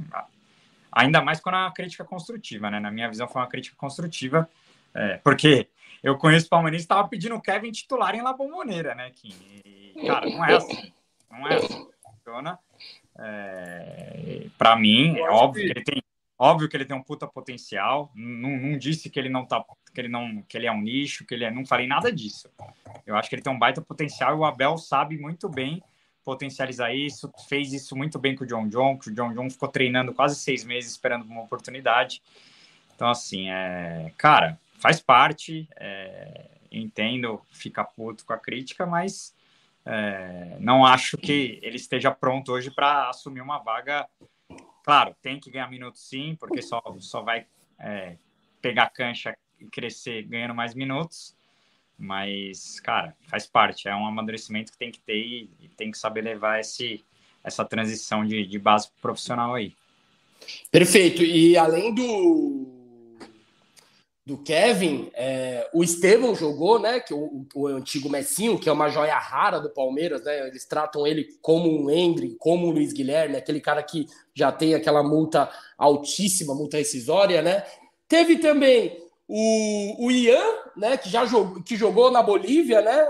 [0.91, 2.81] ainda mais quando é uma crítica construtiva, né?
[2.81, 4.51] Na minha visão, foi uma crítica construtiva,
[4.95, 5.69] é, porque
[6.03, 9.11] eu conheço o Palmeiras estava pedindo o Kevin titular em La Bombonera, né?
[9.15, 10.93] Que, cara, não é assim.
[11.31, 12.59] Não é assim que funciona.
[13.19, 15.73] É, para mim, é óbvio que...
[15.73, 16.03] que ele tem
[16.43, 18.11] Óbvio que ele tem um puta potencial.
[18.15, 19.63] Não, não, disse que ele não tá,
[19.93, 22.49] que ele não, que ele é um nicho, que ele é, não falei nada disso.
[23.07, 25.83] Eu acho que ele tem um baita potencial e o Abel sabe muito bem
[26.25, 27.31] potencializar isso.
[27.47, 30.35] Fez isso muito bem com o John John, que o John John ficou treinando quase
[30.35, 32.23] seis meses esperando uma oportunidade.
[32.97, 35.69] Então assim, é, cara, faz parte.
[35.77, 39.35] É, entendo, fica puto com a crítica, mas
[39.85, 44.09] é, não acho que ele esteja pronto hoje para assumir uma vaga
[44.83, 47.47] Claro, tem que ganhar minutos sim, porque só, só vai
[47.79, 48.17] é,
[48.61, 51.35] pegar cancha e crescer ganhando mais minutos.
[51.99, 55.99] Mas, cara, faz parte, é um amadurecimento que tem que ter e, e tem que
[55.99, 57.05] saber levar esse,
[57.45, 59.77] essa transição de, de base profissional aí.
[60.71, 61.23] Perfeito.
[61.23, 62.70] E além do,
[64.31, 67.01] do Kevin, é, o Estevão jogou, né?
[67.01, 70.47] Que o, o, antigo Messinho, que é uma joia rara do Palmeiras, né?
[70.47, 74.73] Eles tratam ele como um Hendry, como um Luiz Guilherme, aquele cara que já tem
[74.73, 77.65] aquela multa altíssima, multa rescisória, né?
[78.07, 80.45] Teve também o, o Ian,
[80.77, 80.97] né?
[80.97, 83.09] Que já jogou, que jogou na Bolívia, né?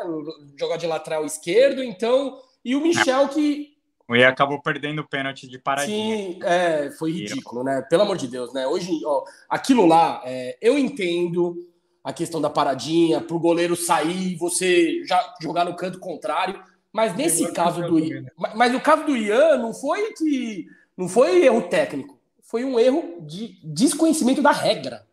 [0.59, 2.41] Jogou de lateral esquerdo, então.
[2.65, 3.70] E o Michel, que
[4.11, 6.17] o E acabou perdendo o pênalti de paradinha.
[6.17, 7.81] Sim, é, foi ridículo, né?
[7.89, 8.67] Pelo amor de Deus, né?
[8.67, 11.57] Hoje, ó, aquilo lá, é, eu entendo
[12.03, 16.61] a questão da paradinha, para o goleiro sair, você já jogar no canto contrário,
[16.93, 18.25] mas nesse caso do Ian,
[18.57, 20.67] mas no caso do Ian não foi que
[20.97, 25.07] não foi erro técnico, foi um erro de desconhecimento da regra.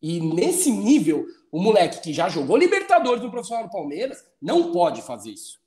[0.00, 5.02] E nesse nível, o moleque que já jogou Libertadores no profissional do Palmeiras não pode
[5.02, 5.58] fazer isso.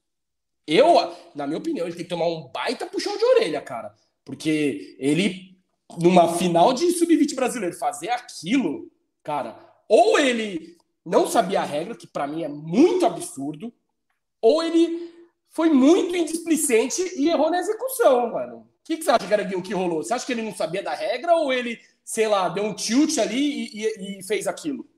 [0.67, 3.93] Eu, na minha opinião, ele tem que tomar um baita puxão de orelha, cara.
[4.23, 5.57] Porque ele,
[5.99, 8.91] numa final de sub-20 brasileiro, fazer aquilo,
[9.23, 9.57] cara,
[9.89, 13.73] ou ele não sabia a regra, que para mim é muito absurdo,
[14.39, 15.11] ou ele
[15.49, 18.57] foi muito indisplicente e errou na execução, mano.
[18.57, 20.03] O que, que você acha, Garaguinho, que rolou?
[20.03, 23.17] Você acha que ele não sabia da regra ou ele, sei lá, deu um tilt
[23.17, 24.89] ali e, e, e fez aquilo?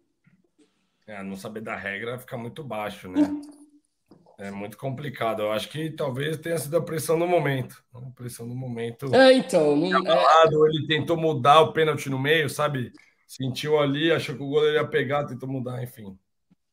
[1.06, 3.22] É, não saber da regra fica muito baixo, né?
[4.38, 5.44] É muito complicado.
[5.44, 7.84] Eu acho que talvez tenha sido a pressão no momento.
[7.94, 9.14] A pressão no momento.
[9.14, 9.76] É, então.
[9.76, 10.48] Não, é...
[10.48, 12.92] Ele tentou mudar o pênalti no meio, sabe?
[13.28, 16.18] Sentiu ali, achou que o goleiro ia pegar, tentou mudar, enfim.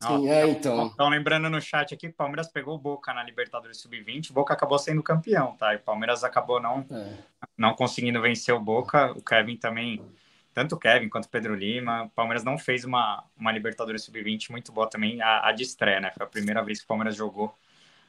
[0.03, 0.87] Sim, é, então.
[0.87, 4.31] Estão lembrando no chat aqui que o Palmeiras pegou o Boca na Libertadores Sub-20.
[4.31, 5.75] O Boca acabou sendo campeão, tá?
[5.75, 7.19] E o Palmeiras acabou não, é.
[7.57, 9.13] não conseguindo vencer o Boca.
[9.13, 10.03] O Kevin também,
[10.55, 12.05] tanto o Kevin quanto o Pedro Lima.
[12.05, 16.01] O Palmeiras não fez uma, uma Libertadores Sub-20 muito boa também, a, a de estreia,
[16.01, 16.11] né?
[16.17, 17.55] Foi a primeira vez que o Palmeiras jogou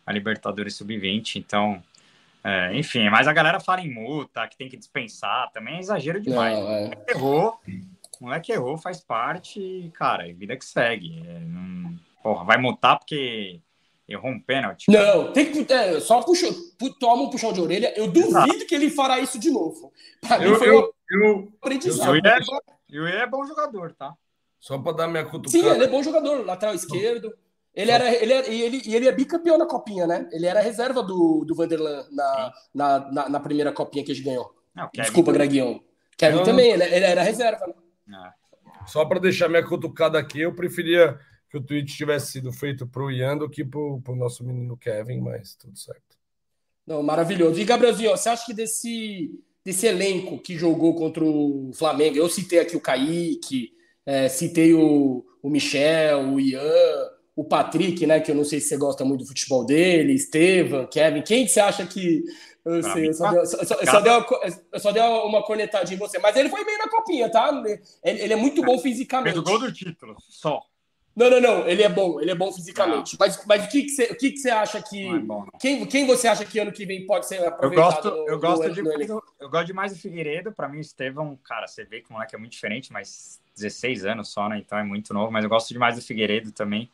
[0.05, 1.81] a Libertadores Sub-20, então,
[2.43, 6.19] é, enfim, mas a galera fala em multa, que tem que dispensar, também é exagero
[6.19, 6.57] demais.
[6.57, 6.91] Não, é.
[7.07, 7.59] Errou,
[8.19, 11.23] o moleque errou, faz parte, cara, é vida que segue.
[11.27, 13.59] É, não, porra, vai multar porque
[14.07, 14.89] errou um pênalti.
[14.89, 16.47] Não, tem que é, só puxa,
[16.99, 17.93] toma um puxão de orelha.
[17.95, 18.65] Eu duvido Exato.
[18.65, 19.91] que ele fará isso de novo.
[20.19, 22.15] Pra eu, mim foi eu, eu, aprendizado.
[22.89, 24.13] E o é bom jogador, tá?
[24.59, 25.49] Só para dar minha cutucada.
[25.49, 27.33] Sim, ele é bom jogador, lateral esquerdo.
[27.73, 30.27] Ele era, ele era, e ele, ele é bicampeão na copinha, né?
[30.31, 34.25] Ele era reserva do, do Vanderlan na, na, na, na, primeira copinha que a gente
[34.25, 34.53] ganhou.
[34.75, 35.81] Não, Desculpa, Greguinho.
[36.17, 37.73] Kevin não, também, ele, ele, era reserva, né?
[38.13, 38.33] Ah.
[38.85, 41.17] Só para deixar minha cutucada aqui, eu preferia
[41.49, 44.77] que o tweet tivesse sido feito para o Ian do que para o nosso menino
[44.77, 46.17] Kevin, mas tudo certo.
[46.85, 47.59] Não, maravilhoso.
[47.59, 49.31] E, Gabrielzinho, você acha que desse,
[49.63, 53.73] desse elenco que jogou contra o Flamengo, eu citei aqui o Kaique,
[54.05, 58.19] é, citei o, o Michel, o Ian, o Patrick, né?
[58.19, 61.21] Que eu não sei se você gosta muito do futebol dele, Estevam, Kevin.
[61.21, 62.23] Quem que você acha que.
[62.63, 64.25] Eu, sei, eu, só, deu, só, só, deu,
[64.71, 67.49] eu só dei uma cornetadinha em você, mas ele foi bem na copinha, tá?
[68.03, 69.33] Ele, ele é muito bom fisicamente.
[69.33, 70.61] Fez o gol do título, só.
[71.15, 71.67] Não, não, não.
[71.67, 73.17] Ele é bom, ele é bom fisicamente.
[73.19, 75.07] Mas, mas o que, que, você, o que, que você acha que.
[75.07, 78.07] É bom, quem, quem você acha que ano que vem pode ser aproveitado?
[78.07, 80.51] Eu gosto, eu gosto, no, de, no eu gosto demais do Figueiredo.
[80.51, 84.05] Para mim, o Estevão, cara, você vê que o moleque é muito diferente, mas 16
[84.05, 84.57] anos só, né?
[84.57, 85.31] Então é muito novo.
[85.31, 86.89] Mas eu gosto demais do Figueiredo também.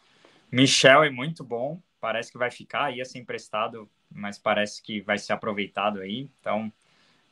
[0.52, 5.18] Michel é muito bom, parece que vai ficar, ia ser emprestado, mas parece que vai
[5.18, 6.30] ser aproveitado aí.
[6.40, 6.72] Então,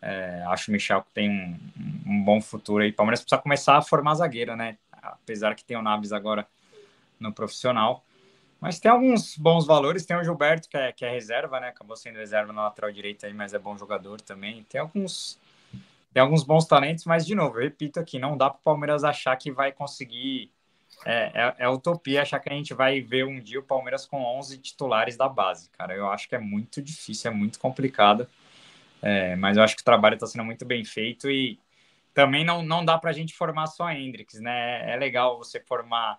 [0.02, 1.57] é, acho o Michel que tem um,
[2.06, 2.90] um bom futuro aí.
[2.91, 4.78] O Palmeiras precisa começar a formar zagueiro, né?
[4.91, 6.45] Apesar que tem o Naves agora
[7.26, 8.04] no profissional.
[8.60, 10.06] Mas tem alguns bons valores.
[10.06, 11.68] Tem o Gilberto, que é, que é reserva, né?
[11.68, 14.64] Acabou sendo reserva na lateral direita aí, mas é bom jogador também.
[14.64, 15.40] Tem alguns,
[16.14, 19.04] tem alguns bons talentos, mas, de novo, eu repito aqui, não dá para o Palmeiras
[19.04, 20.52] achar que vai conseguir.
[21.06, 24.24] É, é, é, utopia achar que a gente vai ver um dia o Palmeiras com
[24.24, 25.94] 11 titulares da base, cara.
[25.94, 28.28] Eu acho que é muito difícil, é muito complicado.
[29.02, 31.60] É, mas eu acho que o trabalho está sendo muito bem feito e
[32.16, 34.92] também não, não dá para a gente formar só a Hendrix, né?
[34.92, 36.18] É legal você formar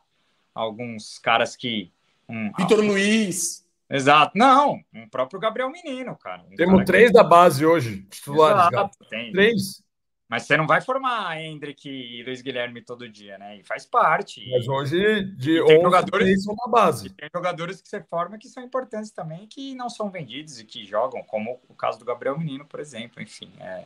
[0.57, 1.93] alguns caras que
[2.29, 3.65] um, Vitor Luiz.
[3.89, 4.37] Exato.
[4.37, 6.43] Não, um próprio Gabriel Menino, cara.
[6.51, 7.13] Um Temos cara três que...
[7.13, 8.73] da base hoje, titulares.
[8.73, 9.31] Exato, tem.
[9.31, 9.85] Três.
[10.29, 13.59] Mas você não vai formar Hendrick e Luiz Guilherme todo dia, né?
[13.59, 14.45] E faz parte.
[14.51, 17.11] Mas hoje, de tem jogadores são da base.
[17.11, 20.85] Tem jogadores que você forma que são importantes também, que não são vendidos e que
[20.85, 23.23] jogam, como o caso do Gabriel Menino, por exemplo.
[23.23, 23.85] Enfim, é,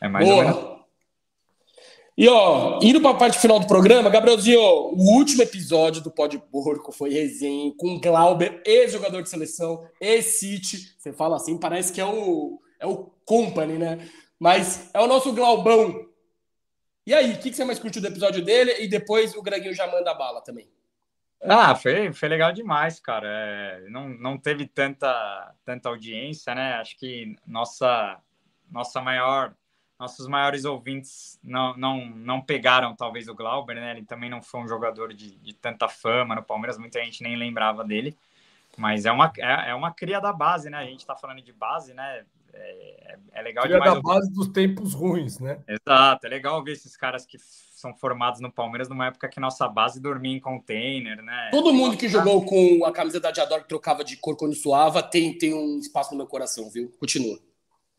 [0.00, 0.36] é mais Boa.
[0.36, 0.83] ou menos
[2.16, 6.38] e ó, indo para a parte final do programa, Gabrielzinho, o último episódio do Pode
[6.38, 10.94] Porco foi resenha com Glauber, ex-jogador de seleção, ex-City.
[10.96, 14.08] Você fala assim, parece que é o, é o Company, né?
[14.38, 16.06] Mas é o nosso Glaubão.
[17.06, 18.76] E aí, o que, que você mais curtiu do episódio dele?
[18.78, 20.68] E depois o Greginho já manda bala também.
[21.42, 23.28] Ah, foi, foi legal demais, cara.
[23.28, 26.74] É, não, não teve tanta, tanta audiência, né?
[26.74, 28.18] Acho que nossa,
[28.70, 29.54] nossa maior
[29.98, 33.92] nossos maiores ouvintes não, não, não pegaram talvez o Glauber, né?
[33.92, 37.36] Ele também não foi um jogador de, de tanta fama no Palmeiras, muita gente nem
[37.36, 38.16] lembrava dele.
[38.76, 40.78] Mas é uma, é, é uma cria da base, né?
[40.78, 42.24] A gente tá falando de base, né?
[42.52, 43.94] É, é legal cria demais.
[43.94, 45.60] da base dos tempos ruins, né?
[45.66, 49.68] Exato, é legal ver esses caras que são formados no Palmeiras numa época que nossa
[49.68, 51.50] base dormia em container, né?
[51.50, 55.02] Todo mundo que jogou com a camisa da Diador que trocava de cor quando suava
[55.02, 56.92] tem, tem um espaço no meu coração, viu?
[56.98, 57.38] Continua.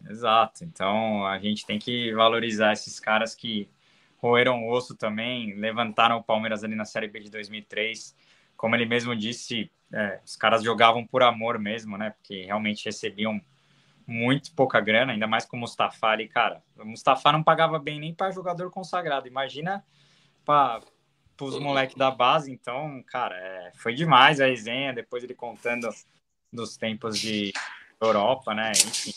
[0.09, 0.63] Exato.
[0.63, 3.69] Então a gente tem que valorizar esses caras que
[4.17, 8.15] roeram osso também, levantaram o Palmeiras ali na Série B de 2003.
[8.57, 12.11] Como ele mesmo disse, é, os caras jogavam por amor mesmo, né?
[12.11, 13.39] Porque realmente recebiam
[14.07, 16.61] muito pouca grana, ainda mais com o Mustafa ali, cara.
[16.77, 19.27] O Mustafa não pagava bem nem para jogador consagrado.
[19.27, 19.84] Imagina
[20.45, 20.81] para
[21.41, 22.51] os moleques da base.
[22.51, 24.93] Então, cara, é, foi demais a resenha.
[24.93, 25.89] Depois ele contando
[26.51, 27.51] dos tempos de
[27.99, 28.72] Europa, né?
[28.72, 29.11] Enfim,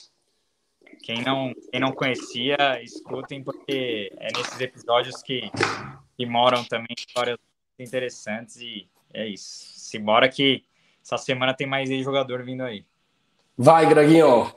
[1.03, 5.51] quem não, quem não conhecia, escutem, porque é nesses episódios que,
[6.17, 7.39] que moram também histórias
[7.79, 9.73] interessantes e é isso.
[9.79, 10.65] Se bora que
[11.03, 12.85] essa semana tem mais jogador vindo aí.
[13.57, 14.53] Vai, Greginho!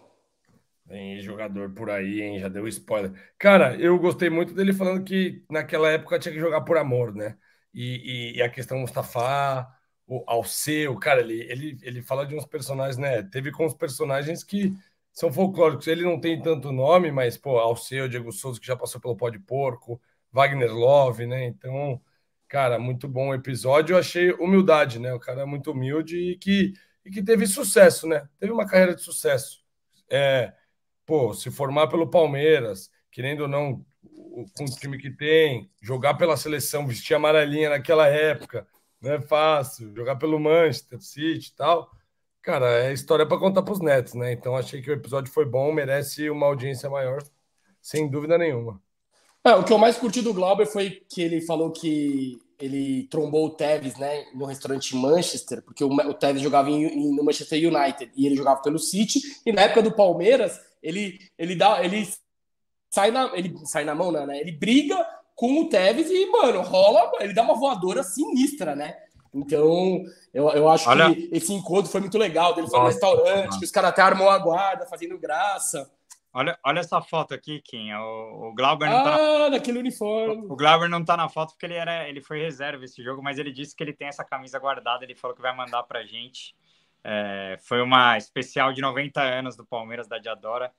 [0.87, 2.39] Tem jogador por aí, hein?
[2.39, 3.13] Já deu spoiler.
[3.37, 7.37] Cara, eu gostei muito dele falando que naquela época tinha que jogar por amor, né?
[7.73, 9.67] E, e, e a questão Mustafa,
[10.05, 13.23] o Alceu, cara, ele, ele, ele fala de uns personagens, né?
[13.23, 14.73] Teve com os personagens que
[15.13, 15.87] são folclóricos.
[15.87, 19.29] Ele não tem tanto nome, mas, pô, Alceu, Diego Souza, que já passou pelo Pó
[19.29, 20.01] de Porco,
[20.31, 21.45] Wagner Love, né?
[21.45, 22.01] Então,
[22.47, 23.93] cara, muito bom o episódio.
[23.93, 25.13] Eu achei humildade, né?
[25.13, 26.73] O cara é muito humilde e que,
[27.05, 28.27] e que teve sucesso, né?
[28.39, 29.63] Teve uma carreira de sucesso.
[30.09, 30.53] É,
[31.05, 33.85] pô, se formar pelo Palmeiras, querendo ou não,
[34.57, 38.67] com o time que tem, jogar pela seleção, vestir amarelinha naquela época,
[39.01, 39.93] não é fácil.
[39.95, 41.91] Jogar pelo Manchester City e tal
[42.41, 44.31] Cara, é história para contar para os netos, né?
[44.33, 47.23] Então achei que o episódio foi bom, merece uma audiência maior,
[47.81, 48.81] sem dúvida nenhuma.
[49.43, 53.47] É, o que eu mais curti do Glauber foi que ele falou que ele trombou
[53.47, 58.11] o Tevez, né, no restaurante Manchester, porque o, Tevez jogava em, em, no Manchester United
[58.15, 62.07] e ele jogava pelo City, e na época do Palmeiras, ele ele dá ele
[62.89, 64.39] sai na ele sai na mão, né?
[64.39, 65.03] Ele briga
[65.35, 68.95] com o Tevez e, mano, rola, ele dá uma voadora sinistra, né?
[69.33, 70.03] Então,
[70.33, 71.13] eu, eu acho Olha...
[71.13, 72.57] que esse encontro foi muito legal.
[72.57, 75.89] Ele foi no restaurante, que os caras até armou a guarda, fazendo graça.
[76.33, 77.91] Olha, olha essa foto aqui, Kim.
[77.93, 79.15] O, o Glauber não ah, tá.
[79.17, 80.45] Ah, naquele uniforme.
[80.47, 83.21] O, o Glauber não tá na foto porque ele era, ele foi reserva esse jogo,
[83.21, 85.03] mas ele disse que ele tem essa camisa guardada.
[85.03, 86.55] Ele falou que vai mandar pra gente.
[87.03, 90.71] É, foi uma especial de 90 anos do Palmeiras da Diadora.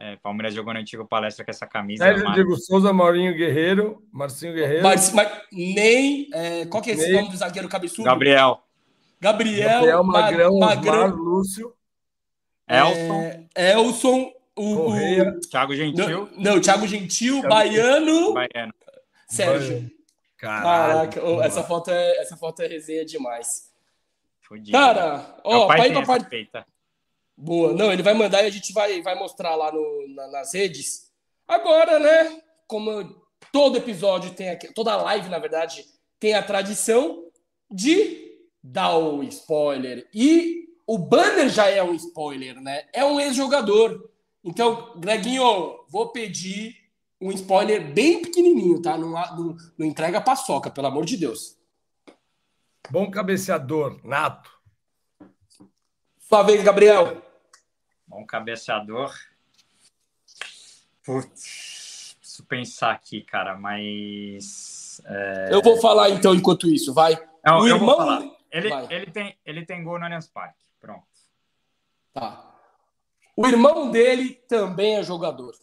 [0.00, 2.04] É, Palmeiras jogou no antigo palestra com essa camisa.
[2.04, 2.34] Sérgio mas...
[2.34, 4.84] Diego Souza, Maurinho Guerreiro, Marcinho Guerreiro.
[4.84, 6.28] Mas, mas nem.
[6.32, 7.14] É, qual que é esse Ney.
[7.14, 8.04] nome do zagueiro cabeçudo?
[8.04, 8.62] Gabriel.
[9.20, 11.74] Gabriel, Gabriel Magrão, Magrão Lúcio.
[12.68, 13.46] Elson.
[13.54, 14.32] É, Elson.
[14.54, 15.30] O, Correia.
[15.30, 15.40] O...
[15.40, 16.28] Thiago Gentil.
[16.36, 18.34] Não, não Thiago Gentil, Thiago Baiano.
[18.34, 18.74] Baiano.
[19.28, 19.90] Sérgio.
[20.36, 23.72] Caralho, Caraca, oh, essa foto, é, essa foto é resenha demais.
[24.40, 24.70] Fudido.
[24.70, 26.50] Cara, ó, pai pra parte.
[27.40, 27.72] Boa.
[27.72, 31.12] Não, ele vai mandar e a gente vai, vai mostrar lá no, na, nas redes.
[31.46, 32.42] Agora, né?
[32.66, 35.84] Como todo episódio tem aqui, toda live, na verdade,
[36.18, 37.30] tem a tradição
[37.70, 40.08] de dar o spoiler.
[40.12, 42.88] E o banner já é um spoiler, né?
[42.92, 44.10] É um ex-jogador.
[44.42, 46.74] Então, Greginho, vou pedir
[47.20, 48.98] um spoiler bem pequenininho, tá?
[48.98, 51.56] Não, não, não entrega paçoca, pelo amor de Deus.
[52.90, 54.50] Bom cabeceador, nato.
[56.18, 57.27] Sua vez, Gabriel.
[58.08, 59.14] Bom cabeceador.
[61.04, 65.00] Putz, preciso pensar aqui, cara, mas.
[65.04, 65.48] É...
[65.52, 67.16] Eu vou falar então enquanto isso, vai.
[67.44, 68.34] Não, o irmão.
[68.50, 70.64] Ele, ele, tem, ele tem gol no Allianz Parque.
[70.80, 71.06] Pronto.
[72.14, 72.54] Tá.
[73.36, 75.54] O irmão dele também é jogador.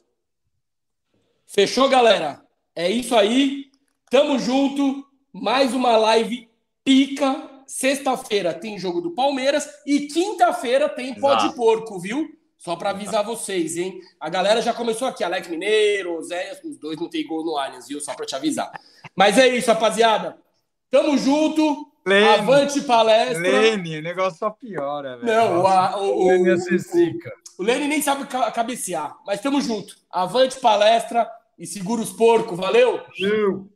[1.47, 2.45] Fechou, galera?
[2.75, 3.71] É isso aí.
[4.09, 5.03] Tamo junto.
[5.33, 6.47] Mais uma live
[6.83, 7.54] pica.
[7.67, 12.29] Sexta-feira tem jogo do Palmeiras e quinta-feira tem pó de porco, viu?
[12.57, 13.99] Só para avisar vocês, hein?
[14.19, 17.87] A galera já começou aqui, Alex Mineiro, Zé, os dois não tem gol no Allianz,
[17.87, 18.01] viu?
[18.01, 18.71] Só para te avisar.
[19.15, 20.37] Mas é isso, rapaziada.
[20.89, 21.91] Tamo junto.
[22.05, 23.39] Lene, Avante palestra.
[23.39, 25.25] Lene, o negócio só piora, velho.
[25.25, 26.55] Não, a, o, o, Lene é
[27.57, 29.95] o Lene nem sabe cabecear, mas tamo junto.
[30.11, 32.57] Avante palestra e segura os porcos.
[32.57, 33.01] Valeu!
[33.19, 33.69] Valeu!